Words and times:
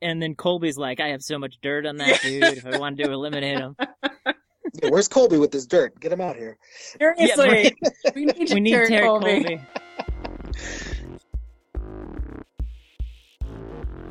And 0.00 0.22
then 0.22 0.34
Colby's 0.34 0.78
like, 0.78 1.00
I 1.00 1.08
have 1.08 1.22
so 1.22 1.38
much 1.38 1.58
dirt 1.60 1.86
on 1.86 1.96
that 1.96 2.20
dude. 2.22 2.44
If 2.44 2.66
I 2.66 2.78
wanted 2.78 3.04
to 3.04 3.12
eliminate 3.12 3.58
him, 3.58 3.76
Yeah, 4.82 4.88
where's 4.88 5.08
Colby 5.08 5.36
with 5.36 5.50
this 5.50 5.66
dirt? 5.66 5.98
Get 6.00 6.12
him 6.12 6.20
out 6.20 6.34
here. 6.34 6.56
Seriously, 6.98 7.76
we 8.14 8.24
need, 8.24 8.52
we 8.52 8.60
need 8.60 8.70
Terry 8.72 8.88
Terry 8.88 9.06
Colby. 9.06 9.44
Colby. 9.44 9.60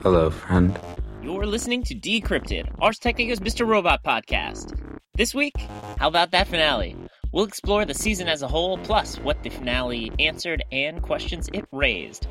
Hello, 0.03 0.29
friend. 0.29 0.79
You're 1.23 1.47
listening 1.47 1.83
to 1.83 1.95
Decrypted, 1.95 2.73
Ars 2.79 2.99
Technica's 2.99 3.39
Mr. 3.39 3.67
Robot 3.67 4.03
podcast. 4.03 4.77
This 5.15 5.33
week, 5.33 5.57
how 5.97 6.07
about 6.07 6.29
that 6.31 6.47
finale? 6.47 6.95
We'll 7.31 7.45
explore 7.45 7.85
the 7.85 7.93
season 7.93 8.27
as 8.27 8.43
a 8.43 8.47
whole, 8.47 8.77
plus 8.79 9.17
what 9.19 9.41
the 9.41 9.49
finale 9.49 10.11
answered 10.19 10.63
and 10.71 11.01
questions 11.01 11.49
it 11.53 11.65
raised. 11.71 12.27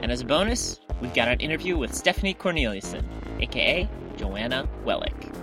And 0.00 0.10
as 0.10 0.22
a 0.22 0.24
bonus, 0.24 0.80
we've 1.02 1.12
got 1.12 1.26
an 1.26 1.40
interview 1.40 1.76
with 1.76 1.92
Stephanie 1.92 2.32
Corneliussen, 2.32 3.04
aka 3.40 3.88
Joanna 4.16 4.68
Wellick. 4.84 5.34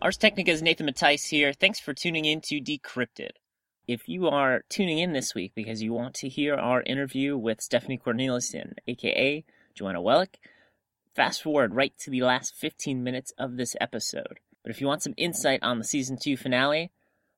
Ars 0.00 0.18
Technica's 0.18 0.62
Nathan 0.62 0.86
Mattice 0.86 1.24
here. 1.24 1.52
Thanks 1.52 1.80
for 1.80 1.94
tuning 1.94 2.26
in 2.26 2.42
to 2.42 2.60
Decrypted. 2.60 3.30
If 3.88 4.06
you 4.06 4.28
are 4.28 4.62
tuning 4.68 4.98
in 4.98 5.14
this 5.14 5.34
week 5.34 5.52
because 5.54 5.82
you 5.82 5.94
want 5.94 6.14
to 6.16 6.28
hear 6.28 6.54
our 6.54 6.82
interview 6.82 7.38
with 7.38 7.62
Stephanie 7.62 7.98
Corneliussen, 7.98 8.74
aka 8.86 9.44
Joanna 9.74 10.02
Wellick, 10.02 10.36
fast 11.16 11.42
forward 11.42 11.74
right 11.74 11.94
to 12.00 12.10
the 12.10 12.20
last 12.20 12.54
15 12.54 13.02
minutes 13.02 13.32
of 13.38 13.56
this 13.56 13.74
episode. 13.80 14.40
But 14.62 14.70
if 14.70 14.80
you 14.82 14.86
want 14.86 15.02
some 15.02 15.14
insight 15.16 15.62
on 15.62 15.78
the 15.78 15.84
season 15.84 16.18
2 16.22 16.36
finale, 16.36 16.92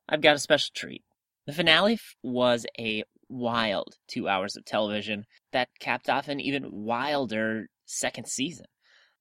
I've 0.09 0.20
got 0.20 0.34
a 0.34 0.40
special 0.40 0.73
treat. 0.74 1.04
The 1.46 1.52
finale 1.52 1.98
was 2.23 2.66
a 2.78 3.04
wild 3.30 3.96
two 4.08 4.28
hours 4.28 4.56
of 4.56 4.64
television 4.64 5.24
that 5.52 5.68
capped 5.78 6.10
off 6.10 6.28
an 6.28 6.40
even 6.40 6.68
wilder 6.70 7.68
second 7.86 8.26
season. 8.26 8.66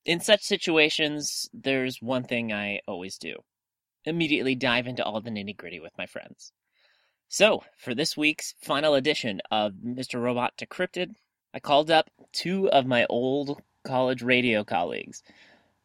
In 0.06 0.20
such 0.20 0.42
situations, 0.42 1.50
there's 1.54 2.02
one 2.02 2.24
thing 2.24 2.52
I 2.52 2.80
always 2.88 3.18
do 3.18 3.36
immediately 4.06 4.56
dive 4.56 4.88
into 4.88 5.04
all 5.04 5.22
the 5.22 5.30
nitty 5.30 5.56
gritty 5.56 5.80
with 5.80 5.92
my 5.98 6.06
friends. 6.06 6.52
So, 7.28 7.64
for 7.78 7.94
this 7.94 8.18
week's 8.18 8.56
final 8.60 8.96
edition 8.96 9.40
of 9.52 9.74
Mr. 9.74 10.22
Robot 10.22 10.58
Decrypted, 10.58 11.16
I 11.54 11.60
called 11.60 11.92
up 11.92 12.10
two 12.32 12.70
of 12.72 12.86
my 12.86 13.06
old 13.10 13.62
college 13.84 14.24
radio 14.24 14.64
colleagues. 14.64 15.22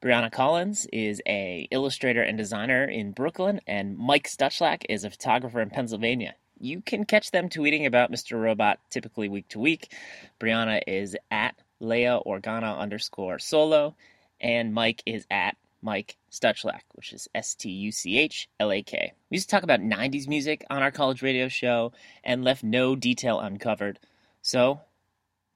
Brianna 0.02 0.30
Collins 0.30 0.86
is 0.92 1.22
a 1.26 1.66
illustrator 1.70 2.22
and 2.22 2.36
designer 2.36 2.84
in 2.84 3.12
Brooklyn, 3.12 3.60
and 3.66 3.96
Mike 3.96 4.28
Stuchlak 4.28 4.84
is 4.88 5.04
a 5.04 5.10
photographer 5.10 5.60
in 5.60 5.70
Pennsylvania. 5.70 6.34
You 6.64 6.80
can 6.80 7.04
catch 7.04 7.30
them 7.30 7.50
tweeting 7.50 7.84
about 7.84 8.10
Mr. 8.10 8.40
Robot 8.40 8.78
typically 8.88 9.28
week 9.28 9.48
to 9.48 9.58
week. 9.58 9.92
Brianna 10.40 10.80
is 10.86 11.14
at 11.30 11.54
Leia 11.82 12.24
Organa 12.26 12.78
underscore 12.78 13.38
solo, 13.38 13.94
and 14.40 14.72
Mike 14.72 15.02
is 15.04 15.26
at 15.30 15.58
Mike 15.82 16.16
Stuchlak, 16.32 16.80
which 16.92 17.12
is 17.12 17.28
S 17.34 17.54
T 17.54 17.68
U 17.68 17.92
C 17.92 18.18
H 18.18 18.48
L 18.58 18.72
A 18.72 18.82
K. 18.82 19.12
We 19.28 19.36
used 19.36 19.50
to 19.50 19.54
talk 19.54 19.62
about 19.62 19.80
90s 19.80 20.26
music 20.26 20.64
on 20.70 20.82
our 20.82 20.90
college 20.90 21.20
radio 21.20 21.48
show 21.48 21.92
and 22.24 22.42
left 22.42 22.64
no 22.64 22.96
detail 22.96 23.40
uncovered. 23.40 23.98
So, 24.40 24.80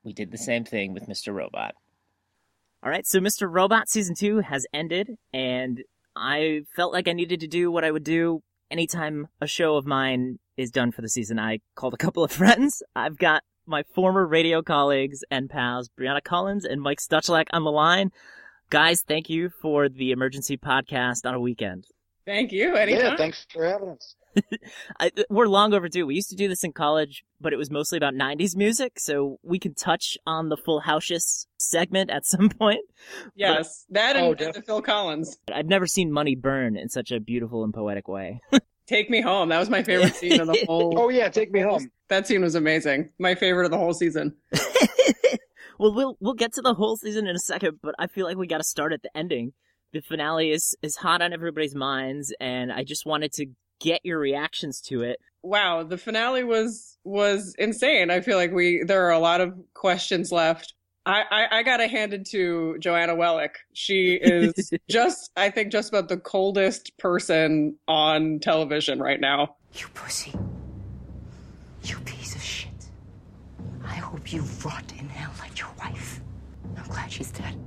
we 0.04 0.12
did 0.12 0.30
the 0.30 0.36
same 0.36 0.64
thing 0.64 0.92
with 0.92 1.08
Mr. 1.08 1.32
Robot. 1.32 1.74
All 2.82 2.90
right, 2.90 3.06
so 3.06 3.18
Mr. 3.18 3.50
Robot 3.50 3.88
season 3.88 4.14
2 4.14 4.40
has 4.40 4.66
ended 4.74 5.16
and 5.32 5.82
I 6.14 6.64
felt 6.76 6.92
like 6.92 7.08
I 7.08 7.12
needed 7.12 7.40
to 7.40 7.46
do 7.46 7.70
what 7.70 7.84
I 7.84 7.90
would 7.90 8.04
do 8.04 8.42
anytime 8.70 9.28
a 9.40 9.46
show 9.46 9.76
of 9.76 9.86
mine 9.86 10.38
is 10.56 10.70
done 10.70 10.92
for 10.92 11.02
the 11.02 11.08
season. 11.08 11.38
I 11.38 11.60
called 11.74 11.94
a 11.94 11.98
couple 11.98 12.24
of 12.24 12.32
friends. 12.40 12.82
I've 12.94 13.18
got 13.18 13.42
my 13.66 13.82
former 13.94 14.26
radio 14.26 14.62
colleagues 14.62 15.22
and 15.30 15.50
pals, 15.50 15.90
Brianna 15.98 16.22
Collins 16.22 16.64
and 16.64 16.80
Mike 16.80 17.00
Stuchlak 17.00 17.46
on 17.52 17.64
the 17.64 17.70
line. 17.70 18.10
Guys, 18.70 19.02
thank 19.02 19.30
you 19.30 19.50
for 19.62 19.88
the 19.88 20.10
emergency 20.10 20.56
podcast 20.56 21.26
on 21.26 21.34
a 21.34 21.40
weekend. 21.40 21.84
Thank 22.26 22.52
you. 22.52 22.76
Anytime. 22.76 23.00
Yeah, 23.12 23.16
thanks 23.16 23.46
for 23.50 23.64
having 23.64 23.90
us. 23.90 24.14
I, 25.00 25.10
we're 25.30 25.46
long 25.46 25.74
overdue. 25.74 26.06
We 26.06 26.14
used 26.14 26.30
to 26.30 26.36
do 26.36 26.48
this 26.48 26.64
in 26.64 26.72
college, 26.72 27.24
but 27.40 27.52
it 27.52 27.56
was 27.56 27.70
mostly 27.70 27.96
about 27.96 28.14
90s 28.14 28.56
music, 28.56 28.98
so 28.98 29.38
we 29.42 29.58
can 29.58 29.74
touch 29.74 30.16
on 30.26 30.48
the 30.48 30.56
Full 30.56 30.80
House 30.80 31.46
segment 31.58 32.10
at 32.10 32.26
some 32.26 32.48
point. 32.48 32.80
Yes, 33.34 33.84
that 33.90 34.16
and, 34.16 34.24
Oh, 34.26 34.44
and 34.44 34.54
the. 34.54 34.62
Phil 34.62 34.82
Collins. 34.82 35.38
I've 35.52 35.66
never 35.66 35.86
seen 35.86 36.12
money 36.12 36.34
burn 36.34 36.76
in 36.76 36.88
such 36.88 37.10
a 37.10 37.20
beautiful 37.20 37.64
and 37.64 37.72
poetic 37.72 38.08
way. 38.08 38.40
Take 38.86 39.10
me 39.10 39.20
home. 39.20 39.50
That 39.50 39.58
was 39.58 39.68
my 39.68 39.82
favorite 39.82 40.14
scene 40.14 40.40
of 40.40 40.46
the 40.46 40.64
whole. 40.66 40.94
Oh 40.98 41.08
yeah, 41.10 41.28
take 41.28 41.52
me 41.52 41.60
home. 41.60 41.90
That 42.08 42.26
scene 42.26 42.40
was 42.40 42.54
amazing. 42.54 43.10
My 43.18 43.34
favorite 43.34 43.66
of 43.66 43.70
the 43.70 43.76
whole 43.76 43.92
season. 43.92 44.34
well, 45.78 45.94
we'll 45.94 46.16
we'll 46.20 46.32
get 46.32 46.54
to 46.54 46.62
the 46.62 46.72
whole 46.72 46.96
season 46.96 47.26
in 47.26 47.36
a 47.36 47.38
second, 47.40 47.80
but 47.82 47.94
I 47.98 48.06
feel 48.06 48.24
like 48.24 48.38
we 48.38 48.46
got 48.46 48.58
to 48.58 48.64
start 48.64 48.94
at 48.94 49.02
the 49.02 49.10
ending. 49.14 49.52
The 49.92 50.00
finale 50.00 50.52
is 50.52 50.74
is 50.82 50.96
hot 50.96 51.20
on 51.20 51.34
everybody's 51.34 51.74
minds, 51.74 52.34
and 52.40 52.72
I 52.72 52.82
just 52.82 53.04
wanted 53.04 53.32
to 53.34 53.46
get 53.80 54.04
your 54.04 54.18
reactions 54.18 54.80
to 54.82 55.02
it. 55.02 55.20
Wow, 55.42 55.84
the 55.84 55.98
finale 55.98 56.44
was 56.44 56.98
was 57.04 57.54
insane. 57.58 58.10
I 58.10 58.20
feel 58.20 58.36
like 58.36 58.52
we 58.52 58.82
there 58.84 59.06
are 59.06 59.12
a 59.12 59.18
lot 59.18 59.40
of 59.40 59.54
questions 59.74 60.32
left. 60.32 60.74
I, 61.06 61.22
I, 61.30 61.58
I 61.58 61.62
gotta 61.62 61.88
hand 61.88 62.12
it 62.12 62.26
to 62.30 62.76
Joanna 62.80 63.14
Wellick. 63.14 63.54
She 63.72 64.14
is 64.14 64.70
just 64.90 65.30
I 65.36 65.50
think 65.50 65.72
just 65.72 65.88
about 65.88 66.08
the 66.08 66.18
coldest 66.18 66.96
person 66.98 67.76
on 67.86 68.40
television 68.40 69.00
right 69.00 69.20
now. 69.20 69.56
You 69.74 69.86
pussy. 69.94 70.34
You 71.84 71.96
piece 72.00 72.34
of 72.34 72.42
shit. 72.42 72.90
I 73.84 73.94
hope 73.94 74.32
you 74.32 74.42
rot 74.64 74.92
in 74.98 75.08
hell 75.08 75.32
like 75.38 75.58
your 75.58 75.70
wife. 75.78 76.20
I'm 76.76 76.86
glad 76.88 77.10
she's 77.10 77.30
dead. 77.30 77.58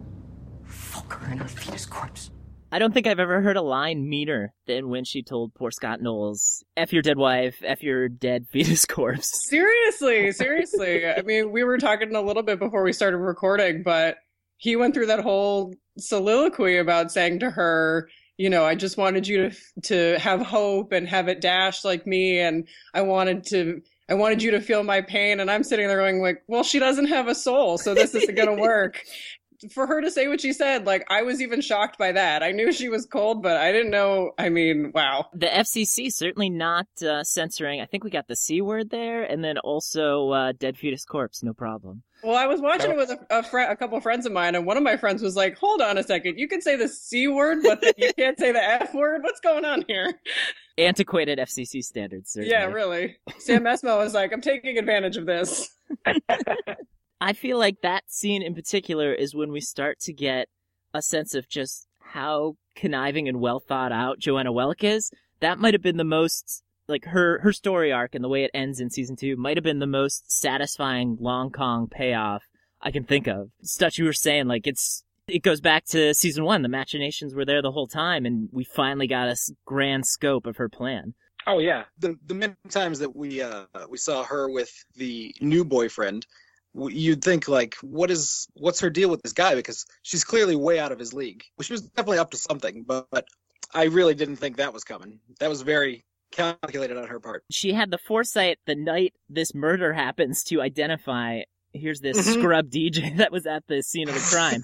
Fuck 0.65 1.13
her 1.13 1.31
and 1.31 1.41
her 1.41 1.47
fetus 1.47 1.85
corpse. 1.85 2.29
I 2.71 2.79
don't 2.79 2.93
think 2.93 3.05
I've 3.05 3.19
ever 3.19 3.41
heard 3.41 3.57
a 3.57 3.61
line 3.61 4.07
meaner 4.07 4.53
than 4.65 4.89
when 4.89 5.03
she 5.03 5.23
told 5.23 5.53
poor 5.53 5.71
Scott 5.71 6.01
Knowles, 6.01 6.63
"F 6.77 6.93
your 6.93 7.01
dead 7.01 7.17
wife, 7.17 7.61
f 7.63 7.83
your 7.83 8.07
dead 8.07 8.47
fetus 8.51 8.85
corpse." 8.85 9.29
Seriously, 9.49 10.31
seriously. 10.31 11.05
I 11.05 11.21
mean, 11.21 11.51
we 11.51 11.63
were 11.63 11.77
talking 11.77 12.15
a 12.15 12.21
little 12.21 12.43
bit 12.43 12.59
before 12.59 12.83
we 12.83 12.93
started 12.93 13.17
recording, 13.17 13.83
but 13.83 14.17
he 14.57 14.75
went 14.75 14.93
through 14.93 15.07
that 15.07 15.21
whole 15.21 15.73
soliloquy 15.97 16.77
about 16.77 17.11
saying 17.11 17.39
to 17.39 17.49
her, 17.49 18.07
you 18.37 18.49
know, 18.49 18.63
I 18.63 18.75
just 18.75 18.97
wanted 18.97 19.27
you 19.27 19.49
to 19.49 19.55
to 19.83 20.19
have 20.19 20.41
hope 20.41 20.93
and 20.93 21.07
have 21.07 21.27
it 21.27 21.41
dashed 21.41 21.83
like 21.83 22.07
me, 22.07 22.39
and 22.39 22.67
I 22.93 23.01
wanted 23.01 23.45
to. 23.47 23.81
I 24.09 24.13
wanted 24.13 24.43
you 24.43 24.51
to 24.51 24.59
feel 24.59 24.83
my 24.83 24.99
pain, 25.01 25.39
and 25.39 25.49
I'm 25.49 25.63
sitting 25.63 25.87
there 25.87 25.99
going 25.99 26.21
like, 26.21 26.41
"Well, 26.47 26.63
she 26.63 26.79
doesn't 26.79 27.05
have 27.05 27.27
a 27.27 27.35
soul, 27.35 27.77
so 27.77 27.93
this 27.93 28.15
isn't 28.15 28.35
going 28.35 28.49
to 28.55 28.61
work." 28.61 29.03
For 29.71 29.85
her 29.85 30.01
to 30.01 30.09
say 30.09 30.27
what 30.27 30.41
she 30.41 30.53
said, 30.53 30.85
like 30.85 31.05
I 31.09 31.21
was 31.21 31.41
even 31.41 31.61
shocked 31.61 31.97
by 31.97 32.11
that. 32.13 32.41
I 32.41 32.51
knew 32.51 32.71
she 32.71 32.89
was 32.89 33.05
cold, 33.05 33.43
but 33.43 33.57
I 33.57 33.71
didn't 33.71 33.91
know. 33.91 34.31
I 34.37 34.49
mean, 34.49 34.91
wow. 34.93 35.27
The 35.33 35.47
FCC 35.47 36.11
certainly 36.11 36.49
not 36.49 36.87
uh, 37.01 37.23
censoring. 37.23 37.81
I 37.81 37.85
think 37.85 38.03
we 38.03 38.09
got 38.09 38.27
the 38.27 38.35
c 38.35 38.61
word 38.61 38.89
there, 38.89 39.23
and 39.23 39.43
then 39.43 39.57
also 39.59 40.29
uh, 40.31 40.53
dead 40.57 40.77
fetus 40.77 41.05
corpse, 41.05 41.43
no 41.43 41.53
problem. 41.53 42.03
Well, 42.23 42.35
I 42.35 42.45
was 42.45 42.61
watching 42.61 42.91
it 42.91 42.97
with 42.97 43.09
a, 43.09 43.19
a, 43.31 43.43
fri 43.43 43.65
a 43.65 43.75
couple 43.75 43.97
of 43.97 44.03
friends 44.03 44.25
of 44.25 44.31
mine, 44.31 44.53
and 44.53 44.65
one 44.65 44.77
of 44.77 44.83
my 44.83 44.95
friends 44.97 45.21
was 45.21 45.35
like, 45.35 45.57
"Hold 45.57 45.81
on 45.81 45.97
a 45.97 46.03
second, 46.03 46.37
you 46.37 46.47
can 46.47 46.61
say 46.61 46.75
the 46.75 46.87
c 46.87 47.27
word, 47.27 47.59
but 47.63 47.81
then 47.81 47.93
you 47.97 48.11
can't 48.13 48.37
say 48.37 48.51
the 48.51 48.63
f 48.63 48.93
word. 48.93 49.23
What's 49.23 49.39
going 49.39 49.65
on 49.65 49.83
here?" 49.87 50.13
Antiquated 50.77 51.39
FCC 51.39 51.83
standards. 51.83 52.31
Certainly. 52.31 52.51
Yeah, 52.51 52.65
really. 52.65 53.17
Sam 53.39 53.63
Esmail 53.63 53.97
was 53.97 54.13
like, 54.13 54.33
"I'm 54.33 54.41
taking 54.41 54.77
advantage 54.77 55.17
of 55.17 55.25
this." 55.25 55.69
I 57.21 57.33
feel 57.33 57.59
like 57.59 57.81
that 57.81 58.11
scene 58.11 58.41
in 58.41 58.55
particular 58.55 59.13
is 59.13 59.35
when 59.35 59.51
we 59.51 59.61
start 59.61 59.99
to 60.01 60.13
get 60.13 60.49
a 60.91 61.03
sense 61.03 61.35
of 61.35 61.47
just 61.47 61.87
how 61.99 62.55
conniving 62.75 63.27
and 63.27 63.39
well 63.39 63.59
thought 63.59 63.91
out 63.91 64.17
Joanna 64.17 64.51
Wellick 64.51 64.83
is. 64.83 65.11
That 65.39 65.59
might 65.59 65.75
have 65.75 65.83
been 65.83 65.97
the 65.97 66.03
most 66.03 66.63
like 66.87 67.05
her 67.05 67.39
her 67.41 67.53
story 67.53 67.91
arc 67.91 68.15
and 68.15 68.23
the 68.23 68.29
way 68.29 68.43
it 68.43 68.51
ends 68.55 68.79
in 68.79 68.89
season 68.89 69.15
two 69.15 69.37
might 69.37 69.55
have 69.55 69.63
been 69.63 69.77
the 69.77 69.85
most 69.85 70.31
satisfying 70.31 71.15
long 71.19 71.51
Kong 71.51 71.87
payoff 71.87 72.43
I 72.81 72.89
can 72.89 73.03
think 73.03 73.27
of. 73.27 73.51
Stuff 73.61 73.99
you 73.99 74.05
were 74.05 74.13
saying, 74.13 74.47
like 74.47 74.65
it's 74.65 75.03
it 75.27 75.43
goes 75.43 75.61
back 75.61 75.85
to 75.85 76.15
season 76.15 76.43
one. 76.43 76.63
The 76.63 76.69
machinations 76.69 77.35
were 77.35 77.45
there 77.45 77.61
the 77.61 77.71
whole 77.71 77.87
time, 77.87 78.25
and 78.25 78.49
we 78.51 78.63
finally 78.63 79.07
got 79.07 79.27
a 79.27 79.37
grand 79.65 80.07
scope 80.07 80.47
of 80.47 80.57
her 80.57 80.69
plan. 80.69 81.13
Oh 81.45 81.59
yeah, 81.59 81.83
the 81.99 82.15
the 82.25 82.33
many 82.33 82.55
times 82.69 82.97
that 82.97 83.15
we 83.15 83.43
uh 83.43 83.65
we 83.89 83.97
saw 83.97 84.23
her 84.23 84.49
with 84.49 84.71
the 84.95 85.35
new 85.39 85.63
boyfriend, 85.63 86.25
you'd 86.75 87.23
think 87.23 87.47
like, 87.47 87.75
what 87.81 88.09
is 88.11 88.47
what's 88.53 88.79
her 88.81 88.89
deal 88.89 89.09
with 89.09 89.21
this 89.21 89.33
guy? 89.33 89.55
Because 89.55 89.85
she's 90.03 90.23
clearly 90.23 90.55
way 90.55 90.79
out 90.79 90.91
of 90.91 90.99
his 90.99 91.13
league. 91.13 91.43
Well, 91.57 91.63
she 91.63 91.73
was 91.73 91.81
definitely 91.81 92.19
up 92.19 92.31
to 92.31 92.37
something, 92.37 92.83
but, 92.87 93.07
but 93.11 93.25
I 93.73 93.85
really 93.85 94.15
didn't 94.15 94.37
think 94.37 94.57
that 94.57 94.73
was 94.73 94.83
coming. 94.83 95.19
That 95.39 95.49
was 95.49 95.61
very 95.61 96.03
calculated 96.31 96.97
on 96.97 97.07
her 97.07 97.19
part. 97.19 97.43
She 97.51 97.73
had 97.73 97.91
the 97.91 97.97
foresight 97.97 98.57
the 98.65 98.75
night 98.75 99.13
this 99.29 99.53
murder 99.53 99.93
happens 99.93 100.43
to 100.45 100.61
identify. 100.61 101.41
Here's 101.73 101.99
this 102.01 102.17
Mhm. 102.17 102.33
scrub 102.39 102.69
DJ 102.69 103.11
that 103.17 103.31
was 103.31 103.45
at 103.45 103.63
the 103.67 103.81
scene 103.81 104.07
of 104.09 104.15
the 104.15 104.21
crime. 104.21 104.63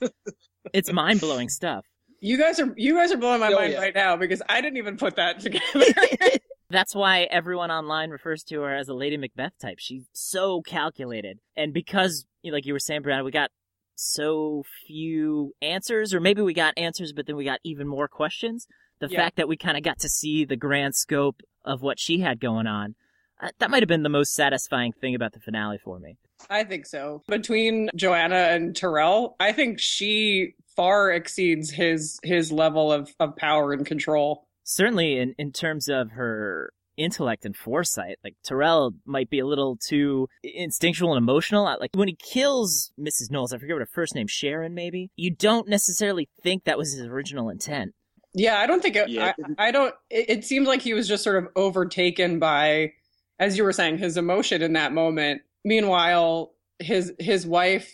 it's 0.73 0.91
mind 0.91 1.19
blowing 1.21 1.49
stuff. 1.49 1.85
You 2.19 2.37
guys 2.37 2.59
are 2.59 2.73
you 2.77 2.95
guys 2.95 3.11
are 3.11 3.17
blowing 3.17 3.39
my 3.41 3.49
Oh, 3.49 3.55
mind 3.55 3.73
yeah. 3.73 3.79
right 3.79 3.93
now 3.95 4.15
because 4.17 4.41
I 4.49 4.59
didn't 4.61 4.77
even 4.77 4.97
put 4.97 5.17
that 5.17 5.39
together. 5.41 5.61
That's 6.69 6.93
why 6.93 7.23
everyone 7.31 7.71
online 7.71 8.09
refers 8.09 8.43
to 8.45 8.61
her 8.61 8.75
as 8.75 8.89
a 8.89 8.93
Lady 8.93 9.15
Macbeth 9.17 9.53
type. 9.61 9.77
She's 9.79 10.03
so 10.11 10.61
calculated. 10.61 11.39
And 11.55 11.73
because, 11.73 12.25
like 12.43 12.65
you 12.65 12.73
were 12.73 12.79
saying, 12.79 13.03
Brianna, 13.03 13.23
we 13.23 13.31
got 13.31 13.51
so 13.95 14.63
few 14.85 15.53
answers, 15.61 16.13
or 16.13 16.19
maybe 16.19 16.41
we 16.41 16.53
got 16.53 16.73
answers, 16.77 17.13
but 17.13 17.25
then 17.25 17.35
we 17.35 17.45
got 17.45 17.59
even 17.63 17.87
more 17.87 18.07
questions. 18.07 18.67
The 18.99 19.07
Yeah. 19.07 19.17
fact 19.19 19.37
that 19.37 19.47
we 19.47 19.55
kind 19.57 19.77
of 19.77 19.83
got 19.83 19.99
to 19.99 20.09
see 20.09 20.43
the 20.45 20.55
grand 20.57 20.95
scope 20.95 21.41
of 21.63 21.81
what 21.81 21.99
she 21.99 22.19
had 22.19 22.39
going 22.39 22.67
on, 22.67 22.95
uh, 23.39 23.49
that 23.59 23.69
might 23.69 23.81
have 23.81 23.87
been 23.87 24.03
the 24.03 24.09
most 24.09 24.33
satisfying 24.33 24.91
thing 24.91 25.15
about 25.15 25.33
the 25.33 25.39
finale 25.39 25.77
for 25.77 25.99
me. 25.99 26.17
I 26.49 26.63
think 26.63 26.85
so. 26.85 27.23
Between 27.27 27.89
Joanna 27.95 28.35
and 28.35 28.75
Tyrell, 28.75 29.35
I 29.39 29.51
think 29.51 29.79
she 29.79 30.53
far 30.75 31.11
exceeds 31.11 31.71
his 31.71 32.19
his 32.23 32.51
level 32.51 32.91
of, 32.91 33.13
of 33.19 33.35
power 33.35 33.73
and 33.73 33.85
control. 33.85 34.46
Certainly, 34.69 35.17
in, 35.17 35.33
in 35.37 35.53
terms 35.53 35.87
of 35.87 36.11
her 36.11 36.73
intellect 36.97 37.45
and 37.45 37.55
foresight, 37.55 38.17
like 38.21 38.35
Tyrell 38.43 38.91
might 39.05 39.29
be 39.29 39.39
a 39.39 39.45
little 39.45 39.77
too 39.77 40.27
instinctual 40.43 41.13
and 41.13 41.23
emotional. 41.23 41.65
Uh, 41.65 41.77
like 41.79 41.91
when 41.93 42.09
he 42.09 42.15
kills 42.15 42.91
Mrs. 42.99 43.31
Knowles, 43.31 43.53
I 43.53 43.59
forget 43.59 43.75
what 43.75 43.81
her 43.81 43.89
first 43.93 44.13
name, 44.13 44.27
Sharon, 44.27 44.73
maybe. 44.73 45.09
You 45.15 45.31
don't 45.31 45.69
necessarily 45.69 46.27
think 46.43 46.65
that 46.65 46.77
was 46.77 46.91
his 46.91 47.05
original 47.05 47.49
intent. 47.49 47.93
Yeah, 48.33 48.59
I 48.59 48.67
don't 48.67 48.81
think 48.81 48.97
it, 48.97 49.07
Yeah. 49.07 49.33
I, 49.57 49.69
I 49.69 49.71
don't. 49.71 49.95
It, 50.09 50.29
it 50.29 50.45
seemed 50.45 50.67
like 50.67 50.81
he 50.81 50.93
was 50.93 51.07
just 51.07 51.23
sort 51.23 51.41
of 51.41 51.49
overtaken 51.55 52.37
by, 52.37 52.91
as 53.39 53.57
you 53.57 53.63
were 53.63 53.71
saying, 53.71 53.99
his 53.99 54.17
emotion 54.17 54.61
in 54.61 54.73
that 54.73 54.91
moment. 54.91 55.43
Meanwhile, 55.63 56.51
his 56.79 57.13
his 57.19 57.47
wife 57.47 57.93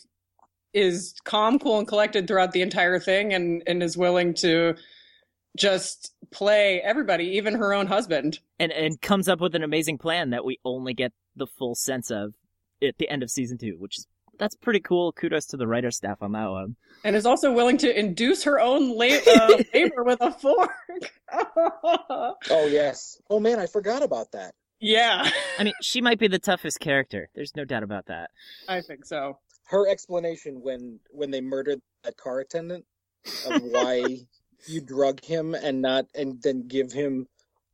is 0.73 1.13
calm, 1.23 1.59
cool, 1.59 1.77
and 1.77 1.87
collected 1.87 2.27
throughout 2.27 2.51
the 2.51 2.63
entire 2.63 2.99
thing, 2.99 3.31
and 3.31 3.61
and 3.67 3.83
is 3.83 3.95
willing 3.95 4.33
to 4.35 4.75
just 5.57 6.13
play 6.31 6.81
everybody, 6.81 7.25
even 7.37 7.55
her 7.55 7.73
own 7.73 7.87
husband. 7.87 8.39
and 8.59 8.71
and 8.71 8.99
comes 9.01 9.27
up 9.29 9.39
with 9.39 9.55
an 9.55 9.63
amazing 9.63 9.97
plan 9.97 10.31
that 10.31 10.43
we 10.45 10.59
only 10.65 10.93
get 10.93 11.11
the 11.35 11.47
full 11.47 11.75
sense 11.75 12.09
of 12.11 12.33
at 12.81 12.97
the 12.97 13.09
end 13.09 13.23
of 13.23 13.29
season 13.29 13.57
two, 13.57 13.75
which 13.79 13.97
is 13.99 14.07
that's 14.39 14.55
pretty 14.55 14.79
cool. 14.79 15.11
Kudos 15.11 15.45
to 15.47 15.57
the 15.57 15.67
writer 15.67 15.91
staff 15.91 16.23
on 16.23 16.31
that 16.31 16.49
one. 16.49 16.75
and 17.03 17.15
is 17.15 17.25
also 17.27 17.51
willing 17.53 17.77
to 17.77 17.99
induce 17.99 18.43
her 18.45 18.59
own 18.59 18.97
la- 18.97 19.05
uh, 19.05 19.57
labor 19.73 20.03
with 20.03 20.19
a 20.21 20.31
fork. 20.31 20.71
Oh 22.49 22.67
yes. 22.69 23.21
Oh 23.29 23.39
man, 23.39 23.59
I 23.59 23.67
forgot 23.67 24.03
about 24.03 24.31
that. 24.33 24.53
yeah, 24.79 25.29
I 25.59 25.63
mean, 25.63 25.73
she 25.81 26.01
might 26.01 26.19
be 26.19 26.27
the 26.27 26.39
toughest 26.39 26.79
character. 26.79 27.29
There's 27.35 27.55
no 27.55 27.63
doubt 27.65 27.83
about 27.83 28.07
that. 28.07 28.31
I 28.67 28.81
think 28.81 29.05
so. 29.05 29.39
Her 29.65 29.87
explanation 29.87 30.61
when 30.61 30.99
when 31.09 31.31
they 31.31 31.41
murdered 31.41 31.79
that 32.03 32.17
car 32.17 32.39
attendant 32.39 32.85
of 33.49 33.61
why 33.63 34.17
you 34.67 34.81
drug 34.81 35.23
him 35.23 35.55
and 35.55 35.81
not 35.81 36.05
and 36.15 36.41
then 36.41 36.67
give 36.67 36.91
him 36.91 37.27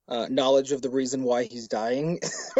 uh, 0.07 0.27
knowledge 0.29 0.71
of 0.71 0.81
the 0.81 0.89
reason 0.89 1.23
why 1.23 1.43
he's 1.43 1.67
dying. 1.67 2.19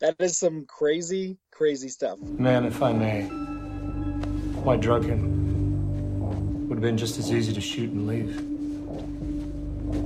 that 0.00 0.16
is 0.18 0.38
some 0.38 0.64
crazy, 0.66 1.36
crazy 1.52 1.88
stuff. 1.88 2.18
Man, 2.20 2.64
if 2.64 2.82
I 2.82 2.92
may, 2.92 3.24
why 4.62 4.76
drug 4.76 5.04
him? 5.04 6.68
Would 6.68 6.76
have 6.76 6.82
been 6.82 6.98
just 6.98 7.18
as 7.18 7.32
easy 7.32 7.52
to 7.52 7.60
shoot 7.60 7.90
and 7.90 8.06
leave. 8.06 8.36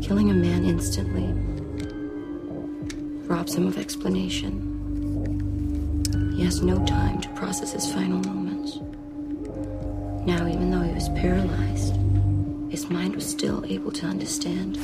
Killing 0.02 0.30
a 0.30 0.34
man 0.34 0.64
instantly 0.64 1.32
robs 3.28 3.54
him 3.54 3.66
of 3.66 3.78
explanation. 3.78 4.68
He 6.36 6.44
has 6.44 6.62
no 6.62 6.84
time 6.86 7.20
to 7.20 7.28
process 7.30 7.72
his 7.72 7.92
final 7.92 8.18
moments. 8.20 8.78
Now, 10.26 10.46
even 10.46 10.70
though 10.70 10.82
he 10.82 10.92
was 10.92 11.08
paralyzed, 11.10 11.94
his 12.72 12.88
mind 12.88 13.14
was 13.14 13.28
still 13.28 13.62
able 13.66 13.92
to 13.92 14.06
understand 14.06 14.78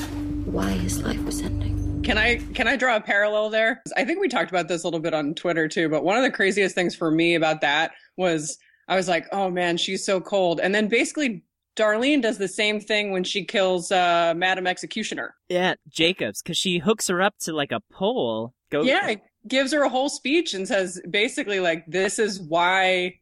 why 0.45 0.69
his 0.73 1.03
life 1.03 1.25
was 1.25 1.41
ending. 1.41 2.03
Can 2.03 2.19
I 2.19 2.37
can 2.53 2.69
I 2.69 2.77
draw 2.77 2.97
a 2.97 3.01
parallel 3.01 3.49
there? 3.49 3.83
I 3.97 4.05
think 4.05 4.21
we 4.21 4.29
talked 4.29 4.51
about 4.51 4.69
this 4.69 4.85
a 4.85 4.87
little 4.87 5.01
bit 5.01 5.15
on 5.15 5.35
Twitter 5.35 5.69
too, 5.69 5.89
but 5.89 6.05
one 6.05 6.19
of 6.19 6.23
the 6.23 6.31
craziest 6.31 6.75
things 6.75 6.95
for 6.95 7.11
me 7.11 7.35
about 7.35 7.63
that 7.63 7.93
was 8.19 8.59
I 8.89 8.97
was 8.97 9.09
like, 9.09 9.27
"Oh 9.33 9.49
man, 9.49 9.79
she's 9.79 10.05
so 10.05 10.21
cold." 10.21 10.61
And 10.61 10.75
then 10.75 10.89
basically 10.89 11.45
Darlene 11.77 12.21
does 12.21 12.37
the 12.37 12.47
same 12.47 12.79
thing 12.79 13.11
when 13.11 13.25
she 13.25 13.43
kills 13.43 13.91
uh 13.91 14.35
Madam 14.37 14.67
Executioner. 14.67 15.35
Yeah, 15.49 15.75
Jacobs, 15.89 16.43
because 16.43 16.59
she 16.59 16.77
hooks 16.77 17.09
her 17.09 17.23
up 17.23 17.39
to 17.41 17.55
like 17.55 17.73
a 17.73 17.81
pole. 17.91 18.53
Go. 18.71 18.83
Yeah, 18.83 19.15
gives 19.47 19.73
her 19.73 19.83
a 19.83 19.89
whole 19.89 20.11
speech 20.11 20.53
and 20.53 20.69
says 20.69 21.01
basically 21.09 21.61
like 21.61 21.87
this 21.87 22.19
is 22.19 22.39
why 22.39 23.15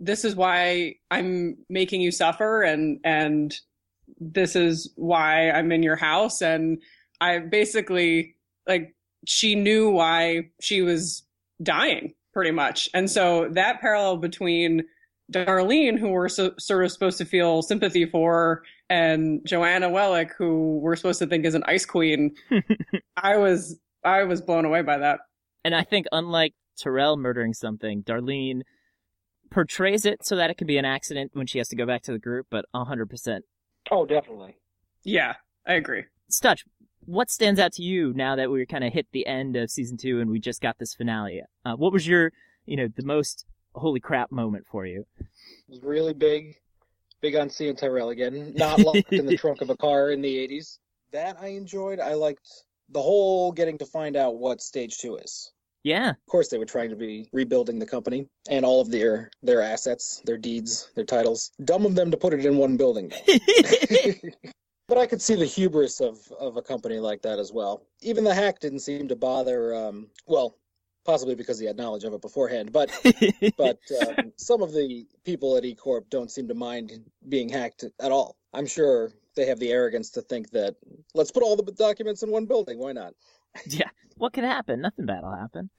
this 0.00 0.24
is 0.24 0.34
why 0.34 0.94
I'm 1.10 1.58
making 1.68 2.00
you 2.00 2.12
suffer 2.12 2.62
and 2.62 2.98
and 3.04 3.54
this 4.32 4.56
is 4.56 4.92
why 4.96 5.50
I'm 5.50 5.72
in 5.72 5.82
your 5.82 5.96
house 5.96 6.40
and 6.40 6.80
I 7.20 7.38
basically 7.38 8.36
like 8.66 8.94
she 9.26 9.54
knew 9.54 9.90
why 9.90 10.50
she 10.60 10.82
was 10.82 11.22
dying 11.62 12.14
pretty 12.32 12.50
much. 12.50 12.88
And 12.94 13.10
so 13.10 13.48
that 13.52 13.80
parallel 13.80 14.16
between 14.18 14.84
Darlene, 15.32 15.98
who 15.98 16.08
we're 16.08 16.28
so, 16.28 16.52
sort 16.58 16.84
of 16.84 16.92
supposed 16.92 17.18
to 17.18 17.24
feel 17.24 17.62
sympathy 17.62 18.04
for, 18.04 18.62
and 18.90 19.40
Joanna 19.46 19.88
Wellick, 19.88 20.32
who 20.36 20.78
we're 20.78 20.96
supposed 20.96 21.18
to 21.20 21.26
think 21.26 21.46
is 21.46 21.54
an 21.54 21.64
ice 21.66 21.86
queen, 21.86 22.34
I 23.16 23.36
was 23.36 23.78
I 24.04 24.24
was 24.24 24.42
blown 24.42 24.64
away 24.64 24.82
by 24.82 24.98
that. 24.98 25.20
And 25.64 25.74
I 25.74 25.82
think 25.82 26.06
unlike 26.12 26.52
Tyrell 26.78 27.16
murdering 27.16 27.54
something, 27.54 28.02
Darlene 28.02 28.62
portrays 29.50 30.04
it 30.04 30.24
so 30.24 30.36
that 30.36 30.50
it 30.50 30.58
can 30.58 30.66
be 30.66 30.76
an 30.76 30.84
accident 30.84 31.30
when 31.34 31.46
she 31.46 31.58
has 31.58 31.68
to 31.68 31.76
go 31.76 31.86
back 31.86 32.02
to 32.02 32.12
the 32.12 32.18
group, 32.18 32.46
but 32.50 32.66
100%. 32.74 33.40
Oh, 33.90 34.06
definitely. 34.06 34.56
Yeah, 35.02 35.34
I 35.66 35.74
agree. 35.74 36.04
Stutch, 36.30 36.64
what 37.06 37.30
stands 37.30 37.60
out 37.60 37.72
to 37.74 37.82
you 37.82 38.12
now 38.14 38.36
that 38.36 38.50
we're 38.50 38.66
kind 38.66 38.84
of 38.84 38.92
hit 38.92 39.06
the 39.12 39.26
end 39.26 39.56
of 39.56 39.70
season 39.70 39.96
two 39.96 40.20
and 40.20 40.30
we 40.30 40.38
just 40.40 40.60
got 40.60 40.78
this 40.78 40.94
finale? 40.94 41.42
Uh, 41.64 41.74
what 41.74 41.92
was 41.92 42.06
your, 42.06 42.32
you 42.66 42.76
know, 42.76 42.88
the 42.94 43.04
most 43.04 43.44
holy 43.74 44.00
crap 44.00 44.32
moment 44.32 44.64
for 44.70 44.86
you? 44.86 45.04
It 45.18 45.26
was 45.68 45.82
really 45.82 46.14
big, 46.14 46.56
big 47.20 47.36
on 47.36 47.50
seeing 47.50 47.76
Tyrell 47.76 48.10
again. 48.10 48.52
Not 48.54 48.80
locked 48.80 49.12
in 49.12 49.26
the 49.26 49.36
trunk 49.38 49.60
of 49.60 49.70
a 49.70 49.76
car 49.76 50.10
in 50.10 50.20
the 50.20 50.34
'80s. 50.48 50.78
That 51.12 51.36
I 51.40 51.48
enjoyed. 51.48 52.00
I 52.00 52.14
liked 52.14 52.48
the 52.88 53.02
whole 53.02 53.52
getting 53.52 53.78
to 53.78 53.86
find 53.86 54.16
out 54.16 54.36
what 54.36 54.60
stage 54.60 54.98
two 54.98 55.16
is. 55.16 55.52
Yeah, 55.84 56.10
Of 56.10 56.26
course, 56.30 56.48
they 56.48 56.56
were 56.56 56.64
trying 56.64 56.88
to 56.90 56.96
be 56.96 57.28
rebuilding 57.32 57.78
the 57.78 57.86
company 57.86 58.26
and 58.48 58.64
all 58.64 58.80
of 58.80 58.90
their 58.90 59.30
their 59.42 59.60
assets, 59.60 60.22
their 60.24 60.38
deeds, 60.38 60.90
their 60.94 61.04
titles. 61.04 61.52
Dumb 61.62 61.84
of 61.84 61.94
them 61.94 62.10
to 62.10 62.16
put 62.16 62.32
it 62.32 62.44
in 62.44 62.56
one 62.56 62.78
building. 62.78 63.12
but 64.88 64.96
I 64.96 65.06
could 65.06 65.20
see 65.20 65.34
the 65.34 65.44
hubris 65.44 66.00
of 66.00 66.18
of 66.40 66.56
a 66.56 66.62
company 66.62 66.98
like 66.98 67.20
that 67.22 67.38
as 67.38 67.52
well. 67.52 67.86
Even 68.00 68.24
the 68.24 68.34
hack 68.34 68.60
didn't 68.60 68.80
seem 68.80 69.08
to 69.08 69.16
bother. 69.16 69.74
Um, 69.74 70.08
well, 70.26 70.56
possibly 71.04 71.34
because 71.34 71.58
he 71.58 71.66
had 71.66 71.76
knowledge 71.76 72.04
of 72.04 72.14
it 72.14 72.22
beforehand, 72.22 72.72
but 72.72 72.90
but 73.58 73.78
um, 74.08 74.32
some 74.36 74.62
of 74.62 74.72
the 74.72 75.06
people 75.24 75.56
at 75.58 75.66
E 75.66 75.74
Corp 75.74 76.08
don't 76.08 76.30
seem 76.30 76.48
to 76.48 76.54
mind 76.54 76.92
being 77.28 77.50
hacked 77.50 77.84
at 78.00 78.10
all. 78.10 78.36
I'm 78.54 78.66
sure 78.66 79.12
they 79.36 79.46
have 79.46 79.58
the 79.58 79.72
arrogance 79.72 80.10
to 80.10 80.22
think 80.22 80.50
that 80.50 80.76
let's 81.14 81.30
put 81.30 81.42
all 81.42 81.56
the 81.56 81.72
documents 81.72 82.22
in 82.22 82.30
one 82.30 82.46
building. 82.46 82.78
Why 82.78 82.92
not? 82.92 83.14
yeah. 83.66 83.88
What 84.16 84.32
could 84.32 84.44
happen? 84.44 84.80
Nothing 84.80 85.06
bad 85.06 85.22
will 85.22 85.36
happen. 85.36 85.70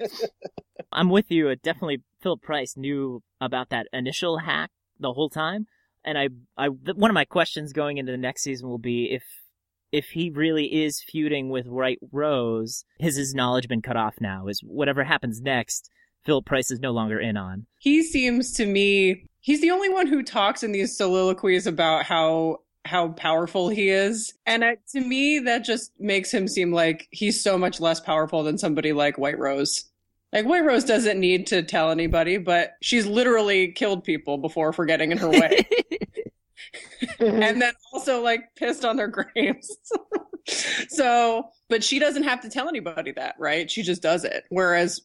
I'm 0.91 1.09
with 1.09 1.31
you. 1.31 1.47
It 1.49 1.61
definitely 1.61 2.03
Philip 2.21 2.41
Price 2.41 2.75
knew 2.75 3.23
about 3.39 3.69
that 3.69 3.87
initial 3.93 4.39
hack 4.39 4.71
the 4.99 5.13
whole 5.13 5.29
time, 5.29 5.67
and 6.03 6.17
I, 6.17 6.29
I, 6.57 6.67
one 6.67 7.09
of 7.09 7.15
my 7.15 7.25
questions 7.25 7.73
going 7.73 7.97
into 7.97 8.11
the 8.11 8.17
next 8.17 8.43
season 8.43 8.69
will 8.69 8.77
be 8.77 9.11
if, 9.11 9.23
if 9.91 10.07
he 10.07 10.29
really 10.29 10.83
is 10.83 11.01
feuding 11.01 11.49
with 11.49 11.67
White 11.67 11.99
Rose, 12.11 12.85
has 12.99 13.15
his 13.15 13.33
knowledge 13.33 13.67
been 13.67 13.81
cut 13.81 13.97
off 13.97 14.15
now? 14.19 14.47
Is 14.47 14.61
whatever 14.63 15.03
happens 15.03 15.41
next, 15.41 15.89
Philip 16.25 16.45
Price 16.45 16.71
is 16.71 16.79
no 16.79 16.91
longer 16.91 17.19
in 17.19 17.37
on. 17.37 17.67
He 17.79 18.03
seems 18.03 18.51
to 18.53 18.65
me 18.65 19.27
he's 19.45 19.61
the 19.61 19.71
only 19.71 19.89
one 19.89 20.07
who 20.07 20.23
talks 20.23 20.63
in 20.63 20.71
these 20.71 20.97
soliloquies 20.97 21.67
about 21.67 22.03
how 22.03 22.57
how 22.85 23.09
powerful 23.09 23.69
he 23.69 23.89
is. 23.89 24.33
And 24.45 24.63
to 24.91 25.01
me 25.01 25.39
that 25.39 25.63
just 25.63 25.91
makes 25.99 26.33
him 26.33 26.47
seem 26.47 26.71
like 26.71 27.07
he's 27.11 27.43
so 27.43 27.57
much 27.57 27.79
less 27.79 27.99
powerful 27.99 28.43
than 28.43 28.57
somebody 28.57 28.93
like 28.93 29.17
White 29.17 29.39
Rose. 29.39 29.85
Like 30.31 30.45
White 30.45 30.65
Rose 30.65 30.83
doesn't 30.83 31.19
need 31.19 31.47
to 31.47 31.63
tell 31.63 31.91
anybody, 31.91 32.37
but 32.37 32.73
she's 32.81 33.05
literally 33.05 33.71
killed 33.71 34.03
people 34.03 34.37
before 34.37 34.73
for 34.73 34.85
getting 34.85 35.11
in 35.11 35.17
her 35.17 35.29
way. 35.29 35.67
Mm-hmm. 37.19 37.43
and 37.43 37.61
then 37.61 37.73
also 37.93 38.21
like 38.21 38.55
pissed 38.55 38.85
on 38.85 38.95
their 38.95 39.07
graves. 39.35 39.77
so, 40.89 41.49
but 41.69 41.83
she 41.83 41.99
doesn't 41.99 42.23
have 42.23 42.41
to 42.41 42.49
tell 42.49 42.69
anybody 42.69 43.11
that, 43.13 43.35
right? 43.39 43.69
She 43.69 43.81
just 43.83 44.01
does 44.01 44.23
it. 44.23 44.45
Whereas 44.49 45.01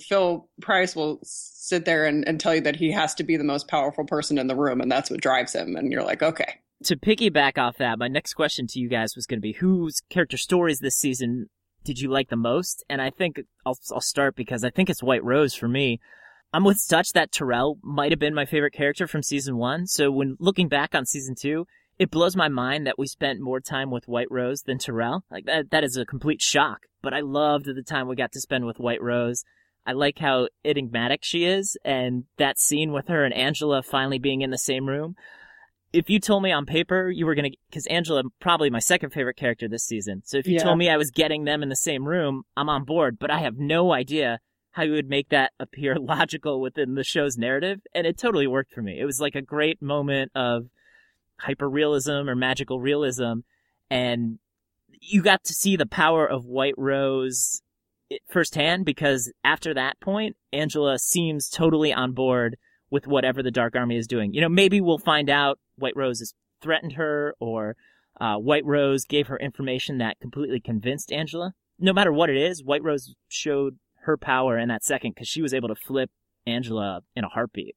Phil 0.00 0.48
Price 0.60 0.94
will 0.94 1.20
sit 1.22 1.84
there 1.84 2.06
and, 2.06 2.26
and 2.26 2.40
tell 2.40 2.54
you 2.54 2.60
that 2.62 2.76
he 2.76 2.90
has 2.92 3.14
to 3.16 3.24
be 3.24 3.36
the 3.36 3.44
most 3.44 3.68
powerful 3.68 4.04
person 4.04 4.38
in 4.38 4.46
the 4.46 4.56
room, 4.56 4.80
and 4.80 4.90
that's 4.90 5.10
what 5.10 5.20
drives 5.20 5.54
him. 5.54 5.76
And 5.76 5.90
you're 5.90 6.04
like, 6.04 6.22
okay. 6.22 6.60
To 6.82 6.96
piggyback 6.96 7.56
off 7.56 7.78
that, 7.78 7.98
my 7.98 8.08
next 8.08 8.34
question 8.34 8.66
to 8.66 8.78
you 8.78 8.88
guys 8.88 9.16
was 9.16 9.26
going 9.26 9.38
to 9.38 9.42
be 9.42 9.52
whose 9.52 10.02
character 10.10 10.36
stories 10.36 10.80
this 10.80 10.96
season 10.96 11.48
did 11.84 12.00
you 12.00 12.10
like 12.10 12.28
the 12.28 12.36
most? 12.36 12.84
And 12.88 13.00
I 13.00 13.10
think 13.10 13.40
I'll, 13.64 13.78
I'll 13.92 14.00
start 14.00 14.34
because 14.34 14.64
I 14.64 14.70
think 14.70 14.90
it's 14.90 15.02
White 15.02 15.24
Rose 15.24 15.54
for 15.54 15.68
me. 15.68 16.00
I'm 16.52 16.64
with 16.64 16.78
Stutch 16.78 17.12
that 17.12 17.32
Tyrell 17.32 17.78
might 17.82 18.12
have 18.12 18.18
been 18.18 18.34
my 18.34 18.44
favorite 18.44 18.72
character 18.72 19.06
from 19.06 19.22
season 19.22 19.56
one. 19.56 19.86
So 19.86 20.10
when 20.10 20.36
looking 20.38 20.68
back 20.68 20.94
on 20.94 21.04
season 21.04 21.34
two, 21.34 21.66
it 21.98 22.10
blows 22.10 22.36
my 22.36 22.48
mind 22.48 22.86
that 22.86 22.98
we 22.98 23.06
spent 23.06 23.40
more 23.40 23.60
time 23.60 23.90
with 23.90 24.08
White 24.08 24.30
Rose 24.30 24.62
than 24.62 24.78
Tyrell. 24.78 25.24
Like 25.30 25.46
that, 25.46 25.70
that 25.70 25.84
is 25.84 25.96
a 25.96 26.06
complete 26.06 26.42
shock. 26.42 26.82
But 27.02 27.14
I 27.14 27.20
loved 27.20 27.66
the 27.66 27.82
time 27.82 28.08
we 28.08 28.16
got 28.16 28.32
to 28.32 28.40
spend 28.40 28.66
with 28.66 28.78
White 28.78 29.02
Rose. 29.02 29.44
I 29.86 29.92
like 29.92 30.18
how 30.18 30.48
enigmatic 30.64 31.20
she 31.22 31.44
is, 31.44 31.76
and 31.84 32.24
that 32.38 32.58
scene 32.58 32.92
with 32.92 33.08
her 33.08 33.24
and 33.24 33.34
Angela 33.34 33.82
finally 33.82 34.18
being 34.18 34.40
in 34.40 34.50
the 34.50 34.58
same 34.58 34.88
room. 34.88 35.14
If 35.94 36.10
you 36.10 36.18
told 36.18 36.42
me 36.42 36.50
on 36.50 36.66
paper 36.66 37.08
you 37.08 37.24
were 37.24 37.36
gonna, 37.36 37.50
because 37.70 37.86
Angela 37.86 38.24
probably 38.40 38.68
my 38.68 38.80
second 38.80 39.10
favorite 39.10 39.36
character 39.36 39.68
this 39.68 39.84
season. 39.84 40.22
So 40.24 40.38
if 40.38 40.46
you 40.48 40.54
Yeah. 40.54 40.64
told 40.64 40.76
me 40.78 40.90
I 40.90 40.96
was 40.96 41.12
getting 41.12 41.44
them 41.44 41.62
in 41.62 41.68
the 41.68 41.76
same 41.76 42.08
room, 42.08 42.42
I'm 42.56 42.68
on 42.68 42.82
board. 42.82 43.16
But 43.20 43.30
I 43.30 43.38
have 43.38 43.58
no 43.58 43.92
idea 43.92 44.40
how 44.72 44.82
you 44.82 44.90
would 44.92 45.08
make 45.08 45.28
that 45.28 45.52
appear 45.60 45.94
logical 45.96 46.60
within 46.60 46.96
the 46.96 47.04
show's 47.04 47.38
narrative, 47.38 47.80
and 47.94 48.08
it 48.08 48.18
totally 48.18 48.48
worked 48.48 48.72
for 48.72 48.82
me. 48.82 48.98
It 48.98 49.04
was 49.04 49.20
like 49.20 49.36
a 49.36 49.40
great 49.42 49.80
moment 49.80 50.32
of 50.34 50.66
hyperrealism 51.40 52.28
or 52.28 52.34
magical 52.34 52.80
realism, 52.80 53.40
and 53.88 54.40
you 55.00 55.22
got 55.22 55.44
to 55.44 55.54
see 55.54 55.76
the 55.76 55.86
power 55.86 56.26
of 56.26 56.44
White 56.44 56.74
Rose 56.76 57.62
eh, 58.10 58.16
firsthand 58.28 58.84
because 58.84 59.32
after 59.44 59.72
that 59.74 60.00
point, 60.00 60.36
Angela 60.52 60.98
seems 60.98 61.48
totally 61.48 61.92
on 61.92 62.12
board 62.12 62.56
with 62.94 63.08
whatever 63.08 63.42
the 63.42 63.50
Dark 63.50 63.74
Army 63.74 63.96
is 63.96 64.06
doing. 64.06 64.32
You 64.32 64.40
know, 64.40 64.48
maybe 64.48 64.80
we'll 64.80 64.98
find 64.98 65.28
out 65.28 65.58
White 65.74 65.96
Rose 65.96 66.20
has 66.20 66.32
threatened 66.62 66.92
her 66.92 67.34
or 67.40 67.74
uh, 68.20 68.36
White 68.36 68.64
Rose 68.64 69.04
gave 69.04 69.26
her 69.26 69.36
information 69.36 69.98
that 69.98 70.20
completely 70.20 70.60
convinced 70.60 71.10
Angela. 71.10 71.54
No 71.80 71.92
matter 71.92 72.12
what 72.12 72.30
it 72.30 72.36
is, 72.36 72.62
White 72.62 72.84
Rose 72.84 73.16
showed 73.28 73.80
her 74.02 74.16
power 74.16 74.56
in 74.56 74.68
that 74.68 74.84
second 74.84 75.16
because 75.16 75.26
she 75.26 75.42
was 75.42 75.52
able 75.52 75.66
to 75.66 75.74
flip 75.74 76.08
Angela 76.46 77.00
in 77.16 77.24
a 77.24 77.28
heartbeat. 77.28 77.74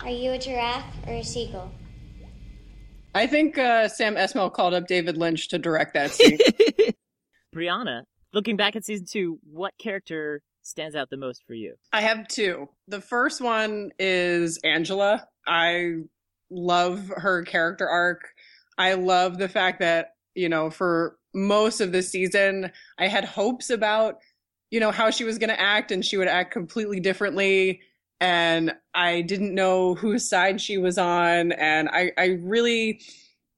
Are 0.00 0.08
you 0.08 0.32
a 0.32 0.38
giraffe 0.38 0.86
or 1.06 1.12
a 1.16 1.22
seagull? 1.22 1.70
I 3.14 3.26
think 3.26 3.58
uh, 3.58 3.88
Sam 3.88 4.14
Esmail 4.14 4.50
called 4.50 4.72
up 4.72 4.86
David 4.86 5.18
Lynch 5.18 5.48
to 5.48 5.58
direct 5.58 5.92
that 5.92 6.12
scene. 6.12 6.38
Brianna, 7.54 8.04
looking 8.32 8.56
back 8.56 8.74
at 8.74 8.86
season 8.86 9.04
two, 9.06 9.38
what 9.42 9.74
character 9.76 10.40
stands 10.68 10.94
out 10.94 11.10
the 11.10 11.16
most 11.16 11.44
for 11.46 11.54
you? 11.54 11.74
I 11.92 12.02
have 12.02 12.28
two. 12.28 12.68
The 12.86 13.00
first 13.00 13.40
one 13.40 13.90
is 13.98 14.58
Angela. 14.64 15.26
I 15.46 16.02
love 16.50 17.08
her 17.16 17.42
character 17.42 17.88
arc. 17.88 18.22
I 18.76 18.94
love 18.94 19.38
the 19.38 19.48
fact 19.48 19.80
that, 19.80 20.14
you 20.34 20.48
know, 20.48 20.70
for 20.70 21.16
most 21.34 21.80
of 21.80 21.92
the 21.92 22.02
season, 22.02 22.70
I 22.98 23.08
had 23.08 23.24
hopes 23.24 23.70
about, 23.70 24.18
you 24.70 24.80
know, 24.80 24.90
how 24.90 25.10
she 25.10 25.24
was 25.24 25.38
going 25.38 25.50
to 25.50 25.60
act 25.60 25.90
and 25.90 26.04
she 26.04 26.16
would 26.16 26.28
act 26.28 26.52
completely 26.52 27.00
differently. 27.00 27.80
And 28.20 28.74
I 28.94 29.22
didn't 29.22 29.54
know 29.54 29.94
whose 29.94 30.28
side 30.28 30.60
she 30.60 30.78
was 30.78 30.98
on. 30.98 31.52
And 31.52 31.88
I, 31.88 32.12
I 32.18 32.38
really 32.42 33.00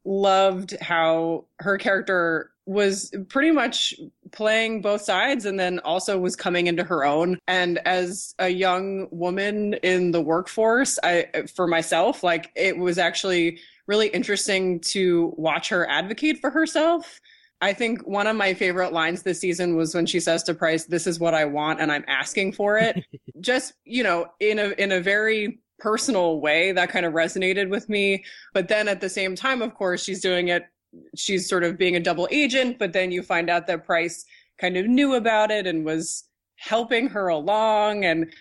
loved 0.04 0.76
how 0.80 1.46
her 1.58 1.76
character 1.78 2.50
was 2.70 3.12
pretty 3.28 3.50
much 3.50 3.92
playing 4.30 4.80
both 4.80 5.00
sides 5.00 5.44
and 5.44 5.58
then 5.58 5.80
also 5.80 6.16
was 6.16 6.36
coming 6.36 6.68
into 6.68 6.84
her 6.84 7.04
own. 7.04 7.36
And 7.48 7.78
as 7.78 8.32
a 8.38 8.48
young 8.48 9.08
woman 9.10 9.74
in 9.82 10.12
the 10.12 10.20
workforce 10.20 10.96
i 11.02 11.26
for 11.52 11.66
myself 11.66 12.22
like 12.22 12.52
it 12.54 12.76
was 12.78 12.96
actually 12.96 13.58
really 13.88 14.06
interesting 14.08 14.78
to 14.80 15.34
watch 15.36 15.68
her 15.68 15.88
advocate 15.90 16.38
for 16.40 16.50
herself. 16.50 17.20
I 17.60 17.72
think 17.72 18.06
one 18.06 18.28
of 18.28 18.36
my 18.36 18.54
favorite 18.54 18.92
lines 18.92 19.24
this 19.24 19.40
season 19.40 19.74
was 19.74 19.92
when 19.92 20.06
she 20.06 20.20
says 20.20 20.44
to 20.44 20.54
price 20.54 20.84
this 20.84 21.08
is 21.08 21.18
what 21.18 21.34
i 21.34 21.44
want 21.44 21.80
and 21.80 21.90
i'm 21.90 22.04
asking 22.06 22.52
for 22.52 22.78
it. 22.78 23.04
Just 23.40 23.72
you 23.84 24.04
know 24.04 24.26
in 24.38 24.60
a 24.60 24.68
in 24.78 24.92
a 24.92 25.00
very 25.00 25.58
personal 25.80 26.40
way 26.40 26.70
that 26.72 26.90
kind 26.90 27.04
of 27.04 27.14
resonated 27.14 27.68
with 27.68 27.88
me. 27.88 28.22
But 28.54 28.68
then 28.68 28.86
at 28.86 29.00
the 29.00 29.08
same 29.08 29.34
time 29.34 29.60
of 29.60 29.74
course 29.74 30.04
she's 30.04 30.20
doing 30.20 30.48
it 30.48 30.66
she's 31.16 31.48
sort 31.48 31.64
of 31.64 31.78
being 31.78 31.96
a 31.96 32.00
double 32.00 32.28
agent, 32.30 32.78
but 32.78 32.92
then 32.92 33.12
you 33.12 33.22
find 33.22 33.48
out 33.50 33.66
that 33.66 33.84
Price 33.84 34.24
kind 34.60 34.76
of 34.76 34.86
knew 34.86 35.14
about 35.14 35.50
it 35.50 35.66
and 35.66 35.84
was 35.84 36.24
helping 36.56 37.08
her 37.08 37.28
along. 37.28 38.04
And 38.04 38.32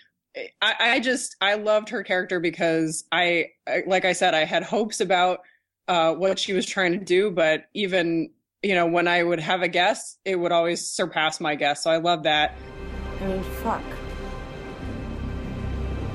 I, 0.62 0.76
I 0.80 1.00
just, 1.00 1.36
I 1.42 1.56
loved 1.56 1.90
her 1.90 2.04
character 2.04 2.40
because 2.40 3.04
I, 3.12 3.48
I, 3.68 3.84
like 3.88 4.06
I 4.06 4.14
said, 4.14 4.34
I 4.34 4.46
had 4.46 4.64
hopes 4.64 5.00
about 5.00 5.42
uh, 5.88 6.14
what 6.14 6.38
she 6.38 6.54
was 6.54 6.66
trying 6.66 6.92
to 6.92 7.04
do, 7.04 7.32
but 7.32 7.66
even, 7.74 8.30
you 8.62 8.76
know, 8.76 8.86
when 8.86 9.08
I 9.08 9.24
would 9.24 9.40
have 9.40 9.62
a 9.62 9.68
guess, 9.68 10.18
it 10.26 10.36
would 10.36 10.52
always 10.52 10.88
surpass 10.88 11.40
my 11.40 11.56
guess. 11.56 11.84
So 11.84 11.92
I 11.92 11.98
love 11.98 12.24
that. 12.24 12.56
I 13.22 13.26
mean, 13.26 13.44
fuck. 13.44 13.84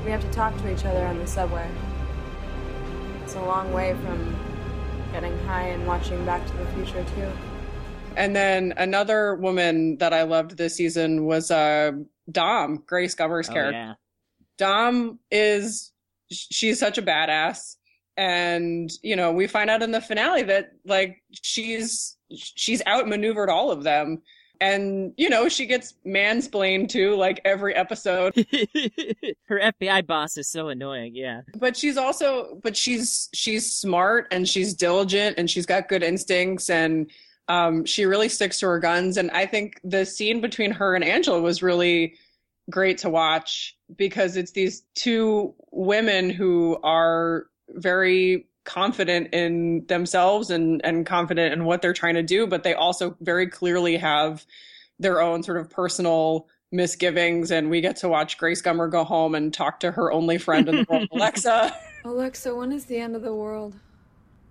We 0.05 0.11
have 0.11 0.21
to 0.21 0.31
talk 0.31 0.57
to 0.59 0.73
each 0.73 0.85
other 0.85 1.05
on 1.07 1.19
the 1.19 1.27
subway. 1.27 1.69
It's 3.23 3.35
a 3.35 3.43
long 3.43 3.73
way 3.73 3.97
from 4.05 4.37
getting 5.15 5.39
high 5.47 5.69
and 5.69 5.87
watching 5.87 6.25
Back 6.27 6.45
to 6.45 6.53
the 6.57 6.67
Future, 6.73 7.05
too. 7.15 7.31
And 8.17 8.35
then 8.35 8.75
another 8.77 9.37
woman 9.37 9.97
that 9.99 10.13
I 10.13 10.25
loved 10.25 10.57
this 10.57 10.75
season 10.75 11.25
was 11.25 11.53
uh, 11.53 11.93
Dom, 12.33 12.83
Grace 12.85 13.15
Gummer's 13.15 13.49
Oh, 13.49 13.53
character. 13.53 13.79
yeah. 13.79 13.95
Dom 14.59 15.21
is 15.31 15.93
she's 16.31 16.81
such 16.81 16.99
a 16.99 17.03
badass 17.03 17.77
and 18.17 18.91
you 19.03 19.15
know 19.17 19.31
we 19.33 19.47
find 19.49 19.69
out 19.69 19.83
in 19.83 19.91
the 19.91 20.01
finale 20.01 20.43
that 20.45 20.71
like 20.87 21.21
she's 21.33 22.17
she's 22.33 22.81
outmaneuvered 22.87 23.51
all 23.51 23.71
of 23.73 23.83
them 23.83 24.23
and 24.61 25.13
you 25.17 25.29
know 25.29 25.49
she 25.49 25.67
gets 25.67 25.95
mansplained 26.07 26.89
too 26.89 27.17
like 27.17 27.41
every 27.45 27.75
episode 27.75 28.35
Her 29.47 29.61
FBI 29.61 30.07
boss 30.07 30.37
is 30.37 30.49
so 30.49 30.69
annoying, 30.69 31.15
yeah. 31.15 31.43
but 31.57 31.77
she's 31.77 31.97
also 31.97 32.59
but 32.63 32.77
she's 32.77 33.29
she's 33.33 33.73
smart 33.73 34.27
and 34.31 34.49
she's 34.49 34.75
diligent 34.75 35.39
and 35.39 35.51
she's 35.51 35.67
got 35.67 35.89
good 35.89 36.03
instincts 36.03 36.71
and 36.71 37.11
um, 37.49 37.85
she 37.85 38.07
really 38.07 38.31
sticks 38.31 38.59
to 38.61 38.67
her 38.67 38.79
guns 38.79 39.19
and 39.19 39.31
i 39.33 39.45
think 39.45 39.79
the 39.85 40.07
scene 40.07 40.41
between 40.41 40.71
her 40.71 40.95
and 40.95 41.05
angela 41.05 41.41
was 41.41 41.63
really 41.63 42.15
great 42.71 42.99
to 42.99 43.11
watch 43.11 43.77
because 43.97 44.37
it's 44.37 44.53
these 44.53 44.85
two 44.95 45.55
women 45.71 46.31
who 46.31 46.79
are 46.83 47.47
very 47.69 48.47
confident 48.65 49.33
in 49.33 49.85
themselves 49.87 50.51
and 50.51 50.81
and 50.85 51.07
confident 51.07 51.53
in 51.53 51.65
what 51.65 51.83
they're 51.83 51.93
trying 51.93 52.15
to 52.15 52.23
do 52.23 52.47
but 52.47 52.63
they 52.63 52.75
also 52.75 53.17
very 53.21 53.47
clearly 53.47 53.97
have 53.97 54.45
their 54.99 55.21
own 55.21 55.43
sort 55.43 55.59
of 55.59 55.71
personal 55.71 56.49
misgivings 56.73 57.51
and 57.51 57.71
we 57.71 57.81
get 57.81 57.97
to 57.97 58.09
watch 58.09 58.37
Grace 58.39 58.63
Gummer 58.63 58.91
go 58.91 59.05
home 59.05 59.35
and 59.35 59.53
talk 59.55 59.81
to 59.81 59.93
her 59.93 60.11
only 60.13 60.39
friend 60.39 60.69
in 60.69 60.77
the 60.77 60.87
world 60.89 61.09
Alexa 61.13 61.77
Alexa, 62.05 62.55
when 62.55 62.71
is 62.71 62.85
the 62.85 62.99
end 62.99 63.17
of 63.17 63.23
the 63.23 63.35
world? 63.35 63.77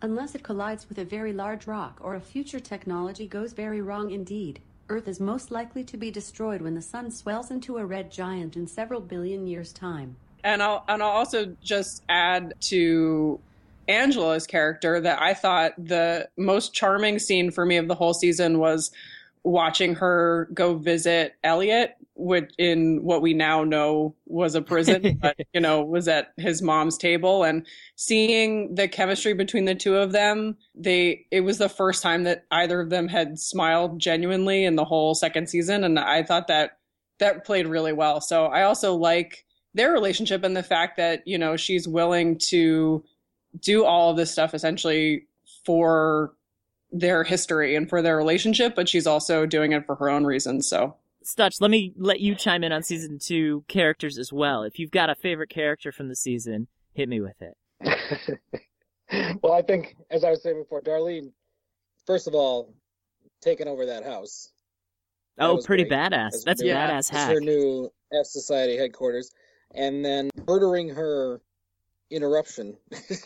Unless 0.02 0.34
it 0.34 0.42
collides 0.42 0.90
with 0.90 0.98
a 0.98 1.06
very 1.06 1.32
large 1.32 1.68
rock 1.68 2.00
or 2.02 2.16
a 2.16 2.20
future 2.20 2.60
technology 2.60 3.28
goes 3.28 3.54
very 3.54 3.80
wrong 3.80 4.10
indeed, 4.10 4.60
Earth 4.90 5.08
is 5.08 5.20
most 5.20 5.52
likely 5.52 5.84
to 5.84 5.96
be 5.96 6.10
destroyed 6.10 6.64
when 6.64 6.74
the 6.74 6.82
sun 6.82 7.12
swells 7.12 7.52
into 7.52 7.78
a 7.78 7.86
red 7.86 8.12
giant 8.12 8.56
in 8.56 8.66
several 8.66 9.00
billion 9.00 9.46
years' 9.46 9.72
time. 9.72 10.16
and 10.44 10.64
I'll 10.64 10.84
and 10.88 11.04
I'll 11.04 11.10
also 11.10 11.56
just 11.62 12.04
add 12.10 12.56
to 12.62 13.40
Angela's 13.88 14.48
character 14.48 15.00
that 15.02 15.22
I 15.22 15.34
thought 15.34 15.74
the 15.78 16.30
most 16.38 16.74
charming 16.74 17.20
scene 17.20 17.52
for 17.52 17.66
me 17.66 17.78
of 17.78 17.88
the 17.88 17.96
whole 17.96 18.14
season 18.14 18.60
was 18.60 18.92
watching 19.44 19.96
her 19.96 20.50
go 20.54 20.76
visit 20.76 21.36
Elliot 21.44 21.96
which 22.16 22.54
in 22.58 23.04
what 23.04 23.22
we 23.22 23.34
now 23.34 23.64
know 23.64 24.16
was 24.26 24.56
a 24.56 24.62
prison 24.62 25.18
but 25.22 25.36
you 25.54 25.60
know 25.60 25.82
was 25.84 26.08
at 26.08 26.34
his 26.38 26.62
mom's 26.62 26.98
table. 26.98 27.44
And 27.44 27.66
seeing 27.96 28.76
the 28.76 28.88
chemistry 28.88 29.34
between 29.34 29.66
the 29.66 29.76
two 29.76 29.96
of 29.96 30.12
them 30.12 30.58
they 30.76 31.26
it 31.32 31.42
was 31.42 31.58
the 31.58 31.70
first 31.70 32.04
time 32.04 32.24
that 32.24 32.46
either 32.52 32.80
of 32.80 32.90
them 32.90 33.08
had 33.08 33.40
smiled 33.40 34.00
genuinely 34.00 34.64
in 34.64 34.76
the 34.76 34.86
whole 34.86 35.16
second 35.16 35.50
season. 35.50 35.84
And 35.84 36.00
I 36.00 36.24
thought 36.24 36.48
that 36.48 36.78
that 37.20 37.46
played 37.46 37.68
really 37.68 37.94
well. 37.94 38.22
So 38.22 38.46
I 38.46 38.64
also 38.64 38.96
like 38.96 39.46
their 39.74 39.92
relationship 39.92 40.44
and 40.44 40.56
the 40.56 40.64
fact 40.64 40.98
that 40.98 41.28
you 41.28 41.38
know 41.38 41.58
she's 41.58 41.88
willing 41.88 42.38
to 42.38 43.04
do 43.60 43.86
all 43.86 44.12
of 44.12 44.18
this 44.18 44.32
stuff 44.32 44.54
essentially 44.54 45.28
for 45.66 46.34
their 46.92 47.24
history 47.24 47.76
and 47.76 47.90
for 47.90 48.02
their 48.02 48.18
relationship 48.18 48.76
but 48.76 48.88
she's 48.90 49.08
also 49.08 49.46
doing 49.46 49.72
it 49.72 49.86
for 49.86 49.96
her 49.96 50.10
own 50.10 50.26
reasons 50.26 50.68
so 50.68 50.96
Stutch, 51.26 51.62
let 51.62 51.72
me 51.72 51.94
let 51.96 52.20
you 52.20 52.36
chime 52.36 52.66
in 52.66 52.74
on 52.74 52.84
season 52.84 53.18
two 53.18 53.64
characters 53.70 54.18
as 54.18 54.34
well. 54.34 54.64
If 54.64 54.78
you've 54.78 54.92
got 54.92 55.10
a 55.10 55.16
favorite 55.16 55.50
character 55.50 55.94
from 55.94 56.10
the 56.10 56.18
season, 56.18 56.68
hit 56.92 57.08
me 57.08 57.22
with 57.22 57.42
it. 57.42 57.56
well, 59.42 59.54
I 59.54 59.62
think, 59.62 59.96
as 60.12 60.26
I 60.26 60.32
was 60.32 60.44
saying 60.44 60.62
before, 60.62 60.82
Darlene, 60.82 61.32
first 62.06 62.28
of 62.28 62.36
all, 62.36 62.74
taking 63.42 63.70
over 63.70 63.86
that 63.86 64.04
house. 64.04 64.52
That 65.38 65.46
Oh, 65.46 65.62
pretty 65.64 65.86
great. 65.86 65.98
badass. 65.98 66.34
As 66.34 66.44
That's 66.44 66.62
a 66.62 66.68
her- 66.68 66.74
badass 66.76 66.98
as 66.98 67.10
hack. 67.10 67.30
her 67.36 67.40
new 67.40 67.90
F 68.12 68.26
Society 68.26 68.76
headquarters, 68.78 69.32
and 69.74 70.04
then 70.04 70.30
murdering 70.46 70.90
her 70.90 71.40
interruption, 72.14 72.78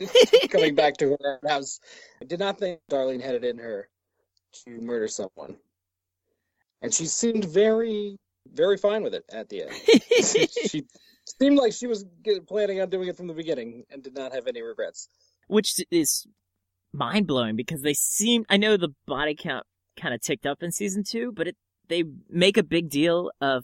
coming 0.50 0.76
back 0.76 0.98
to 0.98 1.18
her 1.22 1.40
house. 1.48 1.80
I 2.22 2.26
did 2.26 2.40
not 2.40 2.60
think 2.60 2.80
Darlene 2.90 3.22
had 3.22 3.36
it 3.36 3.44
in 3.44 3.58
her 3.58 3.90
to 4.66 4.82
murder 4.82 5.08
someone, 5.08 5.58
and 6.82 6.94
she 6.94 7.06
seemed 7.06 7.46
very 7.46 8.18
very 8.54 8.78
fine 8.78 9.04
with 9.04 9.14
it 9.14 9.26
at 9.32 9.50
the 9.50 9.64
end. 9.64 9.72
she 10.70 10.86
seemed 11.40 11.58
like 11.58 11.74
she 11.74 11.88
was 11.88 12.06
planning 12.48 12.82
on 12.82 12.90
doing 12.90 13.08
it 13.08 13.18
from 13.18 13.28
the 13.28 13.34
beginning 13.34 13.84
and 13.90 14.04
did 14.04 14.16
not 14.16 14.34
have 14.34 14.48
any 14.48 14.62
regrets. 14.62 15.10
Which 15.48 15.80
is 15.92 16.26
mind 16.94 17.28
blowing 17.28 17.56
because 17.56 17.82
they 17.82 17.94
seem. 17.94 18.46
I 18.50 18.58
know 18.58 18.78
the 18.78 18.94
body 19.06 19.36
count 19.38 19.66
kind 20.00 20.14
of 20.14 20.22
ticked 20.22 20.46
up 20.46 20.64
in 20.64 20.72
season 20.72 21.04
two, 21.04 21.32
but 21.32 21.48
it 21.48 21.58
they 21.88 22.04
make 22.30 22.58
a 22.58 22.64
big 22.64 22.90
deal 22.90 23.32
of 23.40 23.64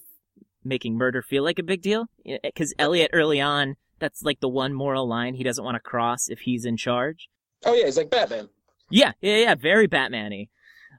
making 0.64 0.96
murder 0.96 1.22
feel 1.22 1.44
like 1.44 1.60
a 1.60 1.64
big 1.64 1.82
deal 1.82 2.06
because 2.42 2.74
Elliot 2.80 3.12
early 3.14 3.42
on 3.42 3.76
that's 4.04 4.22
like 4.22 4.42
the 4.42 4.50
one 4.50 4.74
moral 4.74 5.08
line 5.08 5.34
he 5.34 5.44
doesn't 5.44 5.64
want 5.64 5.76
to 5.76 5.80
cross 5.80 6.28
if 6.28 6.40
he's 6.42 6.66
in 6.66 6.76
charge. 6.76 7.30
Oh 7.66 7.74
yeah, 7.74 7.86
he's 7.86 7.96
like 7.96 8.10
Batman. 8.10 8.50
Yeah, 8.90 9.14
yeah, 9.22 9.38
yeah, 9.38 9.56
very 9.56 9.88
Batman-y. 9.88 10.50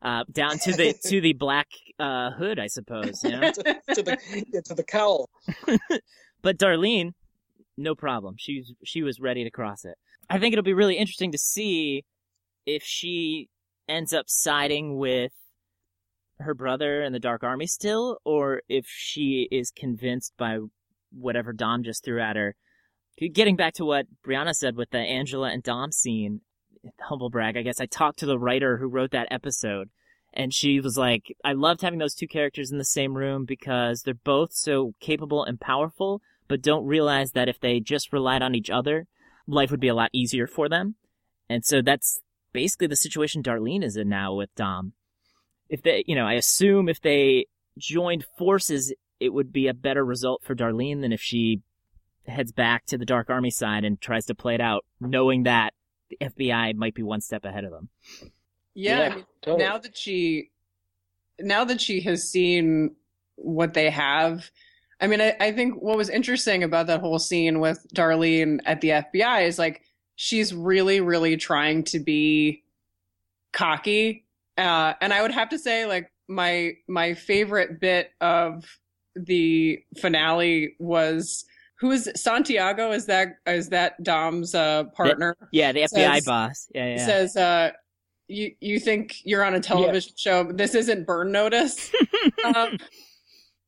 Uh, 0.01 0.25
down 0.33 0.59
to 0.61 0.73
the 0.73 0.95
to 1.05 1.21
the 1.21 1.35
black 1.35 1.69
uh, 1.99 2.31
hood, 2.31 2.59
I 2.59 2.67
suppose. 2.67 3.23
You 3.23 3.33
know? 3.33 3.53
to, 3.53 3.63
to, 3.95 4.03
the 4.03 4.63
to 4.65 4.75
the 4.75 4.83
cowl. 4.83 5.29
but 6.43 6.57
Darlene, 6.57 7.13
no 7.77 7.95
problem. 7.95 8.37
She's 8.39 8.73
she 8.85 9.03
was 9.03 9.21
ready 9.21 9.45
to 9.45 9.51
cross 9.51 9.85
it. 9.85 9.97
I 10.31 10.39
think 10.39 10.55
it'll 10.55 10.63
be 10.63 10.73
really 10.73 10.97
interesting 10.97 11.31
to 11.33 11.39
see 11.39 12.05
if 12.65 12.83
she 12.83 13.51
ends 13.87 14.15
up 14.15 14.25
siding 14.29 14.97
with 14.97 15.33
her 16.39 16.55
brother 16.55 17.03
and 17.03 17.15
the 17.15 17.21
Dark 17.21 17.45
Army 17.45 17.67
still, 17.67 18.17
or 18.25 18.63
if 18.67 18.87
she 18.89 19.47
is 19.53 19.71
convinced 19.71 20.33
by 20.39 20.61
whatever 21.13 21.53
Dom 21.53 21.83
just 21.85 22.03
threw 22.03 22.23
at 22.23 22.37
her. 22.37 22.57
Getting 23.19 23.57
back 23.57 23.75
to 23.75 23.85
what 23.85 24.07
Brianna 24.27 24.55
said 24.55 24.77
with 24.77 24.91
the 24.91 24.99
Angela 24.99 25.51
and 25.51 25.63
Dom 25.63 25.93
scene, 25.93 26.41
humble 27.01 27.31
brag, 27.31 27.57
I 27.57 27.63
guess 27.63 27.81
I 27.81 27.87
talked 27.87 28.19
to 28.21 28.27
the 28.27 28.39
writer 28.39 28.79
who 28.79 28.89
wrote 28.89 29.13
that 29.13 29.29
episode, 29.31 29.91
and 30.33 30.53
she 30.53 30.81
was 30.81 30.99
like, 30.99 31.35
I 31.45 31.53
loved 31.53 31.83
having 31.83 32.01
those 32.01 32.15
two 32.15 32.27
characters 32.27 32.73
in 32.73 32.79
the 32.79 32.85
same 32.85 33.17
room 33.17 33.45
because 33.45 34.03
they're 34.03 34.15
both 34.15 34.53
so 34.53 34.95
capable 35.01 35.45
and 35.45 35.61
powerful, 35.61 36.23
but 36.49 36.63
don't 36.63 36.87
realize 36.87 37.33
that 37.33 37.49
if 37.49 37.61
they 37.61 37.79
just 37.79 38.13
relied 38.13 38.43
on 38.43 38.55
each 38.55 38.71
other, 38.71 39.07
life 39.47 39.71
would 39.71 39.81
be 39.81 39.89
a 39.89 39.95
lot 39.95 40.11
easier 40.13 40.47
for 40.47 40.69
them. 40.69 40.97
And 41.49 41.65
so 41.65 41.83
that's 41.83 42.21
basically 42.53 42.89
the 42.89 42.97
situation 42.97 43.43
Darlene 43.43 43.85
is 43.85 43.97
in 43.97 44.09
now 44.09 44.35
with 44.35 44.55
Dom 44.55 44.95
if 45.69 45.83
they, 45.83 46.05
you 46.07 46.15
know, 46.15 46.27
I 46.27 46.35
assume 46.35 46.89
if 46.89 47.01
they 47.01 47.47
joined 47.79 48.25
forces, 48.39 48.95
it 49.21 49.33
would 49.33 49.53
be 49.53 49.67
a 49.67 49.75
better 49.75 50.05
result 50.05 50.43
for 50.45 50.55
Darlene 50.55 51.01
than 51.01 51.13
if 51.13 51.21
she 51.21 51.63
heads 52.27 52.53
back 52.53 52.87
to 52.87 52.99
the 52.99 53.05
Dark 53.05 53.31
Army 53.31 53.51
side 53.51 53.85
and 53.85 54.01
tries 54.01 54.27
to 54.27 54.35
play 54.35 54.55
it 54.55 54.61
out, 54.61 54.85
knowing 55.01 55.45
that 55.45 55.75
the 56.11 56.19
FBI 56.21 56.75
might 56.75 56.95
be 56.95 57.03
one 57.03 57.21
step 57.21 57.45
ahead 57.45 57.65
of 57.65 57.71
them. 57.71 57.89
Yeah, 58.75 58.99
yeah 58.99 59.05
I 59.05 59.15
mean, 59.17 59.25
totally. 59.43 59.65
now 59.65 59.79
that 59.79 59.97
she, 59.97 60.51
now 61.39 61.65
that 61.65 61.81
she 61.81 62.01
has 62.03 62.29
seen 62.29 62.97
what 63.37 63.75
they 63.75 63.91
have, 63.91 64.51
I 65.01 65.07
mean, 65.07 65.21
I, 65.21 65.37
I 65.41 65.53
think 65.53 65.81
what 65.83 65.97
was 65.97 66.09
interesting 66.09 66.63
about 66.63 66.87
that 66.87 67.01
whole 67.01 67.19
scene 67.19 67.61
with 67.61 67.85
Darlene 67.95 68.61
at 68.65 68.81
the 68.81 68.89
FBI 68.91 69.47
is 69.47 69.59
like 69.59 69.83
she's 70.17 70.55
really, 70.55 71.01
really 71.01 71.37
trying 71.37 71.85
to 71.85 71.99
be 71.99 72.63
cocky 73.53 74.25
uh, 74.57 74.95
and 75.01 75.13
I 75.13 75.23
would 75.23 75.33
have 75.33 75.49
to 75.51 75.59
say, 75.59 75.87
like 75.87 76.13
my 76.29 76.77
my 76.87 77.15
favorite 77.15 77.81
bit 77.81 78.13
of 78.21 78.65
the 79.17 79.83
finale 79.99 80.77
was 80.79 81.45
who 81.81 81.91
is 81.91 82.11
Santiago? 82.17 82.93
Is 82.93 83.07
that 83.07 83.37
is 83.47 83.69
that 83.71 84.03
Dom's 84.03 84.55
uh, 84.55 84.85
partner? 84.85 85.37
Yeah, 85.53 85.73
the 85.73 85.81
FBI 85.81 86.15
says, 86.15 86.25
boss. 86.25 86.69
Yeah, 86.75 86.97
yeah. 86.97 87.07
Says, 87.07 87.37
uh, 87.37 87.71
you 88.29 88.53
you 88.61 88.79
think 88.79 89.17
you're 89.25 89.45
on 89.45 89.55
a 89.55 89.61
television 89.61 90.13
yeah. 90.17 90.45
show? 90.45 90.53
This 90.53 90.75
isn't 90.75 91.07
Burn 91.07 91.33
Notice. 91.33 91.93
um, 92.45 92.79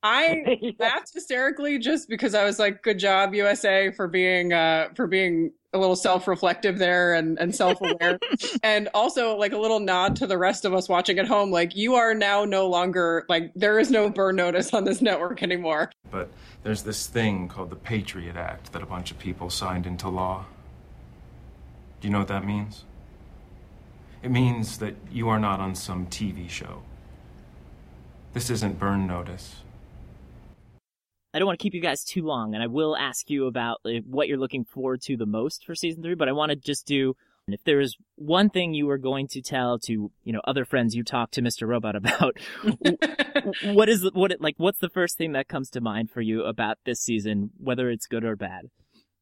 I 0.02 0.74
laughed 0.78 1.12
hysterically 1.12 1.78
just 1.78 2.08
because 2.08 2.34
I 2.34 2.44
was 2.44 2.58
like, 2.58 2.82
"Good 2.82 2.98
job, 2.98 3.34
USA, 3.34 3.90
for 3.90 4.08
being 4.08 4.52
uh, 4.52 4.88
for 4.94 5.06
being 5.06 5.52
a 5.76 5.78
little 5.78 5.96
self-reflective 5.96 6.78
there 6.78 7.14
and, 7.14 7.38
and 7.38 7.54
self-aware. 7.54 8.18
And 8.62 8.88
also 8.94 9.36
like 9.36 9.52
a 9.52 9.58
little 9.58 9.80
nod 9.80 10.16
to 10.16 10.26
the 10.26 10.38
rest 10.38 10.64
of 10.64 10.74
us 10.74 10.88
watching 10.88 11.18
at 11.18 11.26
home 11.26 11.50
like 11.50 11.76
you 11.76 11.94
are 11.94 12.14
now 12.14 12.44
no 12.44 12.68
longer 12.68 13.24
like 13.28 13.52
there 13.54 13.78
is 13.78 13.90
no 13.90 14.08
burn 14.08 14.36
notice 14.36 14.72
on 14.74 14.84
this 14.84 15.00
network 15.00 15.42
anymore. 15.42 15.90
But 16.10 16.30
there's 16.62 16.82
this 16.82 17.06
thing 17.06 17.48
called 17.48 17.70
the 17.70 17.76
patriot 17.76 18.36
act 18.36 18.72
that 18.72 18.82
a 18.82 18.86
bunch 18.86 19.10
of 19.10 19.18
people 19.18 19.50
signed 19.50 19.86
into 19.86 20.08
law. 20.08 20.46
Do 22.00 22.08
you 22.08 22.12
know 22.12 22.18
what 22.18 22.28
that 22.28 22.44
means? 22.44 22.84
It 24.22 24.30
means 24.30 24.78
that 24.78 24.94
you 25.10 25.28
are 25.28 25.38
not 25.38 25.60
on 25.60 25.74
some 25.74 26.06
tv 26.06 26.48
show. 26.48 26.82
This 28.32 28.50
isn't 28.50 28.78
burn 28.78 29.06
notice 29.06 29.56
I 31.36 31.38
don't 31.38 31.48
want 31.48 31.58
to 31.58 31.62
keep 31.62 31.74
you 31.74 31.82
guys 31.82 32.02
too 32.02 32.22
long, 32.22 32.54
and 32.54 32.62
I 32.62 32.66
will 32.66 32.96
ask 32.96 33.28
you 33.28 33.46
about 33.46 33.82
like, 33.84 34.04
what 34.06 34.26
you're 34.26 34.38
looking 34.38 34.64
forward 34.64 35.02
to 35.02 35.18
the 35.18 35.26
most 35.26 35.66
for 35.66 35.74
season 35.74 36.02
three. 36.02 36.14
But 36.14 36.30
I 36.30 36.32
want 36.32 36.48
to 36.48 36.56
just 36.56 36.86
do 36.86 37.14
if 37.46 37.62
there 37.64 37.78
is 37.78 37.94
one 38.14 38.48
thing 38.48 38.72
you 38.72 38.86
were 38.86 38.96
going 38.96 39.28
to 39.28 39.42
tell 39.42 39.78
to 39.80 40.10
you 40.24 40.32
know 40.32 40.40
other 40.46 40.64
friends 40.64 40.94
you 40.94 41.04
talk 41.04 41.32
to 41.32 41.42
Mr. 41.42 41.68
Robot 41.68 41.94
about, 41.94 42.38
what 43.74 43.90
is 43.90 44.10
what 44.14 44.32
it, 44.32 44.40
like? 44.40 44.54
What's 44.56 44.78
the 44.78 44.88
first 44.88 45.18
thing 45.18 45.32
that 45.32 45.46
comes 45.46 45.68
to 45.72 45.82
mind 45.82 46.10
for 46.10 46.22
you 46.22 46.42
about 46.42 46.78
this 46.86 47.00
season, 47.00 47.50
whether 47.58 47.90
it's 47.90 48.06
good 48.06 48.24
or 48.24 48.34
bad? 48.34 48.70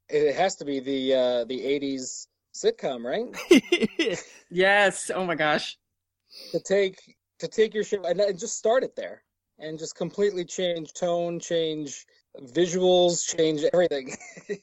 It 0.09 0.37
has 0.37 0.55
to 0.57 0.65
be 0.65 0.79
the 0.79 1.15
uh, 1.15 1.45
the 1.47 1.59
'80s 1.63 2.29
sitcom, 2.55 3.03
right? 3.03 4.23
yes. 4.51 5.11
Oh 5.13 5.27
my 5.27 5.35
gosh. 5.35 5.77
To 6.53 6.61
take 6.61 7.01
to 7.41 7.49
take 7.49 7.75
your 7.75 7.83
show 7.83 8.05
and 8.05 8.39
just 8.39 8.57
start 8.57 8.85
it 8.85 8.95
there 8.95 9.24
and 9.59 9.79
just 9.79 9.95
completely 9.95 10.45
change 10.45 10.93
tone, 10.93 11.41
change 11.41 12.07
visuals, 12.41 13.25
change 13.37 13.63
everything, 13.73 14.17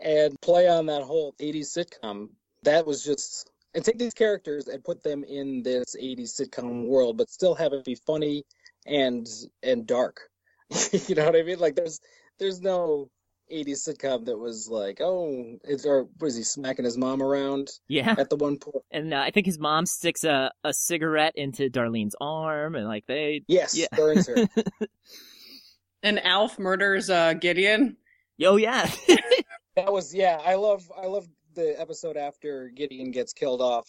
and 0.00 0.40
play 0.40 0.68
on 0.68 0.86
that 0.86 1.02
whole 1.02 1.34
80s 1.40 1.76
sitcom. 1.76 2.28
That 2.62 2.86
was 2.86 3.04
just 3.04 3.50
and 3.74 3.84
take 3.84 3.98
these 3.98 4.14
characters 4.14 4.66
and 4.66 4.82
put 4.82 5.02
them 5.02 5.24
in 5.24 5.62
this 5.62 5.94
80s 6.00 6.40
sitcom 6.40 6.86
world, 6.86 7.16
but 7.16 7.30
still 7.30 7.54
have 7.54 7.72
it 7.72 7.84
be 7.84 7.94
funny 7.94 8.44
and 8.86 9.26
and 9.62 9.86
dark. 9.86 10.20
you 10.92 11.14
know 11.14 11.26
what 11.26 11.36
I 11.36 11.42
mean? 11.42 11.58
Like 11.58 11.76
there's 11.76 12.00
there's 12.38 12.60
no 12.60 13.10
80s 13.52 13.88
sitcom 13.88 14.24
that 14.26 14.38
was 14.38 14.68
like, 14.68 15.00
oh, 15.00 15.58
it's 15.64 15.84
or 15.84 16.08
was 16.20 16.36
he 16.36 16.42
smacking 16.42 16.84
his 16.84 16.96
mom 16.96 17.22
around? 17.22 17.70
Yeah. 17.88 18.14
At 18.18 18.30
the 18.30 18.36
one 18.36 18.58
point. 18.58 18.84
And 18.90 19.12
uh, 19.12 19.20
I 19.20 19.30
think 19.30 19.46
his 19.46 19.58
mom 19.58 19.86
sticks 19.86 20.24
a, 20.24 20.50
a 20.64 20.72
cigarette 20.72 21.34
into 21.36 21.68
Darlene's 21.68 22.16
arm 22.20 22.74
and 22.74 22.86
like 22.86 23.06
they. 23.06 23.42
Yes, 23.48 23.76
yeah. 23.76 23.86
burns 23.92 24.26
her. 24.26 24.48
and 26.02 26.24
Alf 26.24 26.58
murders 26.58 27.10
uh, 27.10 27.34
Gideon. 27.34 27.96
Oh 28.42 28.56
yeah. 28.56 28.90
that 29.76 29.92
was 29.92 30.14
yeah. 30.14 30.40
I 30.44 30.54
love 30.54 30.90
I 31.00 31.06
love 31.06 31.28
the 31.54 31.78
episode 31.80 32.16
after 32.16 32.68
Gideon 32.74 33.10
gets 33.10 33.32
killed 33.32 33.60
off. 33.60 33.88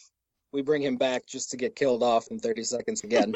We 0.51 0.61
bring 0.61 0.81
him 0.81 0.97
back 0.97 1.25
just 1.25 1.51
to 1.51 1.57
get 1.57 1.75
killed 1.75 2.03
off 2.03 2.27
in 2.29 2.39
30 2.39 2.63
seconds 2.63 3.03
again. 3.03 3.33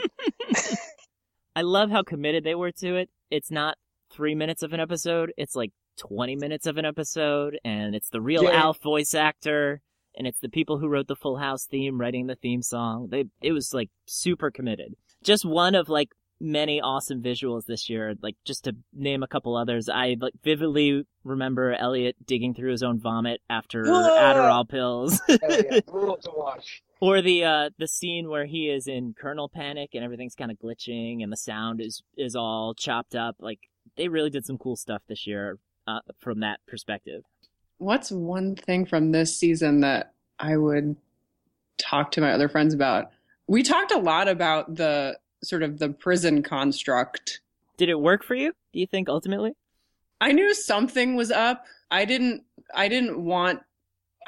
I 1.55 1.61
love 1.61 1.89
how 1.89 2.03
committed 2.03 2.43
they 2.43 2.55
were 2.55 2.71
to 2.73 2.97
it. 2.97 3.09
It's 3.31 3.49
not 3.49 3.77
three 4.11 4.35
minutes 4.35 4.63
of 4.63 4.73
an 4.73 4.81
episode. 4.81 5.31
It's 5.37 5.55
like 5.55 5.71
20 5.97 6.35
minutes 6.35 6.67
of 6.67 6.77
an 6.77 6.85
episode, 6.85 7.59
and 7.63 7.95
it's 7.95 8.09
the 8.09 8.21
real 8.21 8.43
yeah. 8.43 8.63
Alf 8.63 8.81
voice 8.81 9.13
actor, 9.13 9.81
and 10.17 10.27
it's 10.27 10.39
the 10.39 10.49
people 10.49 10.79
who 10.79 10.87
wrote 10.87 11.07
the 11.07 11.15
Full 11.15 11.37
House 11.37 11.65
theme 11.65 11.99
writing 11.99 12.27
the 12.27 12.35
theme 12.35 12.61
song. 12.61 13.07
They 13.09 13.25
it 13.41 13.51
was 13.51 13.73
like 13.73 13.89
super 14.05 14.51
committed. 14.51 14.95
Just 15.23 15.45
one 15.45 15.75
of 15.75 15.89
like 15.89 16.09
many 16.39 16.81
awesome 16.81 17.21
visuals 17.21 17.65
this 17.65 17.89
year. 17.89 18.13
Like 18.21 18.35
just 18.45 18.65
to 18.65 18.75
name 18.93 19.23
a 19.23 19.27
couple 19.27 19.55
others, 19.55 19.89
I 19.89 20.15
like 20.19 20.33
vividly 20.43 21.03
remember 21.23 21.73
Elliot 21.73 22.15
digging 22.25 22.53
through 22.53 22.71
his 22.71 22.83
own 22.83 22.99
vomit 22.99 23.41
after 23.49 23.83
Adderall 23.85 24.67
pills. 24.67 25.21
yeah. 25.27 25.37
to 25.79 26.31
watch. 26.35 26.83
Or 27.01 27.21
the 27.21 27.43
uh, 27.43 27.69
the 27.77 27.87
scene 27.87 28.29
where 28.29 28.45
he 28.45 28.69
is 28.69 28.87
in 28.87 29.15
kernel 29.17 29.49
panic 29.49 29.91
and 29.93 30.03
everything's 30.03 30.35
kind 30.35 30.51
of 30.51 30.57
glitching 30.57 31.23
and 31.23 31.31
the 31.31 31.37
sound 31.37 31.81
is 31.81 32.01
is 32.17 32.35
all 32.35 32.73
chopped 32.73 33.15
up. 33.15 33.35
Like 33.39 33.59
they 33.97 34.07
really 34.07 34.29
did 34.29 34.45
some 34.45 34.57
cool 34.57 34.75
stuff 34.75 35.01
this 35.07 35.27
year 35.27 35.59
uh, 35.87 35.99
from 36.19 36.39
that 36.41 36.59
perspective. 36.67 37.23
What's 37.77 38.11
one 38.11 38.55
thing 38.55 38.85
from 38.85 39.11
this 39.11 39.37
season 39.37 39.81
that 39.81 40.13
I 40.39 40.57
would 40.57 40.95
talk 41.77 42.11
to 42.11 42.21
my 42.21 42.31
other 42.31 42.49
friends 42.49 42.73
about? 42.73 43.11
We 43.47 43.63
talked 43.63 43.91
a 43.91 43.97
lot 43.97 44.27
about 44.27 44.75
the 44.75 45.19
sort 45.43 45.63
of 45.63 45.77
the 45.77 45.89
prison 45.89 46.41
construct. 46.41 47.41
Did 47.77 47.89
it 47.89 47.99
work 47.99 48.23
for 48.23 48.35
you? 48.35 48.53
Do 48.73 48.79
you 48.79 48.87
think 48.87 49.09
ultimately? 49.09 49.53
I 50.21 50.31
knew 50.31 50.53
something 50.53 51.15
was 51.15 51.31
up. 51.31 51.65
I 51.91 52.05
didn't 52.05 52.43
I 52.73 52.87
didn't 52.87 53.23
want 53.23 53.61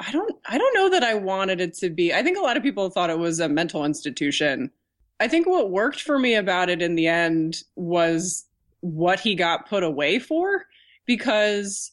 I 0.00 0.12
don't 0.12 0.36
I 0.46 0.58
don't 0.58 0.74
know 0.74 0.90
that 0.90 1.02
I 1.02 1.14
wanted 1.14 1.60
it 1.60 1.74
to 1.78 1.90
be. 1.90 2.12
I 2.12 2.22
think 2.22 2.38
a 2.38 2.42
lot 2.42 2.56
of 2.56 2.62
people 2.62 2.90
thought 2.90 3.10
it 3.10 3.18
was 3.18 3.40
a 3.40 3.48
mental 3.48 3.84
institution. 3.84 4.70
I 5.20 5.26
think 5.26 5.46
what 5.46 5.70
worked 5.70 6.02
for 6.02 6.18
me 6.18 6.34
about 6.34 6.68
it 6.68 6.80
in 6.80 6.94
the 6.94 7.08
end 7.08 7.64
was 7.74 8.44
what 8.80 9.18
he 9.18 9.34
got 9.34 9.68
put 9.68 9.82
away 9.82 10.20
for 10.20 10.66
because 11.08 11.90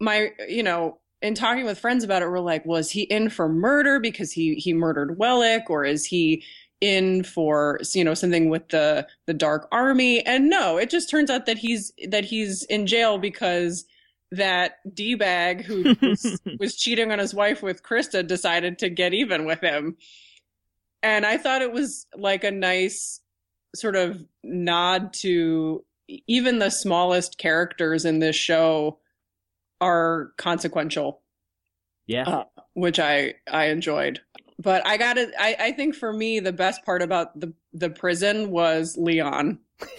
my, 0.00 0.32
you 0.48 0.64
know, 0.64 0.98
in 1.22 1.34
talking 1.34 1.64
with 1.64 1.78
friends 1.78 2.02
about 2.02 2.22
it, 2.22 2.28
we're 2.28 2.40
like, 2.40 2.66
was 2.66 2.90
he 2.90 3.02
in 3.02 3.30
for 3.30 3.48
murder 3.48 4.00
because 4.00 4.32
he 4.32 4.56
he 4.56 4.74
murdered 4.74 5.18
Wellick, 5.18 5.70
or 5.70 5.84
is 5.84 6.04
he, 6.04 6.42
in 6.80 7.22
for 7.22 7.80
you 7.94 8.04
know 8.04 8.14
something 8.14 8.48
with 8.50 8.68
the 8.68 9.06
the 9.26 9.34
dark 9.34 9.68
army? 9.72 10.24
And 10.26 10.50
no 10.50 10.76
it 10.76 10.90
just 10.90 11.08
turns 11.08 11.30
out 11.30 11.46
that 11.46 11.58
he's 11.58 11.92
that 12.08 12.24
he's 12.24 12.64
in 12.64 12.86
jail 12.86 13.18
because 13.18 13.84
that 14.32 14.78
d-bag 14.92 15.64
who 15.64 15.94
was, 16.02 16.40
was 16.58 16.76
cheating 16.76 17.12
on 17.12 17.18
his 17.18 17.32
wife 17.32 17.62
with 17.62 17.82
krista 17.82 18.26
decided 18.26 18.78
to 18.80 18.90
get 18.90 19.14
even 19.14 19.46
with 19.46 19.60
him. 19.60 19.96
And 21.02 21.24
i 21.24 21.38
thought 21.38 21.62
it 21.62 21.72
was 21.72 22.06
like 22.14 22.44
a 22.44 22.50
nice 22.50 23.20
sort 23.74 23.96
of 23.96 24.22
nod 24.42 25.12
to 25.14 25.84
even 26.08 26.58
the 26.58 26.70
smallest 26.70 27.38
characters 27.38 28.04
in 28.04 28.18
this 28.20 28.36
show 28.36 28.98
are 29.80 30.32
consequential 30.38 31.22
Yeah. 32.06 32.24
uh, 32.26 32.44
which 32.74 32.98
I 32.98 33.34
I 33.50 33.66
enjoyed. 33.66 34.20
But 34.58 34.86
I 34.86 34.96
got 34.96 35.18
it. 35.18 35.30
I 35.38 35.56
I 35.58 35.72
think 35.72 35.94
for 35.94 36.12
me 36.12 36.40
the 36.40 36.52
best 36.52 36.84
part 36.84 37.02
about 37.02 37.38
the 37.38 37.52
the 37.72 37.90
prison 37.90 38.50
was 38.50 38.96
Leon. 38.96 39.58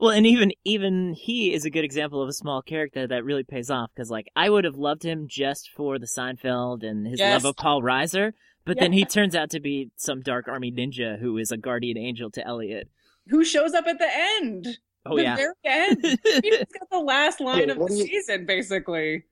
well, 0.00 0.10
and 0.12 0.26
even 0.26 0.52
even 0.64 1.14
he 1.14 1.52
is 1.52 1.64
a 1.64 1.70
good 1.70 1.84
example 1.84 2.22
of 2.22 2.28
a 2.28 2.32
small 2.32 2.62
character 2.62 3.06
that 3.06 3.24
really 3.24 3.42
pays 3.44 3.70
off 3.70 3.90
because 3.94 4.10
like 4.10 4.28
I 4.36 4.48
would 4.48 4.64
have 4.64 4.76
loved 4.76 5.02
him 5.04 5.26
just 5.28 5.70
for 5.70 5.98
the 5.98 6.06
Seinfeld 6.06 6.84
and 6.84 7.06
his 7.06 7.18
Yes. 7.18 7.42
love 7.42 7.44
of 7.44 7.56
Paul 7.56 7.82
Reiser, 7.82 8.32
but 8.64 8.78
then 8.78 8.92
he 8.92 9.04
turns 9.04 9.34
out 9.34 9.50
to 9.50 9.60
be 9.60 9.90
some 9.96 10.20
dark 10.20 10.46
army 10.46 10.70
ninja 10.70 11.18
who 11.18 11.36
is 11.38 11.50
a 11.50 11.56
guardian 11.56 11.98
angel 11.98 12.30
to 12.32 12.46
Elliot. 12.46 12.88
Who 13.28 13.44
shows 13.44 13.74
up 13.74 13.86
at 13.86 13.98
the 13.98 14.08
end? 14.10 14.66
Oh 15.06 15.16
the 15.16 15.22
yeah. 15.22 15.36
very 15.36 15.54
end. 15.64 15.98
He's 16.42 16.58
got 16.58 16.90
the 16.90 16.98
last 17.00 17.40
line 17.40 17.68
Yeah, 17.68 17.74
of 17.74 17.88
the 17.88 17.94
you- 17.94 18.06
season, 18.06 18.46
basically. 18.46 19.24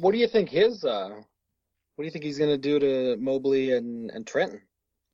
What 0.00 0.12
do 0.12 0.18
you 0.18 0.28
think 0.28 0.48
his 0.50 0.84
uh 0.84 1.10
what 1.96 2.02
do 2.02 2.04
you 2.04 2.10
think 2.10 2.24
he's 2.24 2.38
gonna 2.38 2.58
do 2.58 2.78
to 2.78 3.16
Mobley 3.18 3.72
and, 3.72 4.10
and 4.10 4.26
Trenton? 4.26 4.62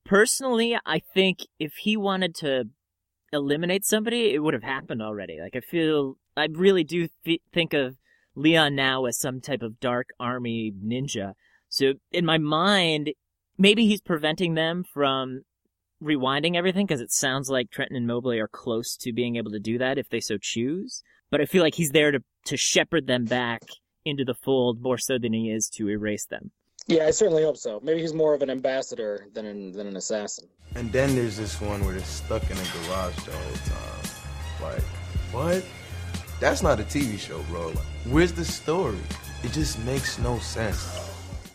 Personally, 0.05 0.79
I 0.87 1.01
think 1.01 1.41
if 1.59 1.73
he 1.83 1.97
wanted 1.97 2.35
to 2.37 2.65
eliminate 3.33 3.85
somebody, 3.85 4.33
it 4.33 4.39
would 4.39 4.55
have 4.55 4.63
happened 4.63 5.03
already. 5.03 5.39
Like 5.41 5.55
I 5.55 5.61
feel, 5.61 6.17
I 6.37 6.47
really 6.51 6.85
do 6.85 7.09
th- 7.25 7.43
think 7.53 7.75
of 7.75 7.97
Leon 8.35 8.75
now 8.75 9.05
as 9.05 9.19
some 9.19 9.41
type 9.41 9.61
of 9.63 9.81
dark 9.81 10.09
army 10.19 10.73
ninja. 10.83 11.35
So 11.69 11.95
in 12.13 12.25
my 12.25 12.39
mind, 12.39 13.11
maybe 13.59 13.87
he's 13.87 14.01
preventing 14.01 14.55
them 14.55 14.83
from 14.85 15.43
rewinding 16.03 16.57
everything 16.57 16.87
because 16.87 17.01
it 17.01 17.13
sounds 17.13 17.51
like 17.51 17.71
Trenton 17.71 17.97
and 17.97 18.07
Mobley 18.07 18.39
are 18.39 18.49
close 18.49 18.97
to 18.99 19.13
being 19.13 19.37
able 19.37 19.51
to 19.51 19.61
do 19.61 19.79
that 19.79 19.99
if 19.99 20.09
they 20.09 20.21
so 20.21 20.37
choose. 20.41 21.03
But 21.31 21.41
I 21.41 21.47
feel 21.47 21.63
like 21.63 21.75
he's 21.75 21.91
there 21.91 22.11
to 22.11 22.21
to 22.47 22.57
shepherd 22.57 23.07
them 23.07 23.25
back 23.25 23.63
into 24.05 24.25
the 24.25 24.35
fold 24.35 24.81
more 24.81 24.97
so 24.97 25.19
than 25.19 25.33
he 25.33 25.51
is 25.51 25.69
to 25.69 25.89
erase 25.89 26.25
them. 26.25 26.51
Yeah, 26.87 27.07
I 27.07 27.11
certainly 27.11 27.43
hope 27.43 27.59
so. 27.59 27.81
Maybe 27.83 28.01
he's 28.01 28.15
more 28.15 28.33
of 28.33 28.41
an 28.41 28.49
ambassador 28.49 29.27
than 29.35 29.45
an, 29.45 29.73
than 29.73 29.87
an 29.87 29.97
assassin. 29.97 30.49
And 30.75 30.91
then 30.91 31.15
there's 31.15 31.37
this 31.37 31.61
one 31.61 31.85
where 31.85 31.95
they're 31.95 32.05
stuck 32.05 32.43
in 32.51 32.57
a 32.57 32.87
garage 32.87 33.17
the 33.17 33.33
whole 33.33 33.57
time. 33.67 34.73
Like, 34.73 34.83
what? 35.31 35.65
That's 36.41 36.63
not 36.63 36.81
a 36.81 36.85
TV 36.85 37.19
show, 37.19 37.43
bro. 37.51 37.69
Like, 37.69 37.79
where's 38.07 38.33
the 38.33 38.45
story? 38.45 38.97
It 39.45 39.53
just 39.53 39.79
makes 39.81 40.19
no 40.19 40.39
sense. 40.39 41.11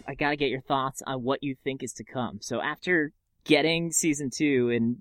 I 0.08 0.14
gotta 0.14 0.36
get 0.36 0.50
your 0.50 0.62
thoughts 0.62 1.02
on 1.08 1.24
what 1.24 1.42
you 1.42 1.56
think 1.64 1.82
is 1.82 1.94
to 1.94 2.04
come. 2.04 2.40
So 2.42 2.62
after 2.62 3.12
getting 3.46 3.92
season 3.92 4.30
two 4.30 4.70
and 4.70 4.96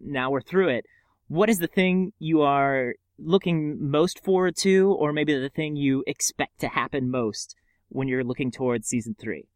now 0.00 0.30
we're 0.30 0.40
through 0.40 0.68
it, 0.68 0.86
what 1.28 1.48
is 1.48 1.58
the 1.58 1.66
thing 1.66 2.12
you 2.18 2.42
are 2.42 2.94
looking 3.18 3.90
most 3.90 4.24
forward 4.24 4.56
to, 4.56 4.92
or 4.92 5.12
maybe 5.12 5.38
the 5.38 5.50
thing 5.50 5.76
you 5.76 6.02
expect 6.06 6.60
to 6.60 6.68
happen 6.68 7.10
most 7.10 7.54
when 7.88 8.08
you're 8.08 8.24
looking 8.24 8.50
towards 8.50 8.88
season 8.88 9.14
three? 9.18 9.46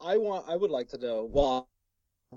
I 0.00 0.16
want 0.16 0.46
I 0.48 0.56
would 0.56 0.70
like 0.70 0.88
to 0.90 0.98
know 0.98 1.28
well 1.30 1.68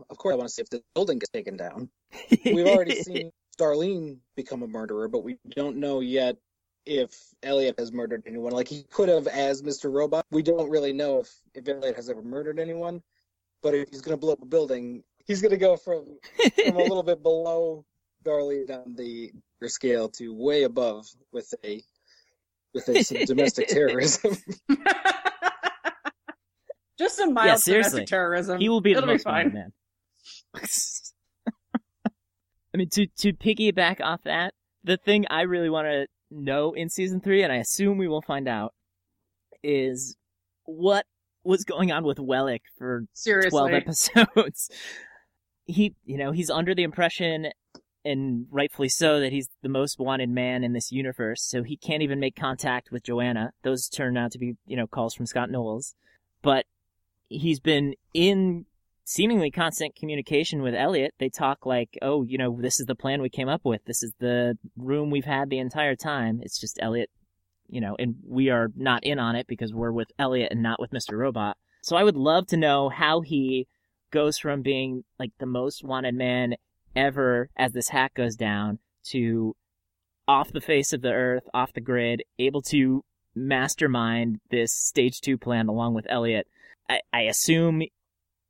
of 0.10 0.18
course 0.18 0.34
I 0.34 0.36
want 0.36 0.48
to 0.48 0.54
see 0.54 0.62
if 0.62 0.70
the 0.70 0.82
building 0.94 1.20
gets 1.20 1.32
taken 1.32 1.58
down. 1.58 1.90
We've 2.46 2.68
already 2.68 3.02
seen 3.02 3.32
Darlene 3.58 4.18
become 4.36 4.64
a 4.64 4.68
murderer, 4.68 5.08
but 5.08 5.24
we 5.24 5.38
don't 5.56 5.78
know 5.78 6.00
yet 6.00 6.38
if 6.86 7.12
Elliot 7.44 7.76
has 7.78 7.92
murdered 7.92 8.24
anyone. 8.26 8.54
Like 8.54 8.68
he 8.68 8.84
could 8.84 9.10
have 9.10 9.28
as 9.28 9.62
Mr. 9.62 9.92
Robot. 9.92 10.26
We 10.32 10.42
don't 10.42 10.70
really 10.70 10.94
know 10.94 11.20
if, 11.20 11.34
if 11.54 11.68
Elliot 11.68 11.96
has 11.96 12.10
ever 12.10 12.22
murdered 12.22 12.60
anyone. 12.60 13.02
But 13.62 13.74
if 13.74 13.90
he's 13.90 14.02
gonna 14.02 14.18
blow 14.18 14.34
up 14.34 14.42
a 14.42 14.46
building, 14.46 15.04
he's 15.28 15.42
gonna 15.42 15.58
go 15.58 15.76
from 15.78 16.06
from 16.66 16.76
a 16.76 16.80
little 16.84 17.04
bit 17.04 17.22
below 17.22 17.86
Darlene 18.26 18.72
on 18.72 18.96
the 18.96 19.32
scale 19.68 20.10
to 20.10 20.34
way 20.34 20.64
above 20.64 21.06
with 21.32 21.54
a 21.64 21.84
with 22.74 22.90
a 22.90 23.04
some 23.04 23.26
domestic 23.26 23.68
terrorism. 23.74 24.36
Just 26.98 27.18
some 27.18 27.34
mild 27.36 27.62
yeah, 27.68 27.74
domestic 27.74 28.08
terrorism. 28.08 28.60
He 28.60 28.70
will 28.70 28.82
be 28.82 28.94
the 28.94 29.00
It'll 29.00 29.14
most 29.14 29.26
be 29.26 29.30
wanted 29.30 29.54
fine. 29.54 29.54
man. 29.54 29.72
I 32.74 32.78
mean, 32.78 32.90
to 32.90 33.06
to 33.06 33.34
piggyback 33.34 34.02
off 34.02 34.24
that, 34.24 34.56
the 34.84 34.98
thing 34.98 35.26
I 35.30 35.42
really 35.42 35.70
want 35.70 35.86
to 35.88 36.08
know 36.32 36.74
in 36.74 36.90
season 36.90 37.22
three, 37.22 37.44
and 37.44 37.54
I 37.54 37.58
assume 37.58 38.00
we 38.00 38.08
will 38.08 38.24
find 38.24 38.48
out, 38.48 38.74
is 39.62 40.18
what 40.66 41.06
was 41.44 41.64
going 41.64 41.92
on 41.92 42.04
with 42.04 42.18
Wellick 42.18 42.62
for 42.78 43.06
Seriously. 43.14 43.52
12 43.52 43.72
episodes. 43.74 44.70
He, 45.68 45.96
you 46.06 46.18
know, 46.18 46.32
he's 46.32 46.50
under 46.50 46.74
the 46.74 46.84
impression, 46.84 47.50
and 48.04 48.48
rightfully 48.50 48.90
so, 48.90 49.20
that 49.20 49.32
he's 49.32 49.50
the 49.62 49.70
most 49.70 50.00
wanted 50.00 50.30
man 50.30 50.64
in 50.64 50.74
this 50.74 50.92
universe, 50.92 51.44
so 51.44 51.64
he 51.64 51.78
can't 51.78 52.02
even 52.02 52.20
make 52.20 52.36
contact 52.36 52.90
with 52.92 53.04
Joanna. 53.04 53.52
Those 53.64 53.88
turn 53.90 54.18
out 54.18 54.32
to 54.32 54.40
be, 54.40 54.56
you 54.66 54.78
know, 54.78 54.88
calls 54.88 55.14
from 55.14 55.26
Scott 55.26 55.52
Knowles. 55.52 55.94
But 56.42 56.66
he's 57.30 57.60
been 57.60 57.96
in 58.14 58.66
seemingly 59.04 59.52
constant 59.52 59.96
communication 59.96 60.62
with 60.62 60.76
Elliot. 60.76 61.14
They 61.20 61.30
talk 61.30 61.66
like, 61.66 61.98
oh, 62.02 62.24
you 62.24 62.38
know, 62.38 62.58
this 62.62 62.80
is 62.80 62.86
the 62.86 62.96
plan 62.96 63.22
we 63.22 63.30
came 63.30 63.50
up 63.50 63.62
with. 63.64 63.82
This 63.86 64.04
is 64.04 64.14
the 64.20 64.58
room 64.78 65.10
we've 65.10 65.26
had 65.26 65.50
the 65.50 65.60
entire 65.60 65.96
time. 65.96 66.40
It's 66.42 66.60
just 66.60 66.80
Elliot, 66.82 67.10
you 67.68 67.82
know, 67.82 67.96
and 67.98 68.16
we 68.26 68.50
are 68.50 68.70
not 68.76 69.04
in 69.04 69.20
on 69.20 69.36
it 69.36 69.48
because 69.48 69.74
we're 69.74 69.92
with 69.92 70.12
Elliot 70.20 70.52
and 70.52 70.62
not 70.62 70.80
with 70.80 70.92
Mr. 70.92 71.18
Robot. 71.18 71.58
So 71.82 71.96
I 71.96 72.04
would 72.04 72.18
love 72.18 72.48
to 72.48 72.58
know 72.58 72.90
how 72.90 73.22
he 73.22 73.68
goes 74.12 74.38
from 74.38 74.62
being 74.62 75.04
like 75.20 75.32
the 75.40 75.46
most 75.46 75.84
wanted 75.84 76.16
man 76.16 76.56
ever 76.96 77.50
as 77.56 77.74
this 77.74 77.90
hack 77.90 78.14
goes 78.14 78.36
down 78.36 78.80
to 79.04 79.56
off 80.28 80.52
the 80.52 80.62
face 80.62 80.94
of 80.94 81.02
the 81.02 81.12
earth, 81.12 81.44
off 81.54 81.74
the 81.74 81.82
grid, 81.82 82.24
able 82.38 82.62
to 82.62 83.04
mastermind 83.36 84.40
this 84.50 84.74
stage 84.74 85.22
two 85.22 85.38
plan 85.38 85.68
along 85.68 85.94
with 85.94 86.06
Elliot. 86.10 86.48
I, 86.90 87.02
I 87.14 87.22
assume 87.22 87.84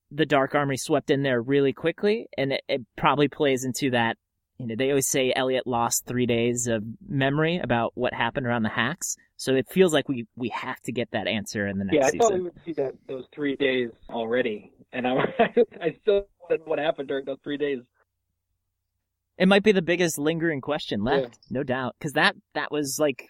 the 0.09 0.25
Dark 0.25 0.55
Army 0.55 0.77
swept 0.77 1.09
in 1.09 1.23
there 1.23 1.41
really 1.41 1.73
quickly, 1.73 2.27
and 2.37 2.53
it, 2.53 2.61
it 2.67 2.81
probably 2.95 3.27
plays 3.27 3.65
into 3.65 3.91
that. 3.91 4.17
You 4.59 4.65
know, 4.67 4.75
they 4.75 4.89
always 4.89 5.07
say 5.07 5.31
Elliot 5.35 5.67
lost 5.67 6.05
three 6.07 6.25
days 6.25 6.65
of 6.67 6.83
memory 7.07 7.57
about 7.57 7.91
what 7.95 8.13
happened 8.13 8.47
around 8.47 8.63
the 8.63 8.69
hacks, 8.69 9.15
so 9.35 9.53
it 9.53 9.67
feels 9.69 9.93
like 9.93 10.09
we 10.09 10.25
we 10.35 10.49
have 10.49 10.79
to 10.81 10.91
get 10.91 11.11
that 11.11 11.27
answer 11.27 11.67
in 11.67 11.77
the 11.77 11.85
next 11.85 11.93
season. 11.95 11.99
yeah, 12.01 12.05
I 12.07 12.09
season. 12.09 12.19
thought 12.19 12.33
we 12.33 12.41
would 12.41 12.59
see 12.65 12.73
that 12.73 12.93
those 13.07 13.25
three 13.33 13.55
days 13.55 13.89
already, 14.09 14.71
and 14.91 15.07
I, 15.07 15.13
I 15.81 15.95
still 16.01 16.27
don't 16.49 16.59
know 16.61 16.65
what 16.65 16.79
happened 16.79 17.07
during 17.07 17.25
those 17.25 17.37
three 17.43 17.57
days. 17.57 17.79
It 19.37 19.47
might 19.47 19.61
be 19.63 19.71
the 19.71 19.83
biggest 19.83 20.17
lingering 20.17 20.61
question 20.61 21.03
left, 21.03 21.37
Yeah. 21.49 21.57
no 21.59 21.63
doubt, 21.63 21.95
because 21.99 22.13
that 22.13 22.35
that 22.55 22.71
was 22.71 22.97
like, 22.99 23.27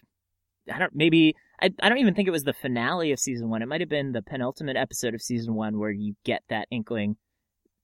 I 0.71 0.79
don't 0.79 0.95
maybe 0.95 1.35
I 1.61 1.71
I 1.81 1.89
don't 1.89 1.97
even 1.97 2.13
think 2.15 2.29
it 2.29 2.31
was 2.31 2.43
the 2.43 2.53
finale 2.53 3.11
of 3.11 3.19
season 3.19 3.49
one. 3.49 3.61
It 3.61 3.67
might 3.67 3.81
have 3.81 3.89
been 3.89 4.13
the 4.13 4.21
penultimate 4.21 4.77
episode 4.77 5.13
of 5.13 5.21
season 5.21 5.55
one 5.55 5.77
where 5.77 5.91
you 5.91 6.13
get 6.23 6.43
that 6.47 6.67
inkling, 6.71 7.17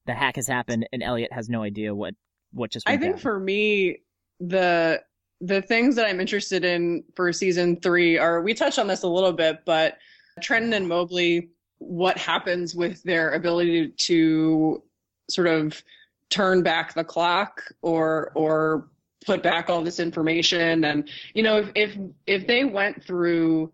the 0.06 0.14
hack 0.14 0.38
has 0.38 0.48
happened, 0.48 0.88
and 0.94 1.04
Elliot 1.04 1.34
has 1.34 1.50
no 1.50 1.62
idea 1.64 1.94
what 1.94 2.14
what 2.54 2.72
just. 2.72 2.88
I 2.88 2.98
think 2.98 3.16
down. 3.16 3.22
for 3.22 3.40
me, 3.40 4.00
the 4.40 5.02
the 5.42 5.62
things 5.62 5.96
that 5.96 6.06
I'm 6.06 6.20
interested 6.20 6.64
in 6.64 7.04
for 7.16 7.34
season 7.34 7.80
three 7.82 8.18
are 8.18 8.42
we 8.42 8.54
touched 8.54 8.80
on 8.80 8.88
this 8.88 9.04
a 9.04 9.08
little 9.08 9.34
bit, 9.34 9.60
but 9.66 9.98
Trenton 10.42 10.74
and 10.74 10.88
Mobley, 10.88 11.50
what 11.80 12.18
happens 12.18 12.74
with 12.74 13.04
their 13.04 13.34
ability 13.34 13.90
to 13.90 14.82
sort 15.30 15.48
of 15.48 15.84
turn 16.30 16.64
back 16.64 16.94
the 16.94 17.04
clock 17.04 17.62
or 17.82 18.32
or 18.36 18.88
put 19.26 19.44
back 19.44 19.70
all 19.70 19.82
this 19.82 20.00
information 20.00 20.84
and 20.84 21.10
you 21.34 21.44
know 21.44 21.58
if 21.58 21.70
if 21.76 21.98
if 22.28 22.48
they 22.48 22.66
went 22.66 23.02
through 23.04 23.72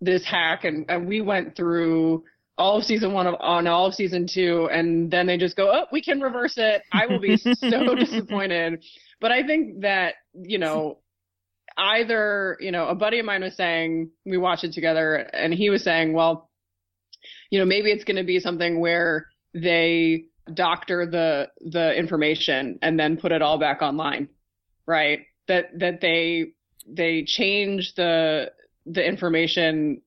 this 0.00 0.22
hack 0.24 0.64
and, 0.64 0.84
and 0.88 1.08
we 1.08 1.20
went 1.20 1.56
through 1.56 2.22
all 2.58 2.78
of 2.78 2.84
season 2.84 3.12
one 3.12 3.26
of, 3.26 3.34
on 3.40 3.66
all 3.66 3.86
of 3.86 3.94
season 3.94 4.26
two 4.26 4.68
and 4.72 5.10
then 5.10 5.26
they 5.26 5.36
just 5.36 5.56
go 5.56 5.70
oh 5.72 5.86
we 5.92 6.02
can 6.02 6.20
reverse 6.20 6.54
it. 6.56 6.82
I 6.92 7.06
will 7.06 7.20
be 7.20 7.36
so 7.36 7.94
disappointed. 7.94 8.84
But 9.20 9.32
i 9.32 9.46
think 9.46 9.80
that 9.82 10.14
you 10.34 10.58
know 10.58 10.98
either 11.78 12.56
you 12.60 12.70
know 12.70 12.88
a 12.88 12.94
buddy 12.94 13.18
of 13.18 13.26
mine 13.26 13.42
was 13.42 13.56
saying 13.56 14.10
we 14.24 14.36
watched 14.36 14.64
it 14.64 14.72
together 14.72 15.16
and 15.16 15.52
he 15.52 15.70
was 15.70 15.82
saying 15.82 16.12
well 16.12 16.50
you 17.50 17.58
know 17.58 17.64
maybe 17.64 17.90
it's 17.90 18.04
going 18.04 18.16
to 18.16 18.24
be 18.24 18.40
something 18.40 18.80
where 18.80 19.26
they 19.54 20.24
doctor 20.54 21.06
the 21.06 21.48
the 21.70 21.94
information 21.94 22.78
and 22.82 22.98
then 22.98 23.16
put 23.16 23.32
it 23.32 23.42
all 23.42 23.58
back 23.58 23.82
online 23.82 24.28
right? 24.86 25.20
That 25.48 25.78
that 25.78 26.00
they 26.00 26.52
they 26.86 27.24
change 27.24 27.94
the 27.94 28.52
the 28.86 29.04
information 29.04 30.02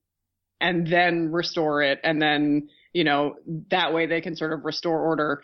and 0.60 0.86
then 0.86 1.32
restore 1.32 1.82
it 1.82 2.00
and 2.04 2.20
then 2.20 2.68
you 2.92 3.04
know 3.04 3.36
that 3.70 3.92
way 3.94 4.06
they 4.06 4.20
can 4.20 4.36
sort 4.36 4.52
of 4.52 4.64
restore 4.64 5.00
order 5.00 5.42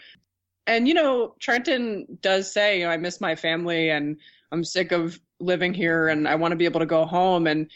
And 0.67 0.89
you 0.89 0.95
know, 0.95 1.35
Trenton 1.41 2.19
does 2.21 2.53
say, 2.53 2.81
you 2.81 2.85
know, 2.87 2.91
I 2.91 2.97
miss 2.97 3.21
my 3.21 3.37
family 3.37 3.91
and 3.91 4.19
I'm 4.53 4.65
sick 4.65 4.93
of 4.93 5.21
living 5.41 5.75
here 5.75 6.09
and 6.09 6.27
I 6.29 6.35
want 6.37 6.53
to 6.53 6.57
be 6.57 6.65
able 6.65 6.81
to 6.81 6.87
go 6.87 7.05
home. 7.05 7.47
And 7.47 7.71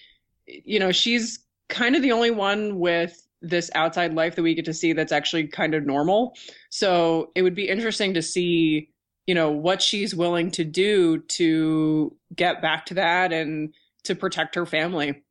you 0.47 0.81
know, 0.81 0.93
she's 0.93 1.39
kind 1.69 1.95
of 1.97 2.03
the 2.03 2.13
only 2.13 2.31
one 2.33 2.79
with 2.81 3.27
this 3.43 3.71
outside 3.75 4.15
life 4.15 4.37
that 4.37 4.43
we 4.43 4.55
get 4.55 4.65
to 4.67 4.75
see 4.75 4.93
that's 4.93 5.13
actually 5.13 5.47
kind 5.49 5.75
of 5.75 5.87
normal. 5.87 6.35
So 6.71 7.31
it 7.35 7.43
would 7.43 7.55
be 7.55 7.69
interesting 7.69 8.15
to 8.15 8.23
see, 8.23 8.91
you 9.27 9.35
know, 9.35 9.51
what 9.53 9.83
she's 9.83 10.15
willing 10.15 10.51
to 10.53 10.65
do 10.65 11.19
to 11.19 12.17
get 12.35 12.61
back 12.61 12.87
to 12.87 12.95
that 12.95 13.33
and 13.33 13.75
to 14.05 14.15
protect 14.17 14.57
her 14.57 14.67
family. 14.67 15.23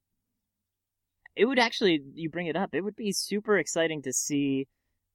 It 1.40 1.46
would 1.46 1.58
actually, 1.60 2.02
you 2.16 2.30
bring 2.30 2.48
it 2.48 2.56
up, 2.58 2.72
it 2.74 2.82
would 2.82 2.96
be 2.98 3.12
super 3.14 3.58
exciting 3.58 4.02
to 4.02 4.12
see 4.12 4.68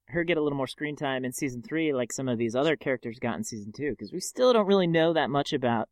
her 0.07 0.23
get 0.23 0.37
a 0.37 0.41
little 0.41 0.57
more 0.57 0.67
screen 0.67 0.95
time 0.95 1.23
in 1.23 1.31
season 1.31 1.61
three, 1.61 1.93
like 1.93 2.11
some 2.11 2.27
of 2.27 2.37
these 2.39 2.55
other 2.55 2.75
characters 2.75 3.19
got 3.19 3.37
in 3.37 3.43
season 3.43 3.71
two, 3.71 3.91
because 3.91 4.11
we 4.11 4.19
still 4.19 4.51
don't 4.53 4.65
really 4.67 4.87
know 4.87 5.13
that 5.13 5.29
much 5.29 5.53
about 5.53 5.87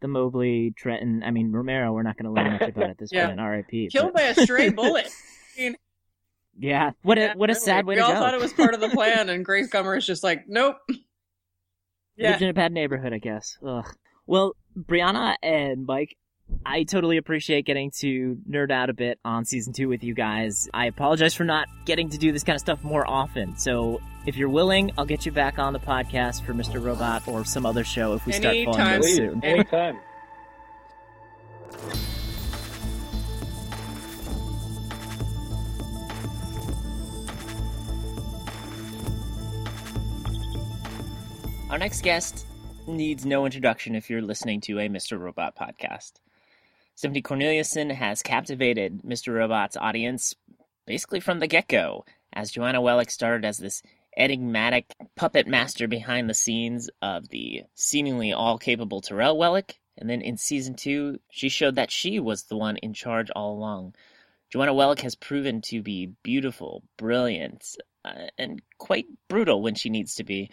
the 0.00 0.08
Mobley, 0.08 0.72
Trenton. 0.76 1.22
I 1.22 1.30
mean, 1.30 1.50
Romero, 1.52 1.92
we're 1.92 2.02
not 2.02 2.16
going 2.16 2.24
to 2.26 2.32
learn 2.32 2.52
much 2.52 2.68
about 2.68 2.90
at 2.90 2.98
this 2.98 3.10
Yeah. 3.12 3.28
point. 3.28 3.40
R.I.P. 3.40 3.88
Killed 3.90 4.12
but- 4.12 4.20
by 4.20 4.22
a 4.28 4.34
stray 4.34 4.68
bullet. 4.70 5.08
I 5.58 5.60
mean, 5.62 5.76
yeah, 6.58 6.90
what 7.02 7.16
a 7.16 7.20
yeah, 7.22 7.34
what 7.36 7.48
a 7.48 7.52
really. 7.54 7.60
sad 7.60 7.86
way 7.86 7.94
we 7.94 8.00
to 8.00 8.04
all 8.06 8.12
go. 8.12 8.18
thought 8.18 8.34
it 8.34 8.40
was 8.40 8.52
part 8.52 8.74
of 8.74 8.80
the 8.80 8.88
plan, 8.94 9.28
and 9.30 9.44
Grace 9.44 9.70
Gummer 9.70 9.96
is 9.96 10.06
just 10.06 10.22
like, 10.22 10.44
nope. 10.46 10.76
Yeah. 12.16 12.30
Lived 12.30 12.42
in 12.42 12.48
a 12.50 12.54
bad 12.54 12.72
neighborhood, 12.72 13.12
I 13.14 13.18
guess. 13.18 13.56
Ugh. 13.66 13.86
Well, 14.26 14.54
Brianna 14.78 15.36
and 15.42 15.86
Mike, 15.86 16.16
I 16.64 16.84
totally 16.84 17.16
appreciate 17.16 17.64
getting 17.64 17.90
to 18.00 18.36
nerd 18.48 18.70
out 18.70 18.90
a 18.90 18.92
bit 18.92 19.18
on 19.24 19.44
season 19.44 19.72
two 19.72 19.88
with 19.88 20.04
you 20.04 20.14
guys. 20.14 20.68
I 20.74 20.86
apologize 20.86 21.34
for 21.34 21.44
not 21.44 21.68
getting 21.86 22.10
to 22.10 22.18
do 22.18 22.32
this 22.32 22.44
kind 22.44 22.54
of 22.54 22.60
stuff 22.60 22.84
more 22.84 23.08
often. 23.08 23.56
So 23.56 24.00
if 24.26 24.36
you're 24.36 24.48
willing, 24.48 24.92
I'll 24.98 25.06
get 25.06 25.26
you 25.26 25.32
back 25.32 25.58
on 25.58 25.72
the 25.72 25.80
podcast 25.80 26.44
for 26.44 26.52
Mr. 26.52 26.84
Robot 26.84 27.26
or 27.26 27.44
some 27.44 27.64
other 27.66 27.84
show 27.84 28.14
if 28.14 28.26
we 28.26 28.32
start 28.32 28.56
following 28.64 28.80
Anytime. 28.80 29.00
those 29.00 29.06
Please, 29.10 29.16
soon. 29.16 29.44
anytime. 29.44 29.98
Our 41.70 41.78
next 41.78 42.02
guest 42.02 42.46
needs 42.88 43.24
no 43.24 43.44
introduction 43.44 43.94
if 43.94 44.10
you're 44.10 44.22
listening 44.22 44.60
to 44.62 44.80
a 44.80 44.88
Mr. 44.88 45.20
Robot 45.20 45.54
podcast. 45.56 46.14
Stephanie 47.00 47.22
Corneliussen 47.22 47.90
has 47.94 48.22
captivated 48.22 49.00
Mr. 49.00 49.34
Robot's 49.34 49.78
audience 49.78 50.34
basically 50.86 51.18
from 51.18 51.38
the 51.38 51.46
get 51.46 51.66
go, 51.66 52.04
as 52.30 52.50
Joanna 52.50 52.82
Wellick 52.82 53.10
started 53.10 53.46
as 53.46 53.56
this 53.56 53.82
enigmatic 54.18 54.94
puppet 55.16 55.46
master 55.46 55.88
behind 55.88 56.28
the 56.28 56.34
scenes 56.34 56.90
of 57.00 57.30
the 57.30 57.62
seemingly 57.74 58.34
all 58.34 58.58
capable 58.58 59.00
Tyrell 59.00 59.38
Wellick. 59.38 59.78
And 59.96 60.10
then 60.10 60.20
in 60.20 60.36
season 60.36 60.74
two, 60.74 61.20
she 61.30 61.48
showed 61.48 61.76
that 61.76 61.90
she 61.90 62.20
was 62.20 62.42
the 62.42 62.58
one 62.58 62.76
in 62.76 62.92
charge 62.92 63.30
all 63.30 63.54
along. 63.54 63.94
Joanna 64.52 64.74
Wellick 64.74 65.00
has 65.00 65.14
proven 65.14 65.62
to 65.62 65.80
be 65.80 66.12
beautiful, 66.22 66.82
brilliant, 66.98 67.64
uh, 68.04 68.26
and 68.36 68.60
quite 68.76 69.06
brutal 69.26 69.62
when 69.62 69.74
she 69.74 69.88
needs 69.88 70.16
to 70.16 70.24
be. 70.24 70.50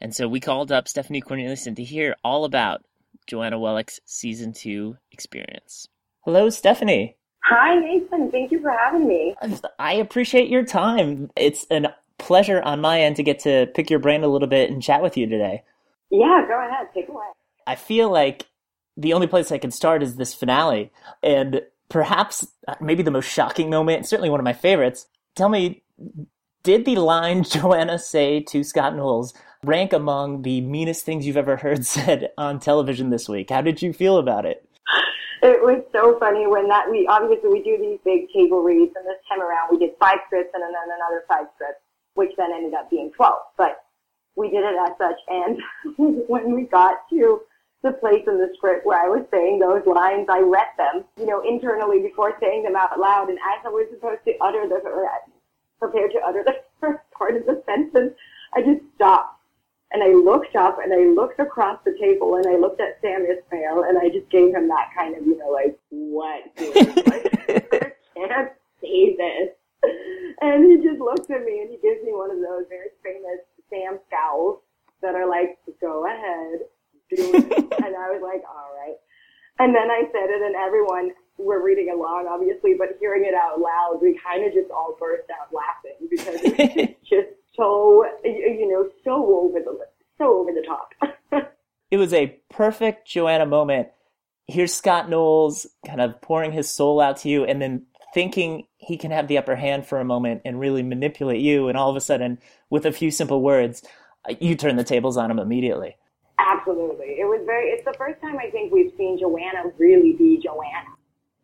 And 0.00 0.14
so 0.14 0.28
we 0.28 0.38
called 0.38 0.70
up 0.70 0.86
Stephanie 0.86 1.22
Corneliussen 1.22 1.74
to 1.74 1.82
hear 1.82 2.14
all 2.22 2.44
about 2.44 2.84
Joanna 3.26 3.58
Wellick's 3.58 4.00
season 4.04 4.52
two 4.52 4.96
experience. 5.10 5.88
Hello, 6.20 6.50
Stephanie. 6.50 7.16
Hi, 7.44 7.78
Nathan. 7.78 8.30
Thank 8.30 8.52
you 8.52 8.60
for 8.60 8.70
having 8.70 9.08
me. 9.08 9.34
I 9.78 9.94
appreciate 9.94 10.48
your 10.48 10.64
time. 10.64 11.30
It's 11.36 11.66
a 11.70 11.94
pleasure 12.18 12.62
on 12.62 12.80
my 12.80 13.00
end 13.00 13.16
to 13.16 13.22
get 13.22 13.40
to 13.40 13.66
pick 13.74 13.90
your 13.90 13.98
brain 13.98 14.22
a 14.22 14.28
little 14.28 14.48
bit 14.48 14.70
and 14.70 14.82
chat 14.82 15.02
with 15.02 15.16
you 15.16 15.26
today. 15.26 15.64
Yeah, 16.10 16.44
go 16.46 16.64
ahead. 16.66 16.88
Take 16.94 17.08
away. 17.08 17.24
I 17.66 17.74
feel 17.74 18.10
like 18.10 18.46
the 18.96 19.12
only 19.12 19.26
place 19.26 19.50
I 19.50 19.58
can 19.58 19.70
start 19.70 20.02
is 20.02 20.16
this 20.16 20.34
finale, 20.34 20.92
and 21.22 21.62
perhaps 21.88 22.46
uh, 22.68 22.74
maybe 22.80 23.02
the 23.02 23.10
most 23.10 23.28
shocking 23.28 23.70
moment, 23.70 24.06
certainly 24.06 24.30
one 24.30 24.40
of 24.40 24.44
my 24.44 24.52
favorites. 24.52 25.06
Tell 25.34 25.48
me, 25.48 25.82
did 26.62 26.84
the 26.84 26.96
line 26.96 27.42
Joanna 27.44 27.98
say 27.98 28.40
to 28.40 28.62
Scott 28.62 28.94
Knowles 28.94 29.34
rank 29.64 29.92
among 29.92 30.42
the 30.42 30.60
meanest 30.60 31.04
things 31.04 31.24
you've 31.24 31.36
ever 31.36 31.56
heard 31.56 31.86
said 31.86 32.30
on 32.36 32.58
television 32.58 33.10
this 33.10 33.28
week? 33.28 33.50
How 33.50 33.60
did 33.60 33.80
you 33.80 33.92
feel 33.92 34.18
about 34.18 34.44
it? 34.44 34.68
It 35.42 35.60
was 35.62 35.82
so 35.90 36.18
funny 36.20 36.46
when 36.46 36.68
that 36.68 36.88
we 36.88 37.06
obviously 37.08 37.50
we 37.50 37.62
do 37.62 37.76
these 37.76 37.98
big 38.04 38.30
table 38.32 38.62
reads, 38.62 38.92
and 38.94 39.04
this 39.04 39.18
time 39.28 39.42
around 39.42 39.70
we 39.72 39.78
did 39.78 39.90
five 39.98 40.18
scripts 40.26 40.50
and 40.54 40.62
then 40.62 40.70
another 40.70 41.24
five 41.26 41.46
scripts, 41.56 41.82
which 42.14 42.30
then 42.36 42.52
ended 42.52 42.74
up 42.74 42.88
being 42.90 43.10
twelve. 43.10 43.42
But 43.58 43.84
we 44.36 44.50
did 44.50 44.62
it 44.62 44.76
as 44.78 44.92
such, 44.98 45.18
and 45.26 45.58
when 46.28 46.54
we 46.54 46.62
got 46.62 47.08
to 47.10 47.40
the 47.82 47.90
place 47.90 48.22
in 48.28 48.38
the 48.38 48.50
script 48.56 48.86
where 48.86 49.02
I 49.02 49.08
was 49.08 49.26
saying 49.32 49.58
those 49.58 49.82
lines, 49.84 50.26
I 50.30 50.38
read 50.38 50.70
them, 50.78 51.02
you 51.18 51.26
know, 51.26 51.42
internally 51.42 52.00
before 52.00 52.38
saying 52.38 52.62
them 52.62 52.76
out 52.76 52.98
loud, 53.00 53.28
and 53.28 53.38
as 53.38 53.66
I 53.66 53.68
was 53.68 53.88
supposed 53.90 54.22
to 54.26 54.34
utter 54.40 54.68
the 54.68 54.78
or 54.86 55.10
prepared 55.80 56.12
to 56.12 56.20
utter 56.24 56.44
the 56.44 56.62
first 56.80 57.02
part 57.18 57.34
of 57.34 57.46
the 57.46 57.60
sentence, 57.66 58.14
I 58.54 58.62
just 58.62 58.82
stopped 58.94 59.41
and 59.92 60.02
I 60.02 60.08
looked 60.08 60.56
up 60.56 60.78
and 60.82 60.92
I 60.92 61.04
looked 61.12 61.40
across 61.40 61.78
the 61.84 61.96
table 62.00 62.36
and 62.36 62.46
I 62.46 62.56
looked 62.56 62.80
at 62.80 63.00
Sam 63.00 63.26
Esmail 63.26 63.88
and 63.88 63.98
I 63.98 64.08
just 64.08 64.30
gave 64.30 64.54
him 64.54 64.68
that 64.68 64.90
kind 64.96 65.16
of, 65.16 65.26
you 65.26 65.36
know, 65.38 65.50
like, 65.50 65.78
what? 65.90 66.42
Like, 66.58 67.28
I 67.48 67.92
can't 68.14 68.52
say 68.80 69.16
this. 69.16 69.48
And 70.40 70.64
he 70.64 70.88
just 70.88 71.00
looks 71.00 71.30
at 71.30 71.44
me 71.44 71.60
and 71.60 71.70
he 71.70 71.78
gives 71.82 72.02
me 72.04 72.12
one 72.12 72.30
of 72.30 72.38
those 72.38 72.64
very 72.68 72.90
famous 73.02 73.40
Sam 73.70 73.98
scowls 74.08 74.60
that 75.02 75.14
are 75.14 75.28
like, 75.28 75.58
go 75.80 76.06
ahead, 76.06 76.60
do 77.10 77.34
it. 77.34 77.44
and 77.84 77.94
I 77.96 78.10
was 78.10 78.22
like, 78.22 78.42
all 78.48 78.70
right. 78.74 78.96
And 79.58 79.74
then 79.74 79.90
I 79.90 80.02
said 80.12 80.30
it 80.30 80.42
and 80.42 80.56
everyone 80.56 81.12
were 81.38 81.62
reading 81.62 81.90
along, 81.94 82.26
obviously, 82.30 82.74
but 82.74 82.96
hearing 83.00 83.24
it 83.24 83.34
out 83.34 83.60
loud, 83.60 83.98
we 84.00 84.18
kind 84.24 84.44
of 84.44 84.52
just 84.52 84.70
all 84.70 84.96
burst 84.98 85.28
out 85.30 85.52
laughing 85.52 86.08
because 86.10 86.40
it's 86.42 87.00
just 87.08 87.28
so, 87.56 88.04
you 88.24 88.56
you 88.60 88.68
know, 88.68 88.88
so 89.04 89.12
over 89.36 89.60
the, 89.60 89.78
so 90.18 90.40
over 90.40 90.52
the 90.52 90.62
top. 90.66 90.90
It 91.92 91.98
was 91.98 92.14
a 92.14 92.38
perfect 92.48 93.06
Joanna 93.06 93.44
moment. 93.44 93.88
Here's 94.46 94.72
Scott 94.72 95.10
Knowles 95.10 95.66
kind 95.86 96.00
of 96.00 96.22
pouring 96.22 96.50
his 96.50 96.70
soul 96.70 97.02
out 97.02 97.18
to 97.18 97.28
you 97.28 97.44
and 97.44 97.60
then 97.60 97.84
thinking 98.14 98.66
he 98.78 98.96
can 98.96 99.10
have 99.10 99.28
the 99.28 99.36
upper 99.36 99.56
hand 99.56 99.86
for 99.86 100.00
a 100.00 100.04
moment 100.04 100.40
and 100.46 100.58
really 100.58 100.82
manipulate 100.82 101.42
you. 101.42 101.68
And 101.68 101.76
all 101.76 101.90
of 101.90 101.96
a 101.96 102.00
sudden, 102.00 102.38
with 102.70 102.86
a 102.86 102.92
few 102.92 103.10
simple 103.10 103.42
words, 103.42 103.82
uh, 104.26 104.34
you 104.40 104.56
turn 104.56 104.76
the 104.76 104.84
tables 104.84 105.18
on 105.18 105.30
him 105.30 105.38
immediately. 105.38 105.98
Absolutely. 106.38 107.20
It 107.20 107.26
was 107.26 107.42
very, 107.44 107.66
it's 107.68 107.84
the 107.84 107.94
first 107.98 108.22
time 108.22 108.38
I 108.38 108.48
think 108.48 108.72
we've 108.72 108.92
seen 108.96 109.18
Joanna 109.18 109.64
really 109.76 110.14
be 110.14 110.42
Joanna. 110.42 110.96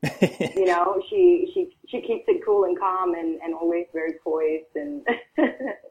you 0.56 0.64
know, 0.64 1.02
she, 1.10 1.50
she, 1.52 1.76
she 1.88 2.00
keeps 2.00 2.24
it 2.26 2.40
cool 2.42 2.64
and 2.64 2.78
calm 2.78 3.12
and, 3.12 3.38
and 3.42 3.52
always 3.52 3.84
very 3.92 4.14
poised 4.24 4.74
and 4.76 5.06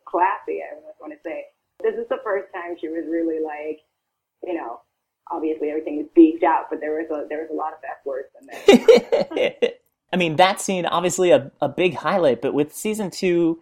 classy, 0.06 0.64
I 0.66 0.82
want 1.00 1.14
to 1.14 1.20
say. 1.24 1.46
This 1.84 1.94
is 1.94 2.10
the 2.10 2.18
first 2.24 2.52
time 2.56 2.76
she 2.82 2.88
was 2.88 3.06
really 3.08 3.40
like, 3.40 3.82
you 4.48 4.54
know, 4.54 4.80
obviously 5.30 5.70
everything 5.70 5.98
was 5.98 6.08
beefed 6.16 6.44
out, 6.44 6.66
but 6.70 6.80
there 6.80 6.94
was 6.94 7.10
a, 7.12 7.28
there 7.28 7.40
was 7.40 7.50
a 7.52 7.54
lot 7.54 7.74
of 7.74 7.80
F 7.84 8.06
words 8.06 8.30
in 8.40 9.36
there. 9.36 9.72
I 10.14 10.16
mean, 10.16 10.38
that 10.38 10.62
scene 10.62 10.86
obviously 10.86 11.32
a, 11.32 11.52
a 11.62 11.68
big 11.68 11.96
highlight, 11.96 12.42
but 12.42 12.54
with 12.54 12.74
season 12.74 13.12
two 13.12 13.62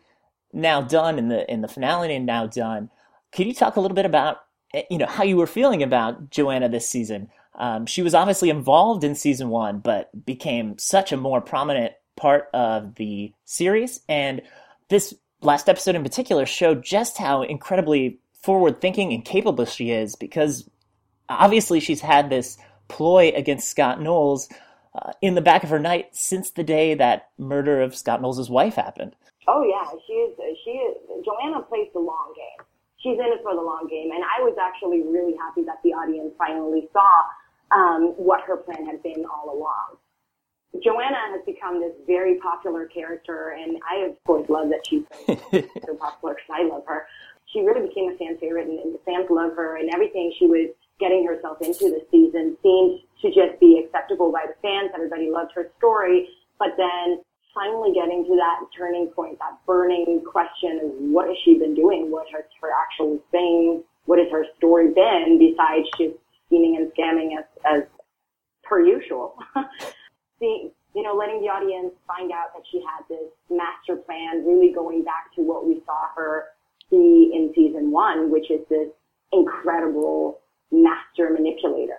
now 0.53 0.81
done 0.81 1.17
and 1.17 1.29
the 1.29 1.51
in 1.51 1.61
the 1.61 1.67
finale 1.67 2.17
now 2.19 2.45
done, 2.45 2.89
could 3.31 3.47
you 3.47 3.53
talk 3.53 3.75
a 3.75 3.81
little 3.81 3.95
bit 3.95 4.05
about 4.05 4.37
eh, 4.73 4.83
you 4.89 4.97
know 4.97 5.07
how 5.07 5.23
you 5.23 5.37
were 5.37 5.47
feeling 5.47 5.81
about 5.81 6.29
Joanna 6.29 6.69
this 6.69 6.87
season? 6.87 7.29
Um, 7.55 7.85
she 7.85 8.01
was 8.01 8.13
obviously 8.13 8.49
involved 8.49 9.03
in 9.03 9.15
season 9.15 9.49
one, 9.49 9.79
but 9.79 10.09
became 10.25 10.77
such 10.77 11.11
a 11.11 11.17
more 11.17 11.41
prominent 11.41 11.93
part 12.15 12.49
of 12.53 12.95
the 12.95 13.33
series. 13.45 14.01
And 14.07 14.41
this 14.89 15.15
last 15.41 15.69
episode 15.69 15.95
in 15.95 16.03
particular 16.03 16.45
showed 16.45 16.83
just 16.83 17.17
how 17.17 17.41
incredibly 17.41 18.19
forward 18.43 18.79
thinking 18.81 19.13
and 19.13 19.25
capable 19.25 19.65
she 19.65 19.91
is 19.91 20.15
because 20.15 20.69
obviously 21.29 21.79
she's 21.79 22.01
had 22.01 22.29
this 22.29 22.57
ploy 22.87 23.31
against 23.35 23.69
Scott 23.69 24.01
Knowles 24.01 24.49
uh, 24.93 25.11
in 25.21 25.35
the 25.35 25.41
back 25.41 25.63
of 25.63 25.69
her 25.69 25.79
night 25.79 26.15
since 26.15 26.51
the 26.51 26.63
day 26.63 26.93
that 26.93 27.29
murder 27.37 27.81
of 27.81 27.95
Scott 27.95 28.21
Knowles' 28.21 28.49
wife 28.49 28.75
happened. 28.75 29.15
Oh 29.47 29.63
yeah, 29.63 29.85
she 30.07 30.13
is. 30.13 30.37
She 30.63 30.71
is. 30.71 30.97
Joanna 31.23 31.61
plays 31.63 31.87
the 31.93 31.99
long 31.99 32.33
game. 32.35 32.65
She's 32.97 33.19
in 33.19 33.25
it 33.25 33.41
for 33.43 33.53
the 33.53 33.61
long 33.61 33.87
game, 33.89 34.09
and 34.11 34.23
I 34.23 34.41
was 34.41 34.57
actually 34.59 35.03
really 35.03 35.35
happy 35.37 35.63
that 35.65 35.77
the 35.83 35.93
audience 35.93 36.33
finally 36.37 36.89
saw 36.91 37.21
um, 37.71 38.13
what 38.17 38.41
her 38.41 38.57
plan 38.57 38.85
had 38.85 39.03
been 39.03 39.25
all 39.25 39.53
along. 39.53 39.97
Joanna 40.83 41.17
has 41.31 41.41
become 41.45 41.79
this 41.79 41.93
very 42.07 42.37
popular 42.39 42.87
character, 42.87 43.55
and 43.59 43.77
I 43.89 44.05
of 44.05 44.15
course 44.25 44.49
love 44.49 44.69
that 44.69 44.85
she's 44.87 45.03
so 45.25 45.35
popular 45.99 46.35
because 46.35 46.51
I 46.51 46.63
love 46.63 46.83
her. 46.87 47.05
She 47.53 47.61
really 47.61 47.87
became 47.87 48.11
a 48.11 48.17
fan 48.17 48.37
favorite, 48.39 48.67
and, 48.67 48.79
and 48.79 48.95
the 48.95 48.99
fans 49.05 49.27
love 49.29 49.55
her, 49.55 49.77
and 49.77 49.93
everything 49.93 50.33
she 50.39 50.47
was 50.47 50.69
getting 50.99 51.25
herself 51.25 51.61
into 51.61 51.89
this 51.89 52.03
season 52.11 52.57
seemed 52.63 52.99
to 53.21 53.27
just 53.29 53.59
be 53.59 53.83
acceptable 53.83 54.31
by 54.31 54.45
the 54.47 54.55
fans. 54.61 54.91
Everybody 54.93 55.29
loved 55.29 55.51
her 55.55 55.71
story, 55.77 56.29
but 56.59 56.69
then 56.77 57.21
finally 57.53 57.93
getting 57.93 58.25
to 58.25 58.35
that 58.35 58.59
turning 58.77 59.07
point, 59.07 59.39
that 59.39 59.57
burning 59.65 60.21
question 60.25 60.79
of 60.83 60.91
what 61.11 61.27
has 61.27 61.37
she 61.43 61.57
been 61.57 61.73
doing? 61.73 62.11
What 62.11 62.27
is 62.27 62.33
her 62.61 62.69
actual 62.83 63.19
thing? 63.31 63.83
What 64.05 64.19
has 64.19 64.27
her 64.31 64.45
story 64.57 64.93
been 64.93 65.39
besides 65.39 65.87
just 65.97 66.15
scheming 66.45 66.77
and 66.77 66.91
scamming 66.93 67.37
as, 67.39 67.45
as 67.65 67.83
per 68.63 68.85
usual? 68.85 69.35
See, 70.39 70.71
you 70.93 71.03
know, 71.03 71.15
letting 71.15 71.41
the 71.41 71.47
audience 71.47 71.93
find 72.07 72.31
out 72.31 72.53
that 72.53 72.63
she 72.71 72.81
had 72.81 73.03
this 73.09 73.31
master 73.49 73.95
plan, 73.95 74.45
really 74.45 74.71
going 74.71 75.03
back 75.03 75.33
to 75.35 75.41
what 75.41 75.65
we 75.67 75.81
saw 75.85 76.07
her 76.15 76.45
be 76.89 77.31
in 77.33 77.51
season 77.55 77.91
one, 77.91 78.31
which 78.31 78.51
is 78.51 78.61
this 78.69 78.89
incredible 79.31 80.39
master 80.71 81.29
manipulator. 81.31 81.97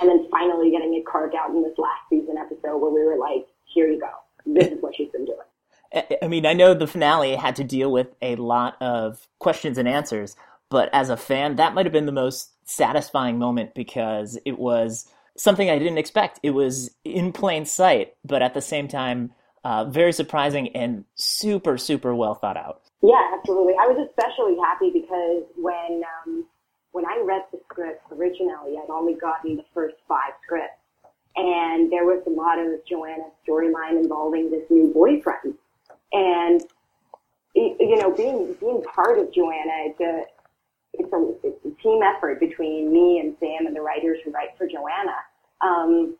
And 0.00 0.08
then 0.08 0.26
finally 0.30 0.70
getting 0.70 0.94
it 0.94 1.04
carved 1.04 1.34
out 1.34 1.50
in 1.50 1.62
this 1.62 1.76
last 1.76 2.00
season 2.08 2.36
episode 2.38 2.78
where 2.78 2.90
we 2.90 3.04
were 3.04 3.18
like, 3.18 3.46
here 3.74 3.86
you 3.88 4.00
go. 4.00 4.10
This 4.46 4.68
is 4.68 4.82
what 4.82 4.94
she's 4.96 5.10
been 5.10 5.24
doing. 5.24 5.38
I 6.22 6.26
mean, 6.26 6.46
I 6.46 6.54
know 6.54 6.72
the 6.72 6.86
finale 6.86 7.36
had 7.36 7.56
to 7.56 7.64
deal 7.64 7.92
with 7.92 8.08
a 8.22 8.36
lot 8.36 8.80
of 8.80 9.28
questions 9.38 9.76
and 9.76 9.86
answers, 9.86 10.36
but 10.70 10.88
as 10.92 11.10
a 11.10 11.16
fan, 11.16 11.56
that 11.56 11.74
might 11.74 11.84
have 11.84 11.92
been 11.92 12.06
the 12.06 12.12
most 12.12 12.52
satisfying 12.64 13.38
moment 13.38 13.74
because 13.74 14.38
it 14.46 14.58
was 14.58 15.06
something 15.36 15.68
I 15.68 15.78
didn't 15.78 15.98
expect. 15.98 16.40
It 16.42 16.50
was 16.50 16.90
in 17.04 17.32
plain 17.32 17.66
sight, 17.66 18.14
but 18.24 18.42
at 18.42 18.54
the 18.54 18.62
same 18.62 18.88
time, 18.88 19.32
uh, 19.64 19.84
very 19.84 20.12
surprising 20.12 20.68
and 20.74 21.04
super, 21.14 21.76
super 21.76 22.14
well 22.14 22.34
thought 22.34 22.56
out. 22.56 22.80
Yeah, 23.02 23.20
absolutely. 23.34 23.74
I 23.74 23.86
was 23.86 24.08
especially 24.08 24.56
happy 24.62 24.90
because 24.90 25.44
when 25.56 26.02
um, 26.26 26.46
when 26.92 27.04
I 27.06 27.20
read 27.24 27.42
the 27.52 27.58
script 27.70 28.02
originally, 28.12 28.78
I'd 28.78 28.90
only 28.90 29.14
gotten 29.14 29.56
the 29.56 29.64
first 29.74 29.96
five 30.06 30.32
scripts, 30.44 30.78
and 31.36 31.90
there 31.90 32.04
was 32.04 32.22
a 32.26 32.30
lot 32.30 32.58
of 32.58 32.84
Joanna's 32.86 33.32
storyline 33.46 34.00
involving 34.02 34.50
this 34.50 34.64
new 34.70 34.92
boyfriend, 34.92 35.54
and 36.12 36.62
you 37.54 37.96
know, 37.96 38.10
being 38.10 38.54
being 38.60 38.82
part 38.82 39.18
of 39.18 39.32
Joanna, 39.32 39.72
it's 39.86 40.00
a 40.00 40.24
it's 40.94 41.12
a, 41.12 41.34
it's 41.42 41.64
a 41.64 41.82
team 41.82 42.02
effort 42.02 42.38
between 42.38 42.92
me 42.92 43.18
and 43.20 43.34
Sam 43.40 43.66
and 43.66 43.74
the 43.74 43.80
writers 43.80 44.18
who 44.24 44.30
write 44.30 44.56
for 44.58 44.66
Joanna. 44.66 45.16
Um, 45.62 46.16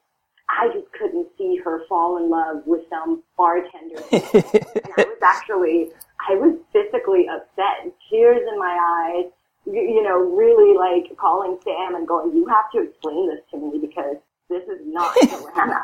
I 0.48 0.68
just 0.72 0.90
couldn't 0.92 1.28
see 1.38 1.56
her 1.64 1.86
fall 1.88 2.18
in 2.18 2.28
love 2.30 2.62
with 2.66 2.82
some 2.90 3.22
bartender. 3.36 4.02
and 4.12 4.84
I 4.96 5.04
was 5.04 5.18
actually, 5.22 5.90
I 6.28 6.34
was 6.34 6.56
physically 6.72 7.26
upset, 7.28 7.92
tears 8.10 8.40
in 8.50 8.58
my 8.58 8.78
eyes, 9.16 9.30
you, 9.66 9.80
you 9.80 10.02
know, 10.02 10.18
really 10.18 10.76
like 10.76 11.16
calling 11.16 11.58
Sam 11.64 11.94
and 11.94 12.06
going, 12.06 12.34
you 12.34 12.46
have 12.46 12.70
to 12.72 12.82
explain 12.82 13.28
this 13.28 13.40
to 13.50 13.58
me 13.58 13.78
because 13.78 14.16
this 14.48 14.62
is 14.68 14.80
not 14.84 15.14
Joanna. 15.22 15.82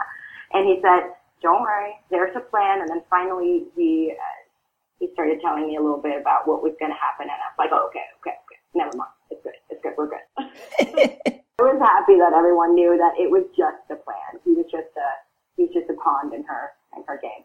and 0.53 0.67
he 0.67 0.81
said, 0.83 1.15
don't 1.43 1.63
worry, 1.63 1.95
there's 2.11 2.35
a 2.37 2.41
plan. 2.41 2.81
And 2.81 2.89
then 2.89 3.03
finally 3.09 3.65
he, 3.77 4.13
uh, 4.13 4.39
he 4.99 5.09
started 5.13 5.41
telling 5.41 5.67
me 5.67 5.77
a 5.77 5.83
little 5.83 6.03
bit 6.03 6.21
about 6.21 6.49
what 6.49 6.63
was 6.63 6.75
going 6.81 6.91
to 6.91 6.99
happen. 6.99 7.31
And 7.31 7.39
I 7.39 7.47
was 7.55 7.59
like, 7.59 7.71
oh, 7.73 7.87
okay, 7.89 8.07
okay, 8.21 8.37
okay, 8.47 8.61
never 8.75 8.97
mind. 8.97 9.15
It's 9.31 9.43
good. 9.43 9.55
It's 9.71 9.83
good. 9.83 9.95
We're 9.97 10.11
good. 10.11 10.27
I 11.59 11.63
was 11.63 11.83
happy 11.83 12.19
that 12.19 12.35
everyone 12.35 12.75
knew 12.75 12.97
that 12.99 13.19
it 13.19 13.31
was 13.31 13.43
just 13.57 13.83
a 13.91 13.99
plan. 13.99 14.39
He 14.45 14.55
was 14.55 14.67
just 14.71 14.91
a, 14.95 15.09
he 15.57 15.67
was 15.67 15.75
just 15.75 15.91
a 15.91 15.95
pawn 15.99 16.35
in 16.35 16.45
her, 16.45 16.71
in 16.99 17.05
her 17.07 17.21
game. 17.21 17.45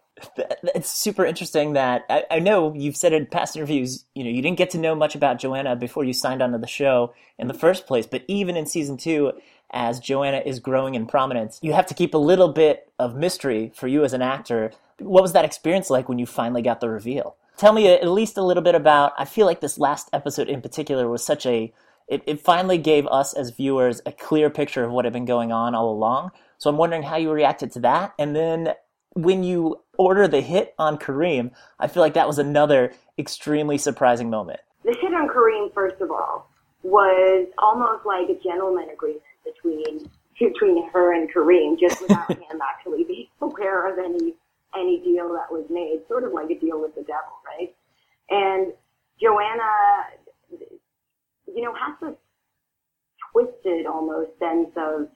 It's 0.76 0.92
super 0.92 1.26
interesting 1.26 1.74
that 1.74 2.06
I, 2.10 2.24
I 2.32 2.40
know 2.40 2.74
you've 2.74 2.96
said 2.96 3.14
in 3.14 3.26
past 3.26 3.56
interviews, 3.56 4.06
you 4.16 4.24
know, 4.24 4.30
you 4.30 4.42
didn't 4.42 4.58
get 4.58 4.70
to 4.72 4.78
know 4.78 4.96
much 4.96 5.16
about 5.16 5.40
Joanna 5.40 5.76
before 5.76 6.04
you 6.04 6.14
signed 6.14 6.42
onto 6.42 6.58
the 6.58 6.68
show 6.68 7.14
in 7.38 7.48
the 7.48 7.54
first 7.54 7.88
place, 7.88 8.06
but 8.06 8.24
even 8.28 8.56
in 8.56 8.66
season 8.66 8.98
two, 8.98 9.34
as 9.72 10.00
Joanna 10.00 10.42
is 10.46 10.60
growing 10.60 10.96
in 10.96 11.08
prominence, 11.08 11.60
you 11.62 11.74
have 11.74 11.88
to 11.88 11.94
keep 11.96 12.14
a 12.14 12.20
little 12.20 12.50
bit 12.50 12.92
of 13.00 13.16
mystery 13.16 13.72
for 13.76 13.88
you 13.88 14.04
as 14.04 14.14
an 14.14 14.22
actor. 14.22 14.72
What 15.00 15.24
was 15.24 15.34
that 15.34 15.46
experience 15.46 15.90
like 15.90 16.08
when 16.08 16.20
you 16.20 16.28
finally 16.28 16.62
got 16.62 16.80
the 16.80 16.90
reveal? 16.90 17.36
Tell 17.58 17.74
me 17.74 17.88
at 17.88 18.08
least 18.08 18.38
a 18.38 18.44
little 18.44 18.64
bit 18.64 18.76
about. 18.76 19.14
I 19.18 19.26
feel 19.26 19.46
like 19.46 19.62
this 19.62 19.80
last 19.80 20.10
episode 20.14 20.48
in 20.48 20.62
particular 20.62 21.10
was 21.10 21.26
such 21.26 21.46
a. 21.46 21.74
It, 22.08 22.22
it 22.28 22.42
finally 22.42 22.78
gave 22.78 23.08
us 23.08 23.34
as 23.34 23.52
viewers 23.52 24.02
a 24.06 24.12
clear 24.12 24.50
picture 24.50 24.84
of 24.84 24.92
what 24.92 25.06
had 25.06 25.14
been 25.14 25.26
going 25.26 25.52
on 25.52 25.74
all 25.74 25.90
along. 25.92 26.32
So 26.58 26.70
I'm 26.70 26.78
wondering 26.78 27.04
how 27.04 27.16
you 27.16 27.32
reacted 27.32 27.72
to 27.74 27.80
that. 27.82 28.14
And 28.20 28.36
then 28.36 28.74
when 29.16 29.44
you 29.44 29.82
order 29.98 30.28
the 30.28 30.42
hit 30.42 30.74
on 30.78 30.98
Kareem, 30.98 31.52
I 31.80 31.88
feel 31.88 32.02
like 32.02 32.16
that 32.16 32.28
was 32.28 32.40
another 32.40 32.94
extremely 33.18 33.78
surprising 33.78 34.30
moment. 34.30 34.60
The 34.84 34.96
hit 35.00 35.14
on 35.14 35.28
Kareem, 35.30 35.74
first 35.74 36.02
of 36.02 36.12
all, 36.12 36.50
was 36.82 37.48
almost 37.58 38.06
like 38.06 38.30
a 38.30 38.42
gentleman 38.44 38.90
agreement 38.92 39.24
between 39.46 40.10
between 40.40 40.90
her 40.90 41.14
and 41.14 41.32
Kareem, 41.32 41.80
just 41.80 42.02
without 42.02 42.30
him 42.32 42.60
actually 42.62 43.04
being 43.04 43.28
aware 43.42 43.92
of 43.92 44.00
any 44.00 44.34
any 44.76 45.00
deal 45.02 45.32
that 45.34 45.52
was 45.52 45.66
made, 45.70 46.02
sort 46.08 46.24
of 46.24 46.34
like 46.34 46.50
a 46.50 46.60
deal 46.60 46.82
with 46.82 46.96
the 46.96 47.02
devil, 47.02 47.34
right? 47.46 47.74
And 48.30 48.74
Joanna, 49.22 49.62
you 51.48 51.62
know, 51.62 51.74
has 51.76 51.96
this 52.02 52.16
twisted 53.32 53.86
almost 53.86 54.32
sense 54.40 54.70
of 54.76 55.08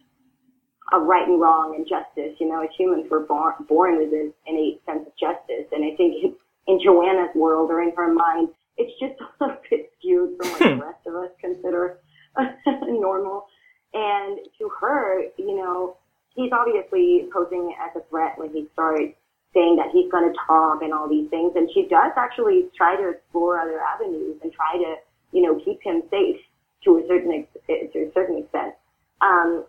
of 0.94 1.04
right 1.04 1.28
and 1.28 1.40
wrong 1.40 1.76
and 1.76 1.88
justice. 1.88 2.36
You 2.40 2.50
know, 2.50 2.64
as 2.64 2.70
humans, 2.78 3.08
we're 3.10 3.26
born 3.26 3.54
born 3.68 3.98
with 3.98 4.12
this 4.12 4.32
innate 4.46 4.82
sense 4.86 5.06
of 5.08 5.14
justice, 5.20 5.68
and 5.72 5.84
I 5.84 5.96
think 5.96 6.36
in 6.68 6.80
Joanna's 6.84 7.34
world 7.36 7.72
or 7.72 7.82
in 7.82 7.94
her 7.96 8.14
mind, 8.14 8.50
it's 8.78 8.94
just 9.00 9.20
a 9.22 9.44
little 9.44 9.62
bit 9.70 9.92
skewed 9.98 10.38
from 10.38 10.50
what 10.50 10.60
the 10.60 10.76
hmm. 10.76 10.82
rest 10.82 11.08
of 11.08 11.16
us 11.16 11.32
consider 11.40 12.00
normal. 12.88 13.48
And 13.94 14.40
to 14.60 14.70
her, 14.80 15.24
you 15.38 15.56
know, 15.56 15.98
he's 16.36 16.52
obviously 16.52 17.28
posing 17.34 17.74
as 17.82 17.96
a 17.96 18.06
threat 18.10 18.38
when 18.38 18.52
he 18.52 18.68
starts 18.74 19.16
saying 19.54 19.78
that 19.78 19.90
he's 19.92 20.12
going 20.12 20.32
to 20.32 20.38
talk 20.46 20.82
and 20.82 20.94
all 20.94 21.10
these 21.10 21.30
things. 21.30 21.54
And 21.56 21.70
she 21.74 21.88
does 21.90 22.12
actually 22.16 22.68
try 22.76 22.96
to 22.96 23.10
explore 23.10 23.60
other 23.60 23.80
avenues 23.82 24.38
and 24.44 24.52
try 24.54 24.78
to, 24.78 24.96
you 25.32 25.42
know, 25.42 25.60
keep 25.64 25.82
him 25.82 26.04
safe 26.12 26.38
to 26.84 26.98
a 26.98 27.08
certain 27.08 27.32
ex- 27.32 27.66
to 27.94 28.00
a 28.00 28.12
certain 28.14 28.38
extent. 28.38 28.76
Um, 29.22 29.66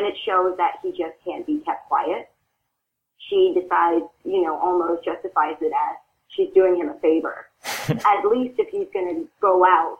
and 0.00 0.08
it 0.08 0.16
shows 0.24 0.56
that 0.56 0.80
he 0.82 0.88
just 0.92 1.12
can't 1.22 1.46
be 1.46 1.58
kept 1.58 1.86
quiet, 1.86 2.30
she 3.28 3.52
decides, 3.54 4.06
you 4.24 4.42
know, 4.42 4.56
almost 4.56 5.04
justifies 5.04 5.56
it 5.60 5.72
as 5.76 5.96
she's 6.28 6.48
doing 6.54 6.76
him 6.76 6.88
a 6.88 6.98
favor. 7.00 7.48
At 7.88 8.24
least 8.24 8.58
if 8.58 8.70
he's 8.70 8.88
going 8.94 9.14
to 9.14 9.28
go 9.42 9.62
out, 9.62 9.98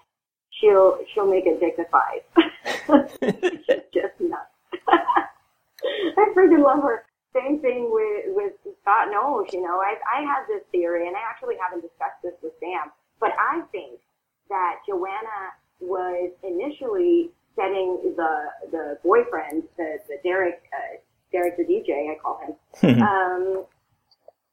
she'll 0.58 1.00
she'll 1.12 1.30
make 1.30 1.44
it 1.44 1.60
dignified. 1.60 2.24
she's 2.32 3.84
just 3.94 4.18
nuts. 4.20 4.48
I 4.88 6.32
freaking 6.34 6.64
love 6.64 6.82
her. 6.82 7.04
Same 7.34 7.60
thing 7.60 7.90
with 7.92 8.34
with 8.34 8.52
Scott 8.80 9.08
Knowles. 9.10 9.52
You 9.52 9.60
know, 9.60 9.82
I 9.84 9.96
I 10.16 10.22
have 10.22 10.46
this 10.48 10.62
theory, 10.72 11.08
and 11.08 11.14
I 11.14 11.20
actually 11.28 11.56
haven't 11.60 11.82
discussed 11.82 12.24
this 12.24 12.34
with 12.42 12.52
Sam, 12.58 12.90
but 13.20 13.32
I 13.38 13.60
think 13.70 14.00
that 14.48 14.76
Joanna 14.88 15.52
was 15.78 16.32
initially 16.42 17.32
setting 17.60 18.14
the 18.16 18.32
the 18.70 18.98
boyfriend, 19.04 19.64
the 19.76 19.98
the 20.08 20.16
Derek 20.24 20.62
uh, 20.72 20.96
Derek 21.32 21.56
the 21.56 21.64
DJ, 21.64 22.10
I 22.10 22.18
call 22.18 22.40
him. 22.40 23.02
um, 23.02 23.64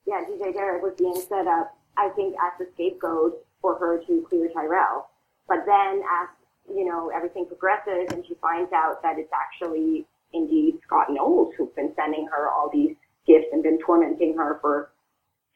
yeah, 0.06 0.24
DJ 0.30 0.54
Derek 0.54 0.84
was 0.84 0.94
being 0.98 1.16
set 1.16 1.48
up, 1.48 1.78
I 1.98 2.10
think, 2.16 2.36
as 2.36 2.54
the 2.60 2.68
scapegoat 2.74 3.46
for 3.62 3.78
her 3.78 4.02
to 4.06 4.26
clear 4.30 4.50
Tyrell. 4.54 5.10
But 5.48 5.66
then, 5.66 6.02
as 6.22 6.30
you 6.74 6.86
know, 6.86 7.12
everything 7.16 7.46
progresses, 7.46 8.12
and 8.12 8.26
she 8.28 8.36
finds 8.42 8.72
out 8.74 9.02
that 9.04 9.18
it's 9.18 9.32
actually 9.34 10.06
indeed 10.34 10.80
Scott 10.86 11.08
Knowles 11.10 11.54
who's 11.58 11.70
been 11.76 11.94
sending 11.96 12.28
her 12.28 12.50
all 12.50 12.70
these 12.72 12.96
gifts 13.26 13.48
and 13.52 13.64
been 13.64 13.80
tormenting 13.86 14.36
her 14.38 14.60
for 14.62 14.92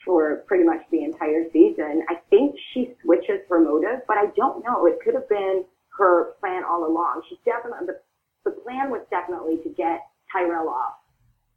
for 0.03 0.43
pretty 0.47 0.63
much 0.63 0.81
the 0.91 1.03
entire 1.03 1.45
season. 1.53 2.03
I 2.09 2.15
think 2.31 2.55
she 2.73 2.95
switches 3.03 3.41
her 3.49 3.59
motive, 3.59 4.01
but 4.07 4.17
I 4.17 4.27
don't 4.35 4.63
know. 4.65 4.87
It 4.87 4.97
could 5.03 5.13
have 5.13 5.29
been 5.29 5.63
her 5.97 6.33
plan 6.39 6.63
all 6.63 6.85
along. 6.85 7.23
She's 7.29 7.39
definitely 7.45 7.87
the, 7.87 7.99
the 8.45 8.51
plan 8.51 8.89
was 8.89 9.01
definitely 9.09 9.57
to 9.63 9.69
get 9.69 10.01
Tyrell 10.31 10.69
off 10.69 10.93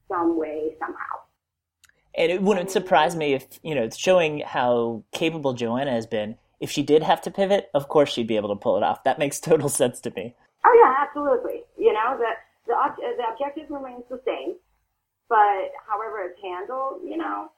some 0.08 0.38
way 0.38 0.74
somehow. 0.78 1.24
And 2.16 2.30
it 2.30 2.42
wouldn't 2.42 2.70
surprise 2.70 3.16
me 3.16 3.34
if 3.34 3.46
you 3.62 3.74
know, 3.74 3.82
it's 3.82 3.96
showing 3.96 4.40
how 4.40 5.02
capable 5.12 5.52
Joanna 5.54 5.92
has 5.92 6.06
been. 6.06 6.36
If 6.60 6.70
she 6.70 6.82
did 6.82 7.02
have 7.02 7.20
to 7.22 7.30
pivot, 7.30 7.68
of 7.74 7.88
course 7.88 8.12
she'd 8.12 8.28
be 8.28 8.36
able 8.36 8.48
to 8.50 8.60
pull 8.60 8.76
it 8.76 8.82
off. 8.82 9.04
That 9.04 9.18
makes 9.18 9.40
total 9.40 9.68
sense 9.68 10.00
to 10.00 10.12
me. 10.14 10.34
Oh 10.64 10.80
yeah, 10.82 11.04
absolutely. 11.06 11.62
You 11.76 11.92
know 11.92 12.16
the 12.18 12.30
the, 12.66 12.74
the 13.18 13.24
objective 13.32 13.70
remains 13.70 14.04
the 14.08 14.20
same, 14.24 14.56
but 15.28 15.72
however 15.86 16.22
it's 16.24 16.40
handled, 16.42 17.00
you 17.04 17.16
know, 17.16 17.50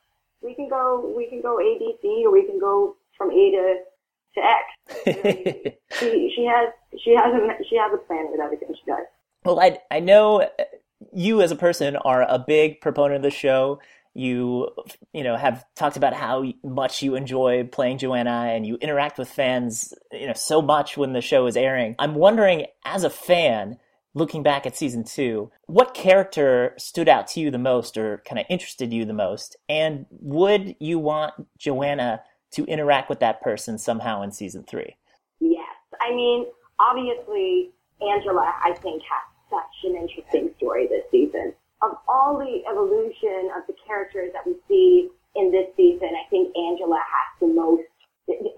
we 0.42 0.54
can 0.54 0.68
go 0.68 1.12
we 1.16 1.28
can 1.28 1.42
go 1.42 1.60
A 1.60 1.78
B 1.78 1.94
C 2.02 2.22
or 2.24 2.32
we 2.32 2.44
can 2.46 2.58
go 2.58 2.96
from 3.16 3.30
A 3.30 3.50
to 3.50 3.76
to 4.34 4.40
X. 4.44 5.76
she 5.98 6.32
she 6.34 6.44
has 6.44 6.72
she 6.98 7.14
has 7.14 7.32
a 7.32 7.64
she 7.68 7.76
has 7.76 7.92
a 7.92 7.98
plan 7.98 8.28
with 8.30 8.40
everything 8.40 8.68
she 8.74 8.90
does. 8.90 9.06
Well, 9.44 9.60
I 9.60 9.78
I 9.90 10.00
know 10.00 10.42
uh, 10.42 10.48
you 11.12 11.42
as 11.42 11.50
a 11.50 11.56
person 11.56 11.96
are 11.96 12.22
a 12.22 12.38
big 12.38 12.80
proponent 12.80 13.16
of 13.16 13.22
the 13.22 13.30
show. 13.30 13.80
You 14.14 14.70
you 15.12 15.22
know 15.22 15.36
have 15.36 15.64
talked 15.74 15.96
about 15.96 16.14
how 16.14 16.44
much 16.64 17.02
you 17.02 17.16
enjoy 17.16 17.64
playing 17.64 17.98
Joanna 17.98 18.50
and 18.50 18.66
you 18.66 18.76
interact 18.76 19.18
with 19.18 19.28
fans 19.28 19.92
you 20.12 20.26
know 20.26 20.32
so 20.32 20.62
much 20.62 20.96
when 20.96 21.12
the 21.12 21.20
show 21.20 21.46
is 21.46 21.56
airing. 21.56 21.96
I'm 21.98 22.14
wondering 22.14 22.66
as 22.84 23.04
a 23.04 23.10
fan 23.10 23.78
looking 24.16 24.42
back 24.42 24.66
at 24.66 24.74
season 24.74 25.04
two, 25.04 25.50
what 25.66 25.92
character 25.92 26.74
stood 26.78 27.06
out 27.06 27.28
to 27.28 27.38
you 27.38 27.50
the 27.50 27.58
most 27.58 27.98
or 27.98 28.22
kind 28.26 28.38
of 28.38 28.46
interested 28.48 28.90
you 28.90 29.04
the 29.04 29.12
most? 29.12 29.56
And 29.68 30.06
would 30.10 30.74
you 30.80 30.98
want 30.98 31.34
Joanna 31.58 32.22
to 32.52 32.64
interact 32.64 33.10
with 33.10 33.20
that 33.20 33.42
person 33.42 33.76
somehow 33.76 34.22
in 34.22 34.32
season 34.32 34.64
three? 34.64 34.96
Yes. 35.38 35.68
I 36.00 36.14
mean, 36.14 36.46
obviously, 36.78 37.70
Angela, 38.00 38.52
I 38.64 38.72
think, 38.74 39.02
has 39.02 39.24
such 39.50 39.90
an 39.90 39.96
interesting 39.96 40.50
story 40.56 40.86
this 40.88 41.04
season. 41.10 41.54
Of 41.82 41.92
all 42.08 42.38
the 42.38 42.64
evolution 42.70 43.50
of 43.56 43.66
the 43.66 43.74
characters 43.86 44.32
that 44.32 44.46
we 44.46 44.56
see 44.68 45.08
in 45.36 45.52
this 45.52 45.68
season, 45.76 46.08
I 46.08 46.28
think 46.30 46.56
Angela 46.56 46.98
has 46.98 47.40
the 47.40 47.48
most, 47.48 47.84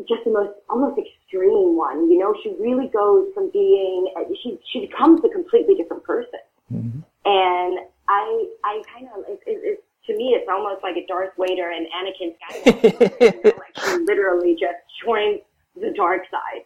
just 0.09 0.25
the 0.25 0.31
most 0.31 0.55
almost 0.71 0.99
extreme 0.99 1.77
one. 1.77 2.11
You 2.11 2.19
know, 2.19 2.35
she 2.43 2.55
really 2.59 2.89
goes 2.89 3.29
from 3.35 3.51
being, 3.51 4.13
she 4.43 4.59
she 4.73 4.87
becomes 4.87 5.21
a 5.25 5.29
completely 5.29 5.75
different 5.75 6.05
person. 6.05 6.41
Mm-hmm. 6.73 7.01
And 7.27 7.79
I 8.09 8.47
I 8.65 8.83
kind 8.93 9.09
of 9.15 9.25
it, 9.29 9.41
it, 9.47 9.61
it, 9.65 9.85
to 10.07 10.17
me 10.17 10.37
it's 10.39 10.49
almost 10.49 10.83
like 10.83 10.97
a 10.97 11.07
Darth 11.07 11.33
Vader 11.39 11.71
and 11.71 11.87
Anakin 11.93 12.35
Skywalker. 12.41 13.21
you 13.21 13.43
know, 13.45 13.59
like 13.59 13.79
she 13.85 13.99
literally 14.05 14.53
just 14.53 14.81
joins 15.05 15.41
the 15.77 15.93
dark 15.97 16.23
side. 16.31 16.65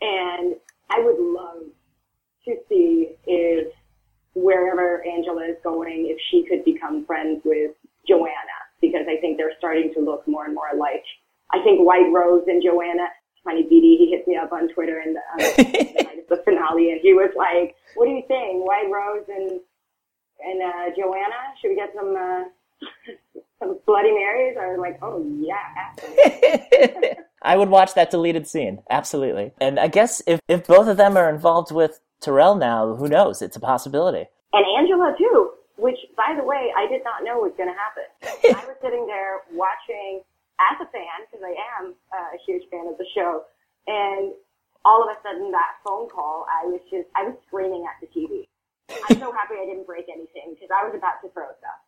And 0.00 0.54
I 0.90 1.00
would 1.00 1.18
love 1.18 1.62
to 2.44 2.56
see 2.68 3.16
if 3.26 3.72
wherever 4.34 5.04
Angela 5.06 5.44
is 5.44 5.56
going, 5.62 6.06
if 6.08 6.18
she 6.30 6.44
could 6.48 6.64
become 6.64 7.04
friends 7.04 7.42
with 7.44 7.72
Joanna, 8.06 8.58
because 8.80 9.06
I 9.08 9.20
think 9.20 9.36
they're 9.36 9.52
starting 9.58 9.92
to 9.94 10.00
look 10.00 10.26
more 10.26 10.44
and 10.44 10.54
more 10.54 10.68
alike. 10.72 11.04
I 11.52 11.62
think 11.62 11.80
White 11.80 12.10
Rose 12.12 12.44
and 12.46 12.62
Joanna, 12.62 13.08
funny 13.44 13.64
BD, 13.64 13.98
he 13.98 14.10
hit 14.10 14.26
me 14.28 14.36
up 14.36 14.52
on 14.52 14.68
Twitter 14.68 15.00
and 15.00 15.16
um, 15.16 15.22
the 16.28 16.40
finale, 16.44 16.92
and 16.92 17.00
he 17.00 17.14
was 17.14 17.30
like, 17.36 17.74
"What 17.94 18.06
do 18.06 18.12
you 18.12 18.22
think, 18.28 18.66
White 18.66 18.90
Rose 18.90 19.24
and 19.28 19.60
and 20.40 20.62
uh, 20.62 20.94
Joanna? 20.96 21.54
Should 21.60 21.70
we 21.70 21.76
get 21.76 21.92
some 21.94 22.14
uh, 22.16 22.44
some 23.58 23.78
Bloody 23.86 24.12
Marys?" 24.12 24.56
I 24.60 24.66
was 24.68 24.78
like, 24.78 24.98
"Oh 25.02 25.24
yeah, 25.40 27.14
I 27.42 27.56
would 27.56 27.68
watch 27.68 27.94
that 27.94 28.10
deleted 28.10 28.46
scene, 28.46 28.82
absolutely. 28.90 29.52
And 29.60 29.78
I 29.78 29.88
guess 29.88 30.22
if 30.26 30.40
if 30.48 30.66
both 30.66 30.88
of 30.88 30.96
them 30.96 31.16
are 31.16 31.30
involved 31.30 31.72
with 31.72 32.00
Tyrell 32.20 32.56
now, 32.56 32.94
who 32.94 33.08
knows? 33.08 33.42
It's 33.42 33.56
a 33.56 33.60
possibility. 33.60 34.26
And 34.52 34.64
Angela 34.78 35.14
too, 35.18 35.52
which 35.76 35.98
by 36.16 36.34
the 36.36 36.44
way, 36.44 36.72
I 36.76 36.86
did 36.88 37.02
not 37.04 37.22
know 37.22 37.38
was 37.38 37.52
going 37.56 37.70
to 37.70 37.78
happen. 37.78 38.06
I 38.62 38.66
was 38.66 38.76
sitting 38.82 39.06
there 39.06 39.40
watching 39.52 40.22
as 40.58 40.76
a 40.82 40.90
fan, 40.90 41.22
because 41.30 41.44
I 41.46 41.54
am 41.78 41.94
uh, 42.12 42.34
a 42.34 42.38
huge 42.44 42.68
fan 42.70 42.88
of 42.88 42.98
the 42.98 43.06
show, 43.14 43.44
and 43.86 44.32
all 44.84 45.02
of 45.02 45.08
a 45.08 45.16
sudden 45.22 45.50
that 45.52 45.78
phone 45.86 46.08
call, 46.08 46.46
I 46.50 46.66
was 46.66 46.80
just, 46.90 47.06
I 47.14 47.24
was 47.24 47.34
screaming 47.46 47.86
at 47.86 48.00
the 48.00 48.08
TV. 48.10 48.48
I'm 48.88 49.18
so 49.20 49.32
happy 49.32 49.54
I 49.60 49.66
didn't 49.66 49.86
break 49.86 50.06
anything 50.08 50.54
because 50.54 50.70
I 50.72 50.84
was 50.84 50.94
about 50.96 51.20
to 51.22 51.28
throw 51.30 51.46
stuff. 51.60 51.78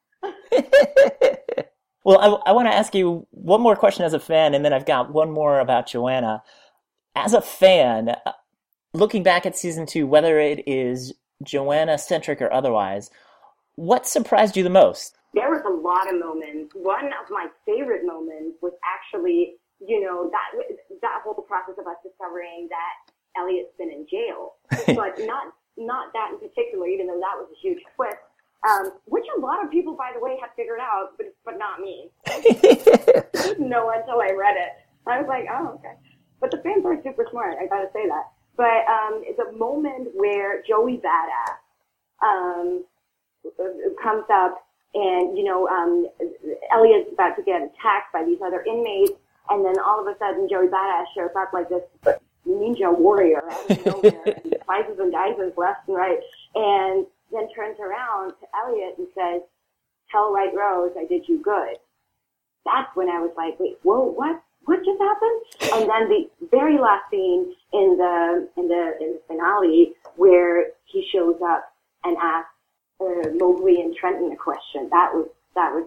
well, 2.04 2.18
I, 2.18 2.50
I 2.50 2.52
want 2.52 2.68
to 2.68 2.74
ask 2.74 2.94
you 2.94 3.26
one 3.30 3.60
more 3.60 3.76
question 3.76 4.04
as 4.04 4.14
a 4.14 4.20
fan, 4.20 4.54
and 4.54 4.64
then 4.64 4.72
I've 4.72 4.86
got 4.86 5.12
one 5.12 5.30
more 5.30 5.60
about 5.60 5.88
Joanna. 5.88 6.42
As 7.14 7.34
a 7.34 7.40
fan, 7.40 8.10
uh, 8.10 8.32
looking 8.94 9.22
back 9.22 9.46
at 9.46 9.56
season 9.56 9.86
two, 9.86 10.06
whether 10.06 10.38
it 10.38 10.66
is 10.66 11.12
Joanna 11.42 11.98
centric 11.98 12.40
or 12.40 12.52
otherwise, 12.52 13.10
what 13.74 14.06
surprised 14.06 14.56
you 14.56 14.62
the 14.62 14.70
most? 14.70 15.16
There 15.34 15.50
was 15.50 15.62
a 15.66 15.70
lot 15.70 16.12
of 16.12 16.18
moments. 16.18 16.74
One 16.74 17.06
of 17.06 17.30
my 17.30 17.46
favorite 17.64 18.04
moments 18.04 18.58
was 18.62 18.72
actually, 18.84 19.56
you 19.80 20.00
know, 20.00 20.30
that 20.30 20.76
that 21.02 21.20
whole 21.24 21.34
process 21.34 21.76
of 21.78 21.86
us 21.86 21.96
discovering 22.02 22.68
that 22.70 23.12
Elliot's 23.38 23.72
been 23.78 23.90
in 23.90 24.06
jail, 24.10 24.54
but 24.96 25.18
not 25.26 25.52
not 25.76 26.12
that 26.12 26.32
in 26.32 26.38
particular, 26.38 26.86
even 26.86 27.06
though 27.06 27.20
that 27.20 27.38
was 27.38 27.48
a 27.52 27.58
huge 27.60 27.80
twist. 27.94 28.18
Um, 28.68 28.92
which 29.06 29.24
a 29.36 29.40
lot 29.40 29.64
of 29.64 29.70
people, 29.70 29.94
by 29.94 30.12
the 30.14 30.20
way, 30.20 30.36
have 30.40 30.50
figured 30.54 30.80
out, 30.80 31.16
but 31.16 31.34
but 31.44 31.58
not 31.58 31.80
me. 31.80 32.10
didn't 32.26 33.68
know 33.68 33.90
until 33.90 34.20
I 34.20 34.32
read 34.36 34.56
it. 34.56 34.72
I 35.06 35.18
was 35.20 35.28
like, 35.28 35.46
oh, 35.50 35.78
okay. 35.78 35.94
But 36.40 36.50
the 36.50 36.58
fans 36.58 36.84
are 36.84 37.00
super 37.02 37.26
smart. 37.30 37.56
I 37.60 37.66
gotta 37.66 37.88
say 37.92 38.06
that. 38.06 38.32
But 38.56 38.84
um, 38.88 39.22
it's 39.24 39.38
a 39.38 39.52
moment 39.52 40.08
where 40.14 40.62
Joey 40.62 40.98
Badass 40.98 41.56
um, 42.22 42.84
comes 44.02 44.24
up 44.30 44.66
and, 44.94 45.36
you 45.38 45.44
know, 45.44 45.68
um, 45.68 46.06
Elliot's 46.74 47.12
about 47.12 47.36
to 47.36 47.42
get 47.42 47.62
attacked 47.62 48.12
by 48.12 48.24
these 48.24 48.38
other 48.44 48.62
inmates, 48.64 49.12
and 49.48 49.64
then 49.64 49.78
all 49.78 50.00
of 50.00 50.06
a 50.06 50.18
sudden 50.18 50.48
Joey 50.48 50.66
Badass 50.66 51.04
shows 51.14 51.30
up 51.38 51.52
like 51.52 51.68
this 51.68 51.82
ninja 52.46 52.96
warrior 52.96 53.42
out 53.50 53.70
of 53.70 53.86
nowhere 53.86 54.22
and 54.44 54.56
slices 54.64 54.98
and 54.98 55.12
dices 55.12 55.52
left 55.56 55.86
and 55.88 55.96
right, 55.96 56.18
and 56.54 57.06
then 57.32 57.48
turns 57.54 57.78
around 57.80 58.30
to 58.40 58.46
Elliot 58.54 58.94
and 58.98 59.08
says, 59.14 59.42
tell 60.10 60.32
White 60.32 60.54
Rose 60.54 60.92
I 60.98 61.06
did 61.06 61.28
you 61.28 61.40
good. 61.42 61.76
That's 62.64 62.94
when 62.94 63.08
I 63.08 63.20
was 63.20 63.32
like, 63.36 63.58
wait, 63.58 63.78
whoa, 63.82 64.04
what? 64.04 64.42
what 64.64 64.84
just 64.84 65.00
happened? 65.00 65.40
And 65.74 65.90
then 65.90 66.08
the 66.08 66.48
very 66.50 66.78
last 66.78 67.10
scene 67.10 67.54
in 67.72 67.96
the 67.96 68.48
in 68.56 68.68
the 68.68 68.92
in 69.00 69.08
the 69.14 69.20
finale 69.26 69.92
where 70.16 70.68
he 70.84 71.06
shows 71.12 71.36
up 71.44 71.72
and 72.04 72.16
asks 72.16 72.50
uh, 73.00 73.30
Mobley 73.34 73.80
and 73.80 73.94
Trenton 73.96 74.32
a 74.32 74.36
question. 74.36 74.88
That 74.90 75.12
was 75.14 75.28
that 75.54 75.72
was. 75.72 75.86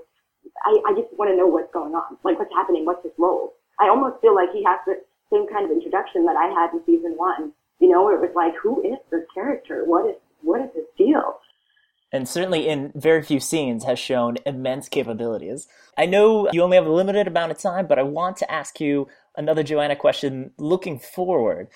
I, 0.66 0.92
I 0.92 0.94
just 0.94 1.08
want 1.18 1.32
to 1.32 1.38
know 1.38 1.48
what's 1.48 1.72
going 1.74 1.96
on. 1.96 2.18
Like 2.24 2.40
what's 2.40 2.54
happening? 2.54 2.86
What's 2.86 3.04
his 3.04 3.14
role? 3.18 3.54
I 3.80 3.90
almost 3.90 4.22
feel 4.22 4.36
like 4.36 4.52
he 4.52 4.64
has 4.64 4.80
the 4.86 5.02
same 5.32 5.48
kind 5.48 5.66
of 5.66 5.72
introduction 5.72 6.26
that 6.26 6.36
I 6.36 6.52
had 6.52 6.74
in 6.74 6.84
season 6.86 7.14
one. 7.16 7.54
You 7.80 7.90
know, 7.90 8.04
where 8.04 8.16
it 8.16 8.22
was 8.22 8.36
like, 8.36 8.54
who 8.62 8.82
is 8.84 9.00
this 9.12 9.24
character? 9.34 9.84
What 9.86 10.10
is 10.10 10.16
what 10.44 10.62
is 10.62 10.70
his 10.76 10.86
deal? 10.98 11.40
and 12.14 12.30
certainly 12.30 12.70
in 12.70 12.92
very 12.96 13.24
few 13.24 13.40
scenes 13.40 13.84
has 13.84 13.98
shown 13.98 14.38
immense 14.46 14.88
capabilities. 14.88 15.68
I 15.98 16.06
know 16.06 16.48
you 16.54 16.62
only 16.62 16.78
have 16.78 16.86
a 16.86 16.92
limited 16.92 17.28
amount 17.28 17.52
of 17.52 17.58
time, 17.58 17.88
but 17.88 17.98
I 17.98 18.04
want 18.04 18.38
to 18.38 18.52
ask 18.52 18.80
you 18.80 19.08
another 19.36 19.64
Joanna 19.64 19.96
question 19.96 20.52
looking 20.58 21.00
forward. 21.00 21.70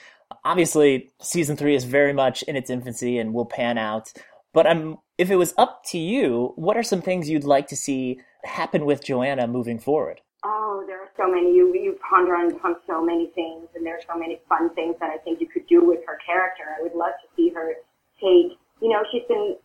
Obviously, 0.45 1.09
season 1.19 1.57
three 1.57 1.75
is 1.75 1.85
very 1.85 2.13
much 2.13 2.43
in 2.43 2.55
its 2.55 2.69
infancy 2.69 3.17
and 3.17 3.33
will 3.33 3.45
pan 3.45 3.79
out. 3.79 4.13
But 4.53 4.67
I'm, 4.67 4.97
if 5.17 5.31
it 5.31 5.37
was 5.37 5.55
up 5.57 5.83
to 5.87 5.97
you, 5.97 6.53
what 6.55 6.77
are 6.77 6.83
some 6.83 7.01
things 7.01 7.29
you'd 7.29 7.43
like 7.43 7.67
to 7.69 7.75
see 7.75 8.19
happen 8.43 8.85
with 8.85 9.03
Joanna 9.03 9.47
moving 9.47 9.79
forward? 9.79 10.21
Oh, 10.45 10.83
there 10.85 11.01
are 11.01 11.09
so 11.17 11.27
many. 11.27 11.53
You 11.53 11.73
you 11.73 11.97
ponder 12.07 12.35
on, 12.35 12.53
on 12.63 12.75
so 12.85 13.03
many 13.03 13.31
things, 13.33 13.67
and 13.75 13.83
there 13.83 13.95
are 13.95 14.01
so 14.07 14.17
many 14.17 14.39
fun 14.47 14.69
things 14.75 14.95
that 14.99 15.09
I 15.09 15.17
think 15.17 15.41
you 15.41 15.47
could 15.47 15.65
do 15.67 15.83
with 15.83 15.99
her 16.05 16.19
character. 16.23 16.63
I 16.77 16.83
would 16.83 16.93
love 16.93 17.13
to 17.21 17.27
see 17.35 17.49
her 17.49 17.73
take. 18.19 18.57
You 18.81 18.89
know, 18.89 19.03
she's 19.11 19.23
been 19.27 19.55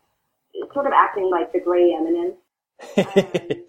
sort 0.72 0.86
of 0.86 0.92
acting 0.94 1.30
like 1.30 1.52
the 1.52 1.60
gray 1.60 1.94
eminence, 1.94 2.36
um, 2.96 3.64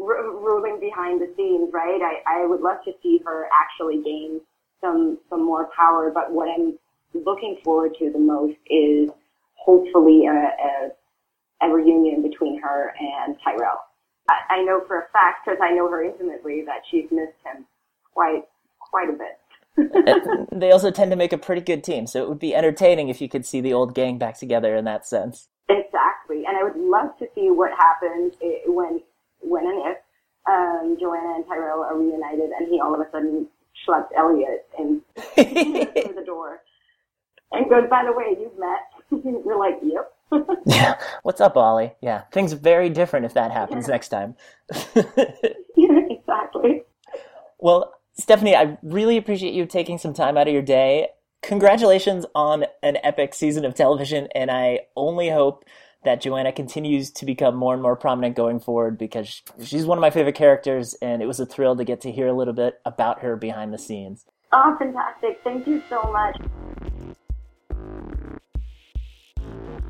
r- 0.00 0.30
ruling 0.30 0.80
behind 0.80 1.20
the 1.20 1.32
scenes, 1.36 1.70
right? 1.72 2.00
I, 2.02 2.42
I 2.42 2.46
would 2.46 2.60
love 2.60 2.78
to 2.84 2.92
see 3.02 3.20
her 3.24 3.48
actually 3.52 4.02
gain 4.02 4.40
some 4.80 5.18
some 5.30 5.44
more 5.44 5.68
power, 5.76 6.10
but 6.12 6.32
what 6.32 6.48
I'm 6.48 6.78
looking 7.14 7.58
forward 7.64 7.92
to 7.98 8.10
the 8.10 8.18
most 8.18 8.56
is 8.68 9.10
hopefully 9.54 10.26
a, 10.26 10.32
a, 10.32 11.68
a 11.68 11.72
reunion 11.72 12.22
between 12.22 12.60
her 12.60 12.94
and 12.98 13.36
Tyrell. 13.42 13.80
I, 14.28 14.56
I 14.56 14.62
know 14.64 14.82
for 14.86 15.00
a 15.00 15.08
fact, 15.12 15.44
because 15.44 15.58
I 15.62 15.70
know 15.72 15.88
her 15.90 16.04
intimately, 16.04 16.62
that 16.66 16.82
she's 16.90 17.10
missed 17.10 17.38
him 17.44 17.66
quite 18.12 18.44
quite 18.78 19.08
a 19.08 19.12
bit. 19.12 19.38
they 20.52 20.70
also 20.70 20.90
tend 20.90 21.10
to 21.10 21.16
make 21.16 21.32
a 21.32 21.38
pretty 21.38 21.60
good 21.60 21.82
team, 21.82 22.06
so 22.06 22.22
it 22.22 22.28
would 22.28 22.38
be 22.38 22.54
entertaining 22.54 23.08
if 23.08 23.20
you 23.20 23.28
could 23.28 23.44
see 23.44 23.60
the 23.60 23.72
old 23.72 23.94
gang 23.94 24.18
back 24.18 24.38
together 24.38 24.76
in 24.76 24.84
that 24.84 25.06
sense. 25.06 25.48
Exactly, 25.68 26.44
and 26.46 26.56
I 26.56 26.62
would 26.62 26.76
love 26.76 27.16
to 27.18 27.26
see 27.34 27.50
what 27.50 27.70
happens 27.72 28.34
when, 28.66 29.00
when 29.40 29.66
and 29.66 29.82
if 29.86 29.98
um, 30.48 30.96
Joanna 31.00 31.36
and 31.36 31.46
Tyrell 31.46 31.82
are 31.82 31.98
reunited, 31.98 32.50
and 32.58 32.68
he 32.68 32.80
all 32.80 32.94
of 32.94 33.00
a 33.00 33.10
sudden 33.10 33.48
schleps 33.86 34.08
Elliot 34.16 34.66
and 34.78 35.00
through 35.16 36.14
the 36.14 36.24
door 36.24 36.62
and 37.52 37.68
goes, 37.68 37.88
"By 37.90 38.04
the 38.04 38.12
way, 38.12 38.36
you've 38.38 38.58
met." 38.58 38.80
We're 39.10 39.58
like, 39.58 39.78
"Yep." 39.82 40.12
yeah. 40.66 40.94
What's 41.22 41.40
up, 41.40 41.56
Ollie? 41.56 41.92
Yeah, 42.00 42.22
things 42.32 42.52
are 42.52 42.56
very 42.56 42.90
different 42.90 43.26
if 43.26 43.34
that 43.34 43.50
happens 43.50 43.86
yeah. 43.86 43.92
next 43.92 44.08
time. 44.08 44.36
yeah, 45.76 46.00
exactly. 46.10 46.82
Well, 47.58 47.93
Stephanie, 48.14 48.56
I 48.56 48.78
really 48.82 49.16
appreciate 49.16 49.54
you 49.54 49.66
taking 49.66 49.98
some 49.98 50.14
time 50.14 50.36
out 50.36 50.48
of 50.48 50.52
your 50.52 50.62
day 50.62 51.08
congratulations 51.44 52.24
on 52.34 52.64
an 52.82 52.96
epic 53.02 53.34
season 53.34 53.64
of 53.64 53.74
television, 53.74 54.28
and 54.34 54.50
I 54.50 54.80
only 54.96 55.28
hope 55.30 55.64
that 56.04 56.20
Joanna 56.20 56.52
continues 56.52 57.10
to 57.12 57.26
become 57.26 57.54
more 57.54 57.72
and 57.72 57.82
more 57.82 57.96
prominent 57.96 58.36
going 58.36 58.60
forward 58.60 58.98
because 58.98 59.42
she's 59.62 59.86
one 59.86 59.98
of 59.98 60.02
my 60.02 60.10
favorite 60.10 60.34
characters, 60.34 60.94
and 61.00 61.22
it 61.22 61.26
was 61.26 61.40
a 61.40 61.46
thrill 61.46 61.76
to 61.76 61.84
get 61.84 62.00
to 62.02 62.10
hear 62.10 62.26
a 62.26 62.32
little 62.32 62.54
bit 62.54 62.80
about 62.84 63.20
her 63.20 63.36
behind 63.36 63.72
the 63.72 63.78
scenes. 63.78 64.26
Oh, 64.52 64.76
fantastic. 64.78 65.40
Thank 65.44 65.66
you 65.66 65.82
so 65.88 66.02
much. 66.12 67.16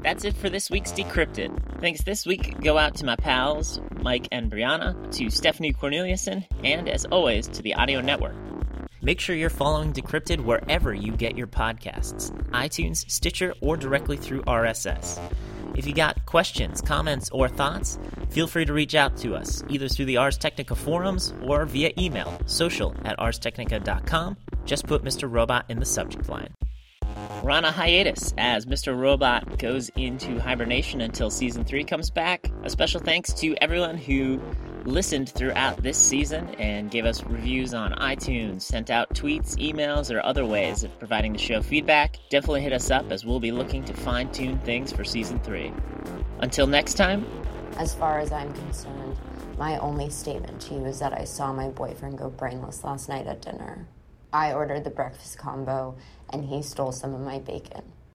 That's 0.04 0.26
it 0.26 0.36
for 0.36 0.50
this 0.50 0.68
week's 0.68 0.92
Decrypted. 0.92 1.80
Thanks 1.80 2.02
this 2.02 2.26
week 2.26 2.60
go 2.60 2.76
out 2.76 2.94
to 2.96 3.06
my 3.06 3.16
pals, 3.16 3.80
Mike 4.02 4.28
and 4.30 4.52
Brianna, 4.52 5.10
to 5.16 5.30
Stephanie 5.30 5.72
Corneliussen, 5.72 6.44
and 6.62 6.90
as 6.90 7.06
always, 7.06 7.48
to 7.48 7.62
the 7.62 7.74
Audio 7.74 8.02
Network. 8.02 8.36
Make 9.00 9.18
sure 9.18 9.34
you're 9.34 9.48
following 9.48 9.94
Decrypted 9.94 10.44
wherever 10.44 10.92
you 10.92 11.12
get 11.12 11.38
your 11.38 11.46
podcasts 11.46 12.30
iTunes, 12.50 13.10
Stitcher, 13.10 13.54
or 13.62 13.78
directly 13.78 14.18
through 14.18 14.42
RSS. 14.42 15.18
If 15.74 15.86
you 15.86 15.94
got 15.94 16.26
questions, 16.26 16.82
comments, 16.82 17.30
or 17.30 17.48
thoughts, 17.48 17.98
feel 18.28 18.46
free 18.46 18.66
to 18.66 18.74
reach 18.74 18.94
out 18.94 19.16
to 19.18 19.34
us 19.34 19.64
either 19.70 19.88
through 19.88 20.04
the 20.04 20.18
Ars 20.18 20.36
Technica 20.36 20.74
forums 20.74 21.32
or 21.40 21.64
via 21.64 21.92
email, 21.98 22.38
social 22.44 22.94
at 23.06 23.18
arstechnica.com. 23.18 24.36
Just 24.66 24.86
put 24.86 25.02
Mr. 25.02 25.32
Robot 25.32 25.64
in 25.70 25.78
the 25.80 25.86
subject 25.86 26.28
line. 26.28 26.52
We're 27.42 27.50
on 27.50 27.64
a 27.64 27.70
hiatus 27.70 28.32
as 28.38 28.66
Mr. 28.66 28.98
Robot 28.98 29.58
goes 29.58 29.90
into 29.96 30.38
hibernation 30.38 31.00
until 31.00 31.30
season 31.30 31.64
three 31.64 31.84
comes 31.84 32.10
back. 32.10 32.50
A 32.62 32.70
special 32.70 33.00
thanks 33.00 33.32
to 33.34 33.54
everyone 33.62 33.96
who 33.96 34.40
listened 34.84 35.30
throughout 35.30 35.82
this 35.82 35.96
season 35.98 36.48
and 36.56 36.90
gave 36.90 37.04
us 37.04 37.24
reviews 37.24 37.74
on 37.74 37.92
iTunes, 37.92 38.62
sent 38.62 38.90
out 38.90 39.12
tweets, 39.14 39.56
emails, 39.56 40.14
or 40.14 40.24
other 40.24 40.44
ways 40.44 40.84
of 40.84 40.98
providing 40.98 41.32
the 41.32 41.38
show 41.38 41.62
feedback. 41.62 42.18
Definitely 42.30 42.62
hit 42.62 42.72
us 42.72 42.90
up 42.90 43.10
as 43.10 43.24
we'll 43.24 43.40
be 43.40 43.52
looking 43.52 43.84
to 43.84 43.94
fine 43.94 44.30
tune 44.32 44.58
things 44.60 44.92
for 44.92 45.04
season 45.04 45.38
three. 45.40 45.72
Until 46.40 46.66
next 46.66 46.94
time. 46.94 47.26
As 47.76 47.94
far 47.94 48.20
as 48.20 48.32
I'm 48.32 48.52
concerned, 48.52 49.18
my 49.58 49.78
only 49.78 50.10
statement 50.10 50.60
to 50.62 50.74
you 50.74 50.84
is 50.86 50.98
that 50.98 51.12
I 51.12 51.24
saw 51.24 51.52
my 51.52 51.68
boyfriend 51.68 52.18
go 52.18 52.30
brainless 52.30 52.84
last 52.84 53.08
night 53.08 53.26
at 53.26 53.42
dinner. 53.42 53.86
I 54.34 54.52
ordered 54.52 54.82
the 54.82 54.90
breakfast 54.90 55.38
combo 55.38 55.96
and 56.34 56.44
he 56.44 56.60
stole 56.62 56.90
some 56.90 57.14
of 57.14 57.20
my 57.20 57.38
bacon. 57.38 57.84